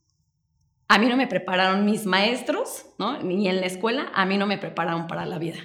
a 0.88 0.98
mí 0.98 1.06
no 1.06 1.16
me 1.16 1.26
prepararon 1.26 1.84
mis 1.84 2.06
maestros, 2.06 2.86
¿no? 2.98 3.20
Ni 3.22 3.48
en 3.48 3.60
la 3.60 3.66
escuela, 3.66 4.12
a 4.14 4.24
mí 4.26 4.38
no 4.38 4.46
me 4.46 4.58
prepararon 4.58 5.06
para 5.06 5.26
la 5.26 5.38
vida. 5.38 5.58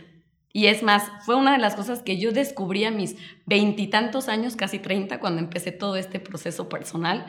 Y 0.51 0.65
es 0.65 0.81
más, 0.81 1.11
fue 1.25 1.35
una 1.35 1.51
de 1.51 1.59
las 1.59 1.75
cosas 1.75 2.01
que 2.01 2.17
yo 2.17 2.31
descubrí 2.31 2.83
a 2.85 2.91
mis 2.91 3.15
veintitantos 3.45 4.29
años, 4.29 4.55
casi 4.55 4.79
treinta, 4.79 5.19
cuando 5.19 5.39
empecé 5.39 5.71
todo 5.71 5.95
este 5.95 6.19
proceso 6.19 6.69
personal. 6.69 7.27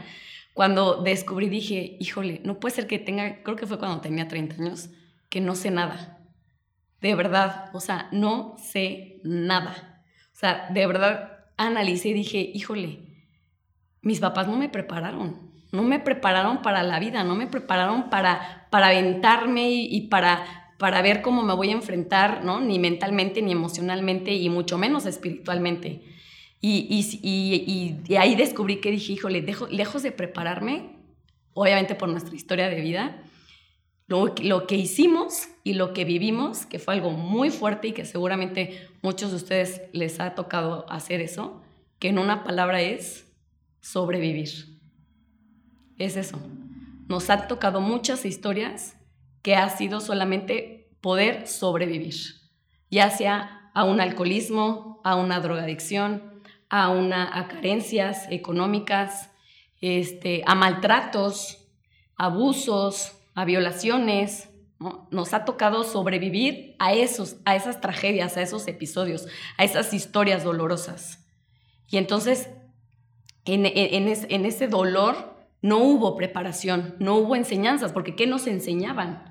Cuando 0.55 1.03
descubrí, 1.03 1.49
dije, 1.49 1.97
híjole, 2.01 2.41
no 2.45 2.59
puede 2.59 2.75
ser 2.75 2.87
que 2.87 2.99
tenga, 2.99 3.43
creo 3.43 3.57
que 3.57 3.67
fue 3.67 3.79
cuando 3.79 4.01
tenía 4.01 4.27
30 4.27 4.57
años, 4.57 4.91
que 5.29 5.41
no 5.41 5.55
sé 5.55 5.71
nada. 5.71 6.19
De 7.01 7.15
verdad, 7.15 7.71
o 7.75 7.81
sea, 7.81 8.09
no 8.11 8.57
sé 8.59 9.21
nada. 9.23 10.03
O 10.33 10.37
sea, 10.37 10.69
de 10.71 10.87
verdad 10.87 11.40
analicé 11.67 12.09
y 12.09 12.15
dije, 12.15 12.51
híjole, 12.55 13.01
mis 14.03 14.21
papás 14.21 14.49
no 14.49 14.57
me 14.57 14.69
prepararon. 14.69 15.51
No 15.73 15.83
me 15.83 16.01
prepararon 16.01 16.63
para 16.63 16.83
la 16.83 16.99
vida, 16.99 17.23
no 17.23 17.37
me 17.37 17.47
prepararon 17.47 18.11
para, 18.11 18.67
para 18.71 18.89
aventarme 18.89 19.71
y 19.71 20.09
para 20.09 20.61
para 20.81 21.03
ver 21.03 21.21
cómo 21.21 21.43
me 21.43 21.53
voy 21.53 21.69
a 21.69 21.73
enfrentar, 21.73 22.43
¿no? 22.43 22.59
Ni 22.59 22.79
mentalmente, 22.79 23.43
ni 23.43 23.53
emocionalmente, 23.53 24.33
y 24.33 24.49
mucho 24.49 24.79
menos 24.79 25.05
espiritualmente. 25.05 26.01
Y, 26.63 27.97
ahí 28.19 28.35
descubrí 28.35 28.81
que 28.81 28.91
dije, 28.91 29.13
híjole, 29.13 29.43
dejo, 29.43 29.67
lejos 29.67 30.03
de 30.03 30.11
prepararme, 30.11 30.97
obviamente 31.53 31.95
por 31.95 32.09
nuestra 32.09 32.35
historia 32.35 32.71
de 32.71 32.81
vida, 32.81 33.23
lo, 34.11 34.67
que 34.67 34.75
hicimos 34.75 35.49
y 35.63 35.75
lo 35.75 35.93
que 35.93 36.05
vivimos, 36.05 36.67
que 36.67 36.81
fue 36.81 36.95
algo 36.95 37.13
muy 37.13 37.51
fuerte 37.51 37.89
y 37.89 37.93
que 37.93 38.05
seguramente 38.05 38.89
muchos 39.03 39.31
de 39.31 39.37
ustedes 39.37 39.83
les 39.93 40.19
ha 40.19 40.35
tocado 40.35 40.85
hacer 40.91 41.21
eso, 41.21 41.63
que 42.01 42.09
en 42.09 42.19
una 42.19 42.43
palabra 42.43 42.81
es 42.81 43.33
sobrevivir. 43.81 44.81
Es 45.97 46.17
eso. 46.17 46.41
Nos 47.07 47.31
han 47.31 47.47
tocado 47.47 47.81
muchas 47.81 48.25
historias 48.25 48.97
que 49.43 49.55
ha 49.55 49.69
sido 49.69 50.01
solamente 50.01 50.91
poder 51.01 51.47
sobrevivir, 51.47 52.17
ya 52.91 53.11
sea 53.11 53.71
a 53.75 53.85
un 53.85 54.01
alcoholismo, 54.01 55.01
a 55.05 55.15
una 55.15 55.39
drogadicción, 55.39 56.43
a, 56.69 56.89
una, 56.89 57.47
carencias 57.47 58.27
económicas, 58.29 59.31
este, 59.81 60.43
a 60.47 60.57
maltratos, 60.57 61.69
abusos, 62.17 63.20
a 63.35 63.45
violaciones. 63.45 64.51
Nos 65.11 65.35
ha 65.35 65.45
tocado 65.45 65.85
sobrevivir 65.85 66.77
a, 66.79 66.95
esos, 66.95 67.37
a 67.45 67.55
esas 67.55 67.81
tragedias, 67.81 68.37
a 68.37 68.43
esos 68.43 68.67
episodios, 68.67 69.27
a 69.59 69.65
esas 69.65 69.93
historias 69.93 70.45
dolorosas. 70.45 71.27
Y 71.89 71.99
entonces, 71.99 72.49
en, 73.45 73.67
en 73.67 74.47
ese 74.47 74.69
dolor 74.69 75.37
no 75.63 75.79
hubo 75.79 76.17
preparación, 76.17 76.97
no 76.99 77.17
hubo 77.17 77.37
enseñanzas, 77.37 77.93
porque 77.93 78.15
¿qué 78.15 78.27
nos 78.27 78.47
enseñaban? 78.47 79.31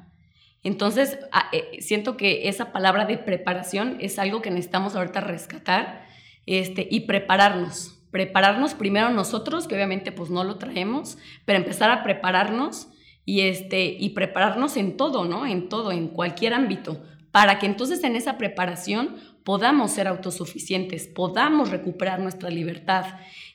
Entonces, 0.63 1.17
eh, 1.53 1.81
siento 1.81 2.17
que 2.17 2.49
esa 2.49 2.71
palabra 2.71 3.05
de 3.05 3.17
preparación 3.17 3.97
es 3.99 4.19
algo 4.19 4.41
que 4.41 4.51
necesitamos 4.51 4.95
ahorita 4.95 5.21
rescatar 5.21 6.05
este, 6.45 6.87
y 6.89 7.01
prepararnos. 7.01 7.95
Prepararnos 8.11 8.73
primero 8.73 9.09
nosotros, 9.09 9.67
que 9.67 9.75
obviamente 9.75 10.11
pues 10.11 10.29
no 10.29 10.43
lo 10.43 10.57
traemos, 10.57 11.17
pero 11.45 11.59
empezar 11.59 11.91
a 11.91 12.03
prepararnos 12.03 12.89
y, 13.29 13.41
este, 13.41 13.95
y 13.99 14.09
prepararnos 14.09 14.75
en 14.75 14.97
todo, 14.97 15.25
¿no? 15.25 15.45
En 15.45 15.69
todo, 15.69 15.91
en 15.91 16.07
cualquier 16.07 16.55
ámbito, 16.55 16.99
para 17.29 17.59
que 17.59 17.67
entonces 17.67 18.03
en 18.03 18.15
esa 18.15 18.39
preparación 18.39 19.17
podamos 19.43 19.91
ser 19.91 20.07
autosuficientes, 20.07 21.05
podamos 21.05 21.69
recuperar 21.69 22.19
nuestra 22.19 22.49
libertad 22.49 23.05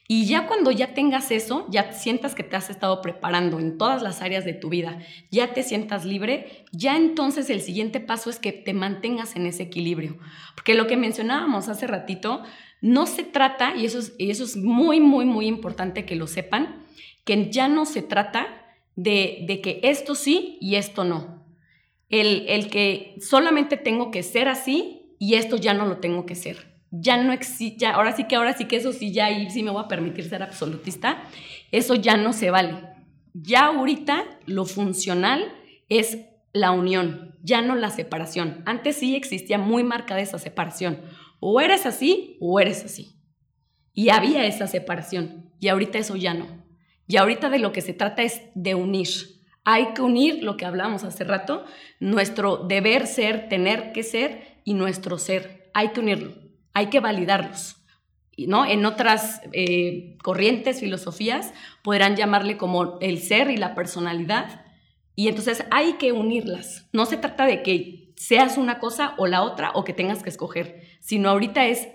y 0.06 0.26
ya 0.26 0.46
cuando 0.46 0.70
ya 0.70 0.94
tengas 0.94 1.32
eso, 1.32 1.66
ya 1.70 1.92
sientas 1.92 2.36
que 2.36 2.44
te 2.44 2.54
has 2.54 2.70
estado 2.70 3.02
preparando 3.02 3.58
en 3.58 3.76
todas 3.76 4.00
las 4.00 4.22
áreas 4.22 4.44
de 4.44 4.52
tu 4.52 4.68
vida, 4.68 5.00
ya 5.32 5.52
te 5.54 5.64
sientas 5.64 6.04
libre, 6.04 6.66
ya 6.70 6.96
entonces 6.96 7.50
el 7.50 7.60
siguiente 7.60 7.98
paso 7.98 8.30
es 8.30 8.38
que 8.38 8.52
te 8.52 8.74
mantengas 8.74 9.34
en 9.34 9.44
ese 9.44 9.64
equilibrio. 9.64 10.18
Porque 10.54 10.74
lo 10.74 10.86
que 10.86 10.96
mencionábamos 10.96 11.68
hace 11.68 11.88
ratito, 11.88 12.44
no 12.80 13.06
se 13.06 13.24
trata, 13.24 13.74
y 13.74 13.86
eso 13.86 13.98
es, 13.98 14.14
y 14.18 14.30
eso 14.30 14.44
es 14.44 14.56
muy, 14.56 15.00
muy, 15.00 15.24
muy 15.24 15.46
importante 15.48 16.06
que 16.06 16.14
lo 16.14 16.28
sepan, 16.28 16.84
que 17.24 17.50
ya 17.50 17.66
no 17.66 17.86
se 17.86 18.02
trata 18.02 18.63
de, 18.96 19.44
de 19.46 19.60
que 19.60 19.80
esto 19.82 20.14
sí 20.14 20.58
y 20.60 20.76
esto 20.76 21.04
no. 21.04 21.46
El, 22.08 22.46
el 22.48 22.70
que 22.70 23.16
solamente 23.20 23.76
tengo 23.76 24.10
que 24.10 24.22
ser 24.22 24.48
así 24.48 25.16
y 25.18 25.34
esto 25.34 25.56
ya 25.56 25.74
no 25.74 25.86
lo 25.86 25.98
tengo 25.98 26.26
que 26.26 26.34
ser 26.34 26.74
ya 27.00 27.16
no 27.16 27.32
existe, 27.32 27.86
ahora 27.86 28.14
sí 28.14 28.24
que 28.24 28.36
ahora 28.36 28.56
sí 28.56 28.66
que 28.66 28.76
eso 28.76 28.92
sí 28.92 29.12
ya 29.12 29.26
ahí 29.26 29.50
sí 29.50 29.62
me 29.62 29.70
voy 29.70 29.82
a 29.82 29.88
permitir 29.88 30.28
ser 30.28 30.42
absolutista, 30.42 31.24
eso 31.72 31.94
ya 31.94 32.16
no 32.16 32.32
se 32.32 32.50
vale. 32.50 32.76
Ya 33.32 33.64
ahorita 33.66 34.24
lo 34.46 34.64
funcional 34.64 35.52
es 35.88 36.18
la 36.52 36.70
unión, 36.70 37.36
ya 37.42 37.62
no 37.62 37.74
la 37.74 37.90
separación. 37.90 38.62
Antes 38.64 38.96
sí 38.96 39.16
existía 39.16 39.58
muy 39.58 39.82
marcada 39.82 40.20
esa 40.20 40.38
separación. 40.38 41.00
O 41.40 41.60
eres 41.60 41.84
así 41.84 42.38
o 42.40 42.60
eres 42.60 42.84
así. 42.84 43.16
Y 43.92 44.10
había 44.10 44.46
esa 44.46 44.68
separación. 44.68 45.50
Y 45.58 45.68
ahorita 45.68 45.98
eso 45.98 46.14
ya 46.14 46.32
no. 46.32 46.63
Y 47.06 47.16
ahorita 47.16 47.50
de 47.50 47.58
lo 47.58 47.72
que 47.72 47.80
se 47.80 47.94
trata 47.94 48.22
es 48.22 48.42
de 48.54 48.74
unir. 48.74 49.08
Hay 49.64 49.94
que 49.94 50.02
unir 50.02 50.42
lo 50.42 50.56
que 50.56 50.66
hablamos 50.66 51.04
hace 51.04 51.24
rato, 51.24 51.64
nuestro 52.00 52.58
deber 52.58 53.06
ser, 53.06 53.48
tener 53.48 53.92
que 53.92 54.02
ser 54.02 54.60
y 54.64 54.74
nuestro 54.74 55.18
ser. 55.18 55.70
Hay 55.74 55.88
que 55.88 56.00
unirlo 56.00 56.44
hay 56.74 56.88
que 56.88 57.00
validarlos. 57.00 57.76
¿no? 58.36 58.66
En 58.66 58.84
otras 58.84 59.40
eh, 59.52 60.18
corrientes, 60.22 60.80
filosofías, 60.80 61.54
podrán 61.82 62.16
llamarle 62.16 62.58
como 62.58 62.98
el 63.00 63.20
ser 63.22 63.50
y 63.50 63.56
la 63.56 63.74
personalidad. 63.74 64.66
Y 65.14 65.28
entonces 65.28 65.64
hay 65.70 65.94
que 65.94 66.12
unirlas. 66.12 66.88
No 66.92 67.06
se 67.06 67.16
trata 67.16 67.46
de 67.46 67.62
que 67.62 68.12
seas 68.16 68.58
una 68.58 68.80
cosa 68.80 69.14
o 69.16 69.28
la 69.28 69.42
otra 69.42 69.70
o 69.74 69.84
que 69.84 69.92
tengas 69.92 70.22
que 70.22 70.30
escoger, 70.30 70.82
sino 71.00 71.30
ahorita 71.30 71.66
es 71.66 71.88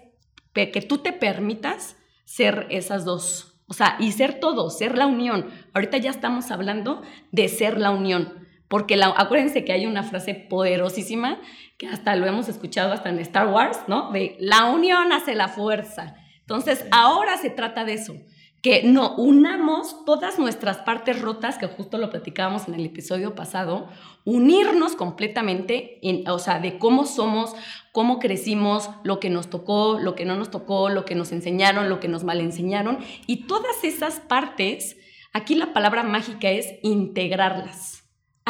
que 0.54 0.82
tú 0.82 0.98
te 0.98 1.14
permitas 1.14 1.98
ser 2.26 2.68
esas 2.70 3.06
dos. 3.06 3.49
O 3.70 3.74
sea, 3.74 3.96
y 4.00 4.12
ser 4.12 4.40
todo, 4.40 4.70
ser 4.72 4.98
la 4.98 5.06
unión. 5.06 5.48
Ahorita 5.74 5.98
ya 5.98 6.10
estamos 6.10 6.50
hablando 6.50 7.04
de 7.32 7.48
ser 7.48 7.80
la 7.80 7.92
unión. 7.92 8.48
Porque 8.68 8.98
la, 8.98 9.14
acuérdense 9.16 9.64
que 9.64 9.74
hay 9.74 9.86
una 9.86 10.04
frase 10.04 10.34
poderosísima 10.34 11.40
que 11.78 11.88
hasta 11.88 12.16
lo 12.16 12.26
hemos 12.26 12.50
escuchado 12.50 12.92
hasta 12.92 13.10
en 13.10 13.20
Star 13.20 13.48
Wars, 13.48 13.80
¿no? 13.88 14.12
De 14.12 14.36
la 14.40 14.66
unión 14.66 15.12
hace 15.12 15.36
la 15.36 15.48
fuerza. 15.48 16.16
Entonces, 16.42 16.86
ahora 16.92 17.38
se 17.38 17.52
trata 17.52 17.86
de 17.86 17.94
eso, 17.94 18.16
que 18.62 18.84
no 18.84 19.16
unamos 19.16 20.06
todas 20.06 20.38
nuestras 20.38 20.78
partes 20.80 21.22
rotas, 21.22 21.58
que 21.58 21.68
justo 21.68 21.98
lo 21.98 22.10
platicábamos 22.10 22.68
en 22.68 22.74
el 22.74 22.86
episodio 22.86 23.36
pasado, 23.36 23.88
unirnos 24.26 24.96
completamente, 24.96 26.00
en, 26.02 26.28
o 26.30 26.40
sea, 26.40 26.60
de 26.60 26.78
cómo 26.78 27.06
somos, 27.06 27.56
cómo 27.94 28.20
crecimos, 28.20 28.90
lo 29.04 29.20
que 29.20 29.30
nos 29.30 29.50
tocó, 29.50 30.00
lo 30.00 30.16
que 30.16 30.26
no 30.26 30.36
nos 30.36 30.52
tocó, 30.52 30.90
lo 30.90 31.06
que 31.06 31.16
nos 31.16 31.32
enseñaron, 31.32 31.90
lo 31.90 32.00
que 32.00 32.08
nos 32.08 32.24
mal 32.24 32.42
enseñaron, 32.42 33.00
y 33.28 33.48
todas 33.48 33.84
esas 33.84 34.20
partes, 34.20 34.98
aquí 35.34 35.56
la 35.56 35.74
palabra 35.74 36.04
mágica 36.04 36.50
es 36.50 36.68
integrarlas 36.84 38.00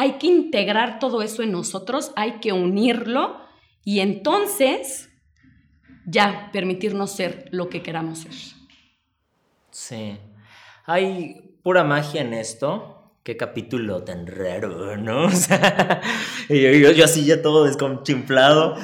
hay 0.00 0.12
que 0.12 0.28
integrar 0.28 0.98
todo 0.98 1.20
eso 1.20 1.42
en 1.42 1.52
nosotros, 1.52 2.12
hay 2.16 2.40
que 2.40 2.54
unirlo 2.54 3.36
y 3.84 4.00
entonces 4.00 5.10
ya 6.06 6.48
permitirnos 6.54 7.10
ser 7.10 7.50
lo 7.50 7.68
que 7.68 7.82
queramos 7.82 8.20
ser. 8.20 8.32
Sí, 9.80 10.20
hay 10.84 11.56
pura 11.62 11.84
magia 11.84 12.20
en 12.20 12.34
esto 12.34 13.14
qué 13.22 13.38
capítulo 13.38 14.04
tan 14.04 14.26
raro, 14.26 14.98
¿no? 14.98 15.26
O 16.50 16.54
yo, 16.54 17.04
así 17.04 17.24
ya 17.24 17.40
todo 17.40 17.64
desconchimplado. 17.64 18.76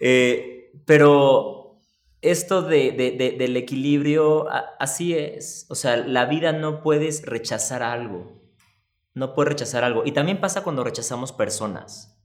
Eh, 0.00 0.72
pero 0.86 1.78
esto 2.22 2.62
de, 2.62 3.36
del 3.38 3.56
equilibrio, 3.58 4.46
así 4.78 5.14
es. 5.14 5.66
O 5.68 5.74
sea, 5.74 5.98
la 5.98 6.24
vida 6.24 6.52
no 6.52 6.82
puedes 6.82 7.26
rechazar 7.26 7.82
algo. 7.82 8.40
No 9.12 9.34
puedes 9.34 9.50
rechazar 9.50 9.84
algo. 9.84 10.04
Y 10.06 10.12
también 10.12 10.40
pasa 10.40 10.62
cuando 10.62 10.84
rechazamos 10.84 11.32
personas. 11.32 12.18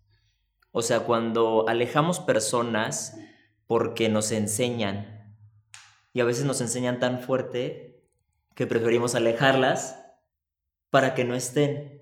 O 0.72 0.82
sea, 0.82 1.02
cuando 1.02 1.68
alejamos 1.68 2.22
personas 2.22 3.18
porque 3.68 4.08
nos 4.08 4.32
enseñan. 4.32 5.36
Y 6.14 6.22
a 6.22 6.26
veces 6.26 6.46
nos 6.46 6.62
enseñan 6.62 7.00
tan 7.00 7.20
fuerte 7.20 7.95
que 8.56 8.66
preferimos 8.66 9.16
alejarlas 9.16 10.02
para 10.90 11.14
que 11.14 11.26
no 11.26 11.36
estén. 11.36 12.02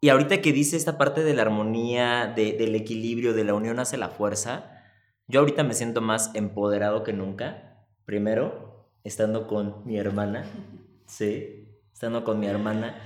Y 0.00 0.08
ahorita 0.08 0.40
que 0.40 0.52
dice 0.52 0.76
esta 0.76 0.98
parte 0.98 1.22
de 1.22 1.34
la 1.34 1.42
armonía, 1.42 2.32
del 2.34 2.74
equilibrio, 2.74 3.34
de 3.34 3.44
la 3.44 3.54
unión 3.54 3.78
hace 3.78 3.96
la 3.96 4.08
fuerza, 4.08 4.82
yo 5.28 5.40
ahorita 5.40 5.64
me 5.64 5.74
siento 5.74 6.00
más 6.00 6.34
empoderado 6.34 7.02
que 7.02 7.12
nunca. 7.12 7.86
Primero, 8.04 8.88
estando 9.04 9.46
con 9.46 9.86
mi 9.86 9.98
hermana, 9.98 10.44
sí, 11.06 11.68
estando 11.92 12.24
con 12.24 12.40
mi 12.40 12.46
hermana 12.46 13.00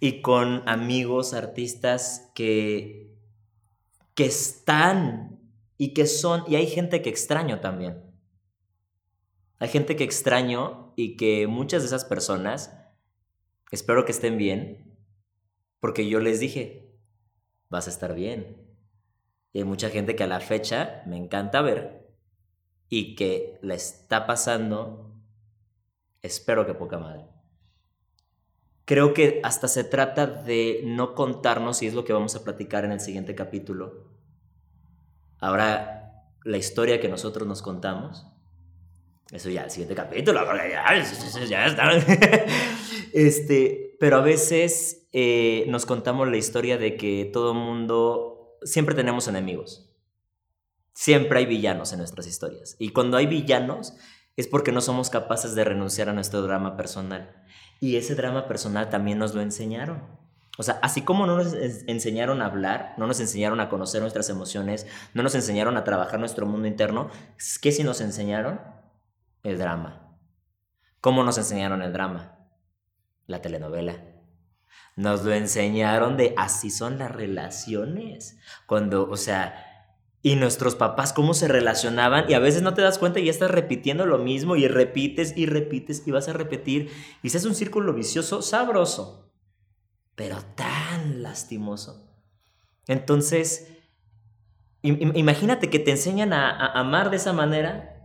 y 0.00 0.22
con 0.22 0.62
amigos, 0.68 1.34
artistas 1.34 2.30
que, 2.34 3.16
que 4.14 4.26
están 4.26 5.40
y 5.78 5.94
que 5.94 6.06
son, 6.06 6.44
y 6.48 6.56
hay 6.56 6.66
gente 6.66 7.02
que 7.02 7.10
extraño 7.10 7.60
también. 7.60 8.05
Hay 9.58 9.68
gente 9.68 9.96
que 9.96 10.04
extraño 10.04 10.92
y 10.96 11.16
que 11.16 11.46
muchas 11.46 11.82
de 11.82 11.86
esas 11.86 12.04
personas, 12.04 12.76
espero 13.70 14.04
que 14.04 14.12
estén 14.12 14.38
bien, 14.38 14.98
porque 15.80 16.08
yo 16.08 16.20
les 16.20 16.40
dije, 16.40 16.94
vas 17.68 17.86
a 17.86 17.90
estar 17.90 18.14
bien. 18.14 18.62
Y 19.52 19.58
hay 19.58 19.64
mucha 19.64 19.90
gente 19.90 20.16
que 20.16 20.24
a 20.24 20.28
la 20.28 20.40
fecha 20.40 21.02
me 21.06 21.16
encanta 21.16 21.62
ver 21.62 22.14
y 22.88 23.14
que 23.14 23.58
la 23.62 23.74
está 23.74 24.26
pasando, 24.26 25.14
espero 26.22 26.66
que 26.66 26.74
poca 26.74 26.98
madre 26.98 27.36
creo 28.86 29.12
que 29.12 29.40
hasta 29.42 29.68
se 29.68 29.84
trata 29.84 30.26
de 30.26 30.80
no 30.84 31.14
contarnos, 31.14 31.82
y 31.82 31.86
es 31.86 31.94
lo 31.94 32.04
que 32.04 32.14
vamos 32.14 32.34
a 32.34 32.44
platicar 32.44 32.86
en 32.86 32.92
el 32.92 33.00
siguiente 33.00 33.34
capítulo. 33.34 34.06
Ahora, 35.38 36.24
la 36.44 36.56
historia 36.56 37.00
que 37.00 37.08
nosotros 37.08 37.46
nos 37.46 37.60
contamos, 37.60 38.26
eso 39.32 39.50
ya, 39.50 39.64
el 39.64 39.70
siguiente 39.70 39.94
capítulo, 39.94 40.40
ya, 40.44 41.46
ya 41.46 41.66
está. 41.66 41.90
este, 43.12 43.96
pero 43.98 44.18
a 44.18 44.20
veces 44.20 45.08
eh, 45.12 45.64
nos 45.68 45.86
contamos 45.86 46.28
la 46.28 46.36
historia 46.36 46.78
de 46.78 46.96
que 46.96 47.28
todo 47.32 47.54
mundo, 47.54 48.58
siempre 48.62 48.94
tenemos 48.94 49.26
enemigos. 49.26 49.90
Siempre 50.94 51.40
hay 51.40 51.46
villanos 51.46 51.92
en 51.92 51.98
nuestras 51.98 52.26
historias. 52.26 52.76
Y 52.78 52.90
cuando 52.90 53.16
hay 53.16 53.26
villanos 53.26 53.94
es 54.36 54.46
porque 54.46 54.72
no 54.72 54.80
somos 54.80 55.10
capaces 55.10 55.54
de 55.54 55.64
renunciar 55.64 56.08
a 56.08 56.12
nuestro 56.12 56.42
drama 56.42 56.76
personal. 56.76 57.44
Y 57.80 57.96
ese 57.96 58.14
drama 58.14 58.46
personal 58.46 58.90
también 58.90 59.18
nos 59.18 59.34
lo 59.34 59.40
enseñaron. 59.40 60.02
O 60.58 60.62
sea, 60.62 60.78
así 60.82 61.02
como 61.02 61.26
no 61.26 61.36
nos 61.36 61.52
enseñaron 61.86 62.40
a 62.40 62.46
hablar, 62.46 62.94
no 62.96 63.06
nos 63.06 63.20
enseñaron 63.20 63.60
a 63.60 63.68
conocer 63.68 64.00
nuestras 64.00 64.30
emociones, 64.30 64.86
no 65.12 65.22
nos 65.22 65.34
enseñaron 65.34 65.76
a 65.76 65.84
trabajar 65.84 66.18
nuestro 66.18 66.46
mundo 66.46 66.66
interno, 66.66 67.10
¿qué 67.60 67.72
sí 67.72 67.84
nos 67.84 68.00
enseñaron? 68.00 68.60
El 69.42 69.58
drama. 69.58 70.18
¿Cómo 71.00 71.22
nos 71.22 71.38
enseñaron 71.38 71.82
el 71.82 71.92
drama? 71.92 72.38
La 73.26 73.40
telenovela. 73.40 74.02
Nos 74.96 75.24
lo 75.24 75.32
enseñaron 75.32 76.16
de 76.16 76.34
así 76.36 76.70
son 76.70 76.98
las 76.98 77.10
relaciones. 77.10 78.38
Cuando, 78.66 79.08
o 79.08 79.16
sea, 79.16 79.66
y 80.26 80.34
nuestros 80.34 80.74
papás 80.74 81.12
cómo 81.12 81.34
se 81.34 81.46
relacionaban 81.46 82.28
y 82.28 82.34
a 82.34 82.40
veces 82.40 82.62
no 82.62 82.74
te 82.74 82.82
das 82.82 82.98
cuenta 82.98 83.20
y 83.20 83.26
ya 83.26 83.30
estás 83.30 83.50
repitiendo 83.50 84.06
lo 84.06 84.18
mismo 84.18 84.56
y 84.56 84.66
repites 84.66 85.36
y 85.36 85.46
repites 85.46 86.02
y 86.04 86.10
vas 86.10 86.26
a 86.28 86.32
repetir 86.32 86.90
y 87.22 87.30
se 87.30 87.38
hace 87.38 87.46
un 87.46 87.54
círculo 87.54 87.92
vicioso 87.92 88.42
sabroso, 88.42 89.32
pero 90.16 90.38
tan 90.56 91.22
lastimoso. 91.22 92.10
Entonces, 92.88 93.68
imagínate 94.82 95.70
que 95.70 95.78
te 95.78 95.92
enseñan 95.92 96.32
a, 96.32 96.72
amar 96.72 97.10
de 97.10 97.18
esa 97.18 97.32
manera, 97.32 97.95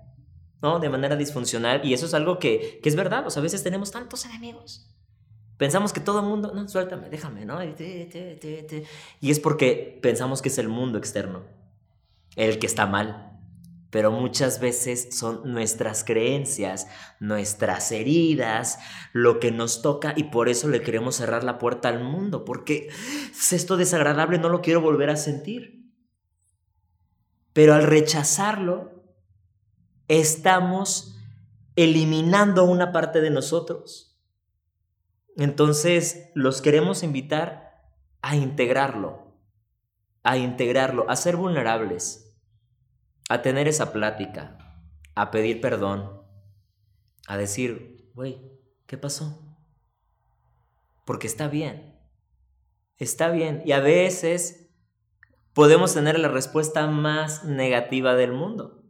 ¿no? 0.61 0.79
De 0.79 0.89
manera 0.89 1.15
disfuncional 1.15 1.85
y 1.85 1.93
eso 1.93 2.05
es 2.05 2.13
algo 2.13 2.39
que, 2.39 2.79
que 2.81 2.89
es 2.89 2.95
verdad, 2.95 3.25
o 3.25 3.29
sea, 3.29 3.41
a 3.41 3.43
veces 3.43 3.63
tenemos 3.63 3.91
tantos 3.91 4.25
enemigos. 4.25 4.87
Pensamos 5.57 5.93
que 5.93 5.99
todo 5.99 6.21
el 6.21 6.25
mundo, 6.25 6.53
no, 6.55 6.67
suéltame, 6.67 7.09
déjame, 7.09 7.45
¿no? 7.45 7.59
Y 7.63 9.31
es 9.31 9.39
porque 9.39 9.99
pensamos 10.01 10.41
que 10.41 10.49
es 10.49 10.57
el 10.57 10.67
mundo 10.67 10.97
externo 10.97 11.43
el 12.35 12.59
que 12.59 12.67
está 12.67 12.85
mal. 12.85 13.27
Pero 13.89 14.09
muchas 14.09 14.61
veces 14.61 15.09
son 15.11 15.41
nuestras 15.51 16.05
creencias, 16.05 16.87
nuestras 17.19 17.91
heridas, 17.91 18.79
lo 19.11 19.41
que 19.41 19.51
nos 19.51 19.81
toca 19.81 20.13
y 20.15 20.25
por 20.25 20.47
eso 20.47 20.69
le 20.69 20.81
queremos 20.81 21.17
cerrar 21.17 21.43
la 21.43 21.57
puerta 21.57 21.89
al 21.89 22.01
mundo, 22.01 22.45
porque 22.45 22.87
es 23.31 23.51
esto 23.51 23.75
desagradable 23.75 24.39
no 24.39 24.47
lo 24.47 24.61
quiero 24.61 24.79
volver 24.79 25.09
a 25.09 25.17
sentir. 25.17 25.91
Pero 27.51 27.73
al 27.73 27.83
rechazarlo, 27.83 28.90
estamos 30.19 31.17
eliminando 31.77 32.65
una 32.65 32.91
parte 32.91 33.21
de 33.21 33.29
nosotros. 33.29 34.19
Entonces 35.37 36.31
los 36.35 36.61
queremos 36.61 37.01
invitar 37.01 37.81
a 38.21 38.35
integrarlo, 38.35 39.37
a 40.23 40.35
integrarlo, 40.35 41.09
a 41.09 41.15
ser 41.15 41.37
vulnerables, 41.37 42.35
a 43.29 43.41
tener 43.41 43.69
esa 43.69 43.93
plática, 43.93 44.57
a 45.15 45.31
pedir 45.31 45.61
perdón, 45.61 46.21
a 47.27 47.37
decir, 47.37 48.11
güey, 48.13 48.41
¿qué 48.87 48.97
pasó? 48.97 49.57
Porque 51.05 51.27
está 51.27 51.47
bien, 51.47 51.97
está 52.97 53.29
bien. 53.29 53.63
Y 53.65 53.71
a 53.71 53.79
veces 53.79 54.69
podemos 55.53 55.93
tener 55.93 56.19
la 56.19 56.27
respuesta 56.27 56.85
más 56.87 57.45
negativa 57.45 58.15
del 58.15 58.33
mundo. 58.33 58.80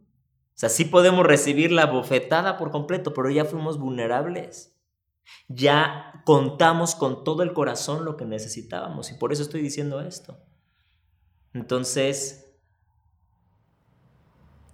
O 0.54 0.58
sea, 0.62 0.68
sí 0.68 0.84
podemos 0.84 1.26
recibir 1.26 1.72
la 1.72 1.86
bofetada 1.86 2.56
por 2.56 2.70
completo, 2.70 3.14
pero 3.14 3.30
ya 3.30 3.44
fuimos 3.44 3.78
vulnerables. 3.78 4.76
Ya 5.48 6.22
contamos 6.24 6.94
con 6.94 7.24
todo 7.24 7.42
el 7.42 7.52
corazón 7.52 8.04
lo 8.04 8.16
que 8.16 8.24
necesitábamos 8.24 9.10
y 9.10 9.14
por 9.14 9.32
eso 9.32 9.42
estoy 9.42 9.62
diciendo 9.62 10.00
esto. 10.00 10.38
Entonces... 11.54 12.54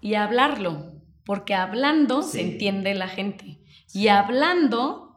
Y 0.01 0.15
hablarlo, 0.15 0.93
porque 1.25 1.55
hablando 1.55 2.23
se 2.23 2.41
entiende 2.41 2.95
la 2.95 3.09
gente. 3.09 3.59
Y 3.93 4.09
hablando 4.09 5.09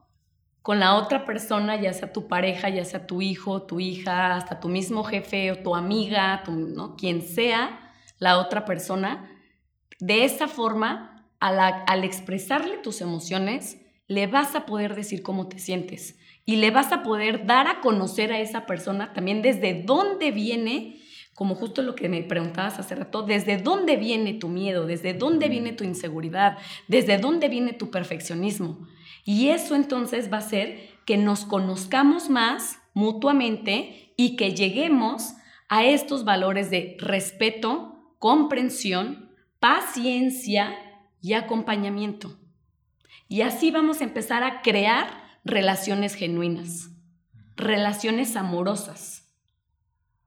con 0.62 0.80
la 0.80 0.96
otra 0.96 1.26
persona, 1.26 1.80
ya 1.80 1.94
sea 1.94 2.14
tu 2.14 2.28
pareja, 2.28 2.70
ya 2.70 2.86
sea 2.86 3.08
tu 3.08 3.22
hijo, 3.22 3.64
tu 3.64 3.80
hija, 3.80 4.36
hasta 4.36 4.60
tu 4.60 4.70
mismo 4.70 5.04
jefe 5.04 5.52
o 5.52 5.58
tu 5.58 5.76
amiga, 5.76 6.44
¿no? 6.48 6.96
quien 6.96 7.22
sea 7.22 7.94
la 8.20 8.38
otra 8.38 8.66
persona, 8.66 9.30
de 10.02 10.26
esa 10.26 10.48
forma, 10.48 11.26
al, 11.40 11.58
al 11.60 12.04
expresarle 12.04 12.78
tus 12.78 13.00
emociones, 13.00 13.80
le 14.08 14.28
vas 14.28 14.56
a 14.56 14.66
poder 14.66 14.96
decir 14.96 15.24
cómo 15.24 15.48
te 15.48 15.58
sientes 15.58 16.18
y 16.44 16.58
le 16.58 16.72
vas 16.72 16.92
a 16.92 17.02
poder 17.04 17.46
dar 17.46 17.68
a 17.68 17.80
conocer 17.80 18.34
a 18.34 18.40
esa 18.40 18.66
persona 18.66 19.14
también 19.14 19.42
desde 19.42 19.84
dónde 19.84 20.32
viene 20.32 21.02
como 21.34 21.56
justo 21.56 21.82
lo 21.82 21.96
que 21.96 22.08
me 22.08 22.22
preguntabas 22.22 22.78
hace 22.78 22.94
rato, 22.94 23.24
¿desde 23.24 23.58
dónde 23.58 23.96
viene 23.96 24.34
tu 24.34 24.48
miedo? 24.48 24.86
¿Desde 24.86 25.16
dónde 25.16 25.50
viene 25.50 25.74
tu 25.74 25.84
inseguridad? 25.84 26.60
¿Desde 26.88 27.18
dónde 27.18 27.48
viene 27.50 27.74
tu 27.74 27.90
perfeccionismo? 27.90 28.88
Y 29.26 29.48
eso 29.48 29.74
entonces 29.74 30.32
va 30.32 30.38
a 30.38 30.42
ser 30.42 30.78
que 31.06 31.18
nos 31.18 31.46
conozcamos 31.46 32.30
más 32.30 32.80
mutuamente 32.94 34.14
y 34.18 34.36
que 34.36 34.54
lleguemos 34.54 35.34
a 35.68 35.84
estos 35.84 36.26
valores 36.26 36.70
de 36.70 36.96
respeto, 37.00 38.14
comprensión, 38.20 39.31
paciencia 39.62 40.76
y 41.22 41.34
acompañamiento. 41.34 42.36
Y 43.30 43.44
así 43.44 43.72
vamos 43.72 44.02
a 44.02 44.04
empezar 44.04 44.44
a 44.44 44.62
crear 44.62 45.40
relaciones 45.46 46.16
genuinas, 46.16 46.90
relaciones 47.56 48.36
amorosas. 48.36 49.32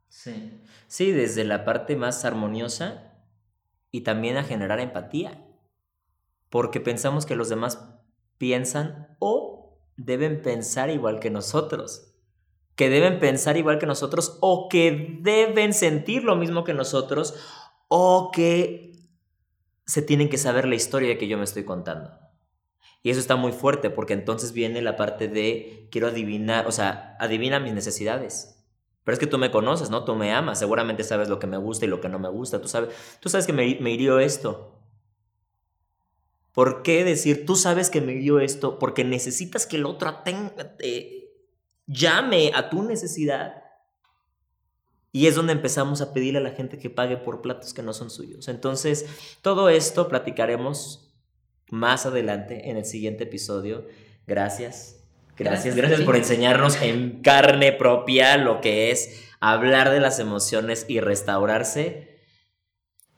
Sí. 0.09 0.61
Sí, 0.87 1.11
desde 1.11 1.45
la 1.45 1.65
parte 1.65 1.97
más 1.97 2.25
armoniosa 2.25 3.13
y 3.91 4.03
también 4.03 4.37
a 4.37 4.45
generar 4.45 4.79
empatía. 4.79 5.45
Porque 6.49 6.81
pensamos 6.81 7.27
que 7.27 7.35
los 7.35 7.49
demás 7.49 7.85
piensan 8.39 9.17
o 9.19 9.81
deben 9.97 10.43
pensar 10.43 10.91
igual 10.91 11.19
que 11.19 11.31
nosotros. 11.31 12.15
Que 12.77 12.89
deben 12.89 13.19
pensar 13.19 13.57
igual 13.57 13.81
que 13.81 13.87
nosotros 13.87 14.39
o 14.41 14.69
que 14.69 15.19
deben 15.21 15.75
sentir 15.75 16.23
lo 16.23 16.37
mismo 16.37 16.63
que 16.63 16.75
nosotros 16.75 17.35
o 17.89 18.31
que 18.33 18.95
se 19.87 20.03
tienen 20.03 20.29
que 20.29 20.39
saber 20.39 20.67
la 20.67 20.75
historia 20.75 21.19
que 21.19 21.29
yo 21.29 21.39
me 21.39 21.45
estoy 21.45 21.65
contando. 21.65 22.11
Y 23.03 23.11
eso 23.11 23.21
está 23.21 23.37
muy 23.37 23.53
fuerte 23.53 23.91
porque 23.91 24.15
entonces 24.15 24.53
viene 24.53 24.81
la 24.81 24.97
parte 24.97 25.29
de 25.29 25.89
quiero 25.91 26.09
adivinar, 26.09 26.67
o 26.67 26.73
sea, 26.73 27.17
adivina 27.21 27.61
mis 27.61 27.75
necesidades. 27.75 28.65
Pero 29.05 29.13
es 29.13 29.19
que 29.19 29.27
tú 29.27 29.37
me 29.37 29.51
conoces, 29.51 29.91
¿no? 29.91 30.05
Tú 30.05 30.15
me 30.15 30.33
amas, 30.33 30.59
seguramente 30.59 31.05
sabes 31.05 31.29
lo 31.29 31.39
que 31.39 31.47
me 31.47 31.59
gusta 31.59 31.85
y 31.85 31.89
lo 31.89 32.01
que 32.01 32.09
no 32.09 32.19
me 32.19 32.31
gusta. 32.31 32.63
Tú 32.63 32.69
sabes, 32.69 32.95
tú 33.21 33.29
sabes 33.29 33.47
que 33.47 33.53
me, 33.53 33.77
me 33.81 33.91
hirió 33.91 34.19
esto. 34.19 34.81
¿Por 36.55 36.83
qué 36.83 37.05
decir, 37.05 37.45
tú 37.45 37.57
sabes 37.57 37.91
que 37.91 38.01
me 38.01 38.13
hirió 38.13 38.41
esto? 38.41 38.79
Porque 38.79 39.05
necesitas 39.05 39.67
que 39.67 39.77
el 39.77 39.85
otro 39.85 40.23
llame 41.87 42.53
a 42.55 42.71
tu 42.71 42.83
necesidad. 42.85 43.64
Y 45.15 45.29
es 45.29 45.37
donde 45.37 45.53
empezamos 45.53 46.01
a 46.01 46.13
pedirle 46.13 46.41
a 46.41 46.43
la 46.43 46.51
gente 46.51 46.77
que 46.77 46.91
pague 46.91 47.17
por 47.17 47.41
platos 47.41 47.73
que 47.73 47.85
no 47.85 47.93
son 47.93 48.11
suyos. 48.11 48.49
Entonces, 48.49 49.07
todo 49.43 49.69
esto 49.69 50.09
platicaremos 50.09 51.15
más 51.71 52.05
adelante 52.05 52.69
en 52.69 52.77
el 52.77 52.85
siguiente 52.85 53.23
episodio. 53.23 53.87
Gracias. 54.27 55.05
Gracias, 55.37 55.77
gracias, 55.77 56.01
por 56.01 56.17
enseñarnos 56.17 56.83
en 56.83 57.23
carne 57.23 57.71
propia 57.71 58.37
lo 58.39 58.61
que 58.61 58.91
es 58.91 59.31
hablar 59.39 59.91
de 59.91 60.01
las 60.01 60.19
emociones 60.19 60.85
y 60.89 60.99
restaurarse. 60.99 62.19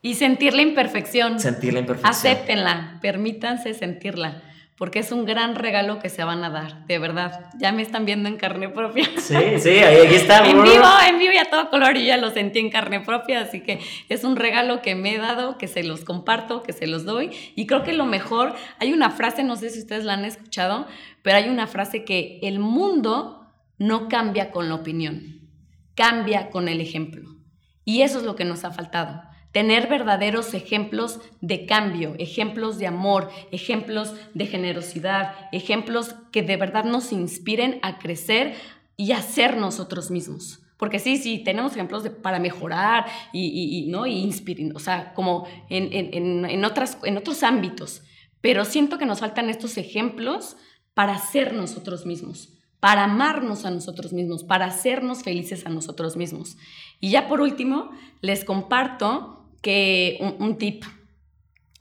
Y 0.03 0.13
sentir 0.13 0.53
la 0.53 0.61
imperfección. 0.61 1.39
Sentir 1.39 1.73
la 1.73 1.79
imperfección. 1.79 2.11
Acéptenla, 2.11 2.99
permítanse 3.01 3.73
sentirla 3.73 4.43
porque 4.77 4.99
es 4.99 5.11
un 5.11 5.25
gran 5.25 5.55
regalo 5.55 5.97
que 5.97 6.07
se 6.07 6.23
van 6.23 6.43
a 6.43 6.51
dar, 6.51 6.85
de 6.85 6.99
verdad. 6.99 7.49
Ya 7.57 7.71
me 7.71 7.81
están 7.81 8.05
viendo 8.05 8.29
en 8.29 8.37
carne 8.37 8.69
propia. 8.69 9.05
Sí, 9.17 9.59
sí, 9.59 9.69
ahí 9.69 10.13
está. 10.13 10.45
en 10.49 10.61
vivo, 10.61 10.85
en 11.07 11.17
vivo 11.17 11.33
y 11.33 11.37
a 11.37 11.49
todo 11.49 11.71
color, 11.71 11.97
y 11.97 12.05
ya 12.05 12.17
lo 12.17 12.29
sentí 12.29 12.59
en 12.59 12.69
carne 12.69 12.99
propia, 12.99 13.41
así 13.41 13.61
que 13.61 13.79
es 14.07 14.23
un 14.23 14.35
regalo 14.35 14.83
que 14.83 14.93
me 14.93 15.15
he 15.15 15.17
dado, 15.17 15.57
que 15.57 15.67
se 15.67 15.81
los 15.81 16.05
comparto, 16.05 16.61
que 16.61 16.73
se 16.73 16.85
los 16.85 17.05
doy. 17.05 17.31
Y 17.55 17.65
creo 17.65 17.83
que 17.83 17.93
lo 17.93 18.05
mejor, 18.05 18.53
hay 18.77 18.93
una 18.93 19.09
frase, 19.09 19.43
no 19.43 19.55
sé 19.55 19.71
si 19.71 19.79
ustedes 19.79 20.05
la 20.05 20.13
han 20.13 20.25
escuchado, 20.25 20.85
pero 21.23 21.37
hay 21.37 21.49
una 21.49 21.65
frase 21.65 22.03
que 22.05 22.39
el 22.43 22.59
mundo 22.59 23.47
no 23.79 24.07
cambia 24.07 24.51
con 24.51 24.69
la 24.69 24.75
opinión, 24.75 25.49
cambia 25.95 26.51
con 26.51 26.67
el 26.67 26.81
ejemplo. 26.81 27.35
Y 27.83 28.03
eso 28.03 28.19
es 28.19 28.25
lo 28.25 28.35
que 28.35 28.45
nos 28.45 28.63
ha 28.63 28.71
faltado 28.71 29.23
tener 29.51 29.87
verdaderos 29.87 30.53
ejemplos 30.53 31.19
de 31.41 31.65
cambio, 31.65 32.15
ejemplos 32.19 32.77
de 32.77 32.87
amor, 32.87 33.29
ejemplos 33.51 34.13
de 34.33 34.45
generosidad, 34.45 35.35
ejemplos 35.51 36.15
que 36.31 36.43
de 36.43 36.57
verdad 36.57 36.83
nos 36.83 37.11
inspiren 37.11 37.79
a 37.81 37.97
crecer 37.97 38.55
y 38.95 39.11
a 39.11 39.21
ser 39.21 39.57
nosotros 39.57 40.11
mismos. 40.11 40.59
Porque 40.77 40.99
sí, 40.99 41.17
sí, 41.17 41.39
tenemos 41.39 41.71
ejemplos 41.71 42.03
de, 42.03 42.11
para 42.11 42.39
mejorar 42.39 43.07
y, 43.33 43.87
¿no? 43.89 44.05
y 44.05 44.19
inspirar, 44.19 44.75
o 44.75 44.79
sea, 44.79 45.13
como 45.13 45.47
en, 45.69 45.91
en, 45.91 46.45
en, 46.45 46.65
otras, 46.65 46.99
en 47.03 47.17
otros 47.17 47.41
ámbitos. 47.41 48.03
Pero 48.41 48.63
siento 48.63 48.99
que 48.99 49.07
nos 49.07 49.19
faltan 49.19 49.49
estos 49.49 49.77
ejemplos 49.77 50.55
para 50.93 51.17
ser 51.17 51.53
nosotros 51.53 52.05
mismos, 52.05 52.53
para 52.79 53.05
amarnos 53.05 53.65
a 53.65 53.71
nosotros 53.71 54.13
mismos, 54.13 54.43
para 54.43 54.65
hacernos 54.65 55.23
felices 55.23 55.65
a 55.65 55.69
nosotros 55.69 56.15
mismos. 56.15 56.57
Y 56.99 57.11
ya 57.11 57.27
por 57.27 57.41
último, 57.41 57.89
les 58.21 58.45
comparto 58.45 59.36
que 59.61 60.17
un, 60.39 60.57
tip, 60.57 60.83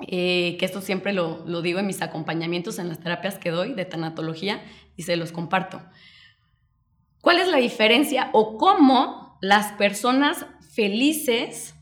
eh, 0.06 0.56
que 0.58 0.64
esto 0.64 0.80
siempre 0.80 1.12
lo, 1.12 1.44
lo, 1.46 1.62
digo 1.62 1.78
en 1.78 1.86
mis 1.86 2.02
acompañamientos, 2.02 2.78
en 2.78 2.88
las 2.88 3.00
terapias 3.00 3.38
que 3.38 3.50
doy 3.50 3.74
de 3.74 3.84
tanatología, 3.84 4.62
y 4.96 5.02
se 5.02 5.16
los 5.16 5.32
comparto. 5.32 5.82
¿Cuál 7.20 7.38
es 7.38 7.48
la 7.48 7.58
diferencia 7.58 8.30
o 8.32 8.56
cómo 8.56 9.38
las 9.40 9.72
personas 9.72 10.46
felices 10.72 11.74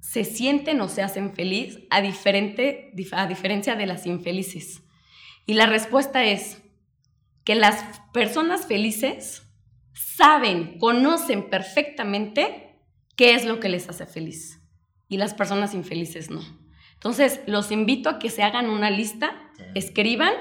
se 0.00 0.24
sienten 0.24 0.80
o 0.80 0.88
se 0.88 1.02
hacen 1.02 1.34
feliz 1.34 1.80
a, 1.90 2.00
diferente, 2.00 2.92
a 3.12 3.26
diferencia 3.26 3.76
de 3.76 3.86
las 3.86 4.06
infelices? 4.06 4.82
Y 5.46 5.54
la 5.54 5.66
respuesta 5.66 6.24
es 6.24 6.62
que 7.44 7.54
las 7.54 8.00
personas 8.12 8.66
felices 8.66 9.42
saben, 9.92 10.78
conocen 10.78 11.50
perfectamente 11.50 12.76
qué 13.16 13.34
es 13.34 13.44
lo 13.44 13.60
que 13.60 13.68
les 13.68 13.88
hace 13.88 14.06
feliz 14.06 14.59
y 15.10 15.18
las 15.18 15.34
personas 15.34 15.74
infelices 15.74 16.30
no. 16.30 16.40
Entonces, 16.94 17.40
los 17.46 17.70
invito 17.70 18.08
a 18.08 18.18
que 18.18 18.30
se 18.30 18.42
hagan 18.42 18.70
una 18.70 18.90
lista, 18.90 19.34
escriban, 19.74 20.32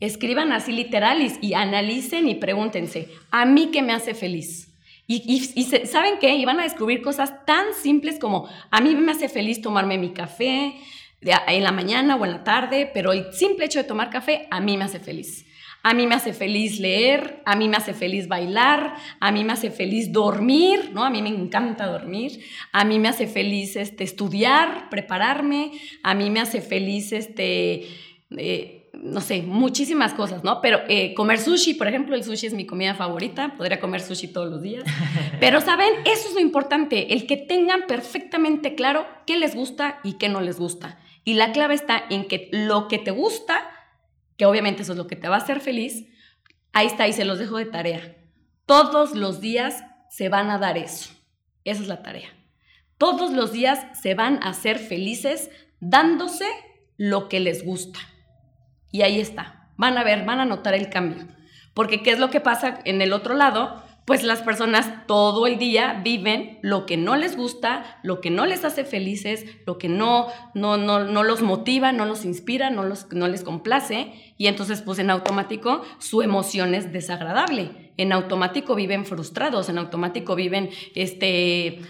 escriban 0.00 0.52
así 0.52 0.72
literal 0.72 1.22
y, 1.40 1.54
analicen 1.54 2.28
y 2.28 2.34
pregúntense, 2.34 3.08
¿a 3.30 3.46
mí 3.46 3.70
qué 3.72 3.82
me 3.82 3.92
hace 3.92 4.12
feliz? 4.14 4.74
Y, 5.06 5.22
y, 5.54 5.62
¿saben 5.86 6.14
qué? 6.20 6.34
Y 6.34 6.44
van 6.44 6.60
a 6.60 6.64
descubrir 6.64 7.02
cosas 7.02 7.44
tan 7.46 7.72
simples 7.74 8.18
como, 8.18 8.48
a 8.70 8.80
mí 8.80 8.94
me 8.96 9.12
hace 9.12 9.28
feliz 9.28 9.62
tomarme 9.62 9.96
mi 9.96 10.12
café 10.12 10.74
en 11.20 11.62
la 11.62 11.72
mañana 11.72 12.16
o 12.16 12.24
en 12.24 12.32
la 12.32 12.44
tarde, 12.44 12.90
pero 12.92 13.12
el 13.12 13.32
simple 13.32 13.66
hecho 13.66 13.78
de 13.78 13.84
tomar 13.84 14.10
café 14.10 14.48
a 14.50 14.60
mí 14.60 14.76
me 14.76 14.84
hace 14.84 14.98
feliz. 14.98 15.46
A 15.86 15.92
mí 15.92 16.06
me 16.06 16.14
hace 16.14 16.32
feliz 16.32 16.80
leer, 16.80 17.42
a 17.44 17.56
mí 17.56 17.68
me 17.68 17.76
hace 17.76 17.92
feliz 17.92 18.26
bailar, 18.26 18.96
a 19.20 19.30
mí 19.30 19.44
me 19.44 19.52
hace 19.52 19.70
feliz 19.70 20.10
dormir, 20.10 20.92
¿no? 20.94 21.04
A 21.04 21.10
mí 21.10 21.20
me 21.20 21.28
encanta 21.28 21.86
dormir, 21.86 22.40
a 22.72 22.86
mí 22.86 22.98
me 22.98 23.08
hace 23.08 23.26
feliz 23.26 23.76
este, 23.76 24.02
estudiar, 24.02 24.88
prepararme, 24.88 25.72
a 26.02 26.14
mí 26.14 26.30
me 26.30 26.40
hace 26.40 26.62
feliz, 26.62 27.12
este, 27.12 27.86
eh, 28.34 28.88
no 28.94 29.20
sé, 29.20 29.42
muchísimas 29.42 30.14
cosas, 30.14 30.42
¿no? 30.42 30.62
Pero 30.62 30.80
eh, 30.88 31.12
comer 31.12 31.38
sushi, 31.38 31.74
por 31.74 31.86
ejemplo, 31.86 32.16
el 32.16 32.24
sushi 32.24 32.46
es 32.46 32.54
mi 32.54 32.64
comida 32.64 32.94
favorita, 32.94 33.54
podría 33.54 33.78
comer 33.78 34.00
sushi 34.00 34.28
todos 34.28 34.50
los 34.50 34.62
días. 34.62 34.84
Pero, 35.38 35.60
¿saben? 35.60 35.92
Eso 36.06 36.28
es 36.28 36.34
lo 36.34 36.40
importante, 36.40 37.12
el 37.12 37.26
que 37.26 37.36
tengan 37.36 37.82
perfectamente 37.86 38.74
claro 38.74 39.06
qué 39.26 39.36
les 39.36 39.54
gusta 39.54 40.00
y 40.02 40.14
qué 40.14 40.30
no 40.30 40.40
les 40.40 40.58
gusta. 40.58 40.98
Y 41.24 41.34
la 41.34 41.52
clave 41.52 41.74
está 41.74 42.02
en 42.08 42.24
que 42.24 42.48
lo 42.52 42.88
que 42.88 42.96
te 42.96 43.10
gusta 43.10 43.70
que 44.36 44.46
obviamente 44.46 44.82
eso 44.82 44.92
es 44.92 44.98
lo 44.98 45.06
que 45.06 45.16
te 45.16 45.28
va 45.28 45.36
a 45.36 45.38
hacer 45.38 45.60
feliz, 45.60 46.06
ahí 46.72 46.86
está 46.86 47.08
y 47.08 47.12
se 47.12 47.24
los 47.24 47.38
dejo 47.38 47.58
de 47.58 47.66
tarea. 47.66 48.16
Todos 48.66 49.14
los 49.14 49.40
días 49.40 49.84
se 50.10 50.28
van 50.28 50.50
a 50.50 50.58
dar 50.58 50.78
eso. 50.78 51.10
Esa 51.64 51.82
es 51.82 51.88
la 51.88 52.02
tarea. 52.02 52.28
Todos 52.98 53.32
los 53.32 53.52
días 53.52 53.86
se 54.00 54.14
van 54.14 54.42
a 54.42 54.54
ser 54.54 54.78
felices 54.78 55.50
dándose 55.80 56.46
lo 56.96 57.28
que 57.28 57.40
les 57.40 57.64
gusta. 57.64 57.98
Y 58.90 59.02
ahí 59.02 59.20
está. 59.20 59.70
Van 59.76 59.98
a 59.98 60.04
ver, 60.04 60.24
van 60.24 60.40
a 60.40 60.44
notar 60.44 60.74
el 60.74 60.88
cambio. 60.88 61.26
Porque 61.74 62.02
¿qué 62.02 62.12
es 62.12 62.18
lo 62.18 62.30
que 62.30 62.40
pasa 62.40 62.80
en 62.84 63.02
el 63.02 63.12
otro 63.12 63.34
lado? 63.34 63.82
Pues 64.04 64.22
las 64.22 64.42
personas 64.42 65.06
todo 65.06 65.46
el 65.46 65.58
día 65.58 66.00
viven 66.04 66.58
lo 66.60 66.84
que 66.84 66.96
no 66.96 67.16
les 67.16 67.36
gusta, 67.36 67.98
lo 68.02 68.20
que 68.20 68.30
no 68.30 68.44
les 68.44 68.64
hace 68.64 68.84
felices, 68.84 69.46
lo 69.66 69.78
que 69.78 69.88
no, 69.88 70.28
no, 70.52 70.76
no, 70.76 71.04
no 71.04 71.22
los 71.22 71.40
motiva, 71.40 71.90
no 71.92 72.04
los 72.04 72.24
inspira, 72.24 72.68
no, 72.68 72.84
los, 72.84 73.10
no 73.12 73.28
les 73.28 73.42
complace, 73.42 74.12
y 74.36 74.48
entonces 74.48 74.82
pues 74.82 74.98
en 74.98 75.10
automático 75.10 75.82
su 75.98 76.20
emoción 76.20 76.74
es 76.74 76.92
desagradable. 76.92 77.92
En 77.96 78.12
automático 78.12 78.74
viven 78.74 79.06
frustrados, 79.06 79.68
en 79.68 79.78
automático 79.78 80.34
viven 80.34 80.68
este, 80.94 81.80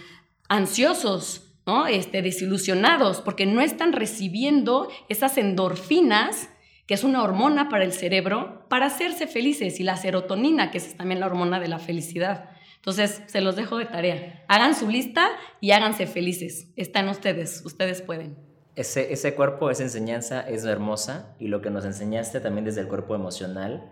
ansiosos, 0.47 1.57
¿no? 1.65 1.87
este, 1.87 2.21
desilusionados, 2.21 3.19
porque 3.21 3.45
no 3.45 3.59
están 3.59 3.91
recibiendo 3.91 4.87
esas 5.09 5.37
endorfinas 5.37 6.49
que 6.85 6.93
es 6.93 7.03
una 7.03 7.23
hormona 7.23 7.69
para 7.69 7.83
el 7.83 7.93
cerebro, 7.93 8.65
para 8.69 8.87
hacerse 8.87 9.27
felices, 9.27 9.79
y 9.79 9.83
la 9.83 9.97
serotonina, 9.97 10.71
que 10.71 10.77
es 10.77 10.95
también 10.95 11.19
la 11.19 11.25
hormona 11.25 11.59
de 11.59 11.67
la 11.67 11.79
felicidad. 11.79 12.49
Entonces, 12.75 13.23
se 13.25 13.41
los 13.41 13.55
dejo 13.55 13.77
de 13.77 13.85
tarea. 13.85 14.45
Hagan 14.47 14.75
su 14.75 14.87
lista 14.87 15.29
y 15.59 15.71
háganse 15.71 16.05
felices. 16.05 16.67
Están 16.75 17.09
ustedes, 17.09 17.63
ustedes 17.65 18.03
pueden. 18.03 18.37
Ese, 18.75 19.11
ese 19.11 19.33
cuerpo, 19.33 19.71
esa 19.71 19.83
enseñanza 19.83 20.41
es 20.41 20.65
hermosa 20.65 21.35
y 21.39 21.47
lo 21.47 21.61
que 21.61 21.71
nos 21.71 21.85
enseñaste 21.85 22.41
también 22.41 22.65
desde 22.65 22.81
el 22.81 22.87
cuerpo 22.87 23.15
emocional, 23.15 23.89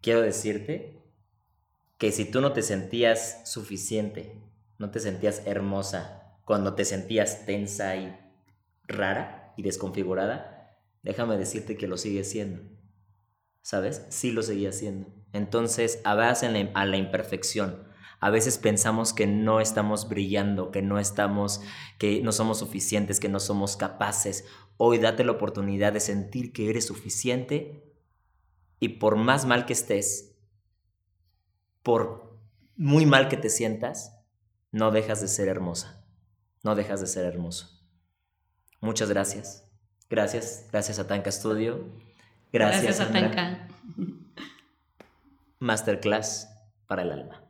quiero 0.00 0.22
decirte 0.22 1.00
que 1.98 2.12
si 2.12 2.24
tú 2.24 2.40
no 2.40 2.52
te 2.52 2.62
sentías 2.62 3.42
suficiente, 3.44 4.40
no 4.78 4.90
te 4.90 5.00
sentías 5.00 5.42
hermosa, 5.44 6.38
cuando 6.46 6.74
te 6.74 6.86
sentías 6.86 7.44
tensa 7.44 7.96
y 7.96 8.16
rara 8.86 9.52
y 9.58 9.62
desconfigurada, 9.62 10.59
déjame 11.02 11.36
decirte 11.36 11.76
que 11.76 11.88
lo 11.88 11.96
sigue 11.96 12.24
siendo. 12.24 12.62
¿Sabes? 13.62 14.06
Sí 14.08 14.32
lo 14.32 14.42
seguía 14.42 14.70
haciendo. 14.70 15.12
Entonces, 15.32 16.00
a 16.04 16.14
veces 16.14 16.50
a 16.74 16.86
la 16.86 16.96
imperfección. 16.96 17.88
A 18.20 18.30
veces 18.30 18.58
pensamos 18.58 19.14
que 19.14 19.26
no 19.26 19.60
estamos 19.60 20.08
brillando, 20.08 20.70
que 20.70 20.82
no 20.82 20.98
estamos, 20.98 21.62
que 21.98 22.22
no 22.22 22.32
somos 22.32 22.58
suficientes, 22.58 23.18
que 23.18 23.30
no 23.30 23.40
somos 23.40 23.76
capaces. 23.76 24.44
Hoy 24.76 24.98
date 24.98 25.24
la 25.24 25.32
oportunidad 25.32 25.92
de 25.92 26.00
sentir 26.00 26.52
que 26.52 26.68
eres 26.68 26.86
suficiente 26.86 27.90
y 28.78 28.90
por 28.90 29.16
más 29.16 29.46
mal 29.46 29.64
que 29.64 29.72
estés, 29.72 30.36
por 31.82 32.38
muy 32.76 33.06
mal 33.06 33.28
que 33.28 33.36
te 33.36 33.48
sientas, 33.48 34.18
no 34.70 34.90
dejas 34.90 35.20
de 35.20 35.28
ser 35.28 35.48
hermosa. 35.48 36.04
No 36.62 36.74
dejas 36.74 37.00
de 37.00 37.06
ser 37.06 37.24
hermoso. 37.24 37.70
Muchas 38.80 39.08
gracias. 39.08 39.69
Gracias, 40.10 40.66
gracias 40.72 40.98
a 40.98 41.06
Tanka 41.06 41.30
Studio. 41.30 41.86
Gracias, 42.52 42.82
gracias 42.82 43.08
a 43.08 43.12
Tanka. 43.12 43.68
Masterclass 45.60 46.48
para 46.86 47.02
el 47.02 47.12
alma. 47.12 47.49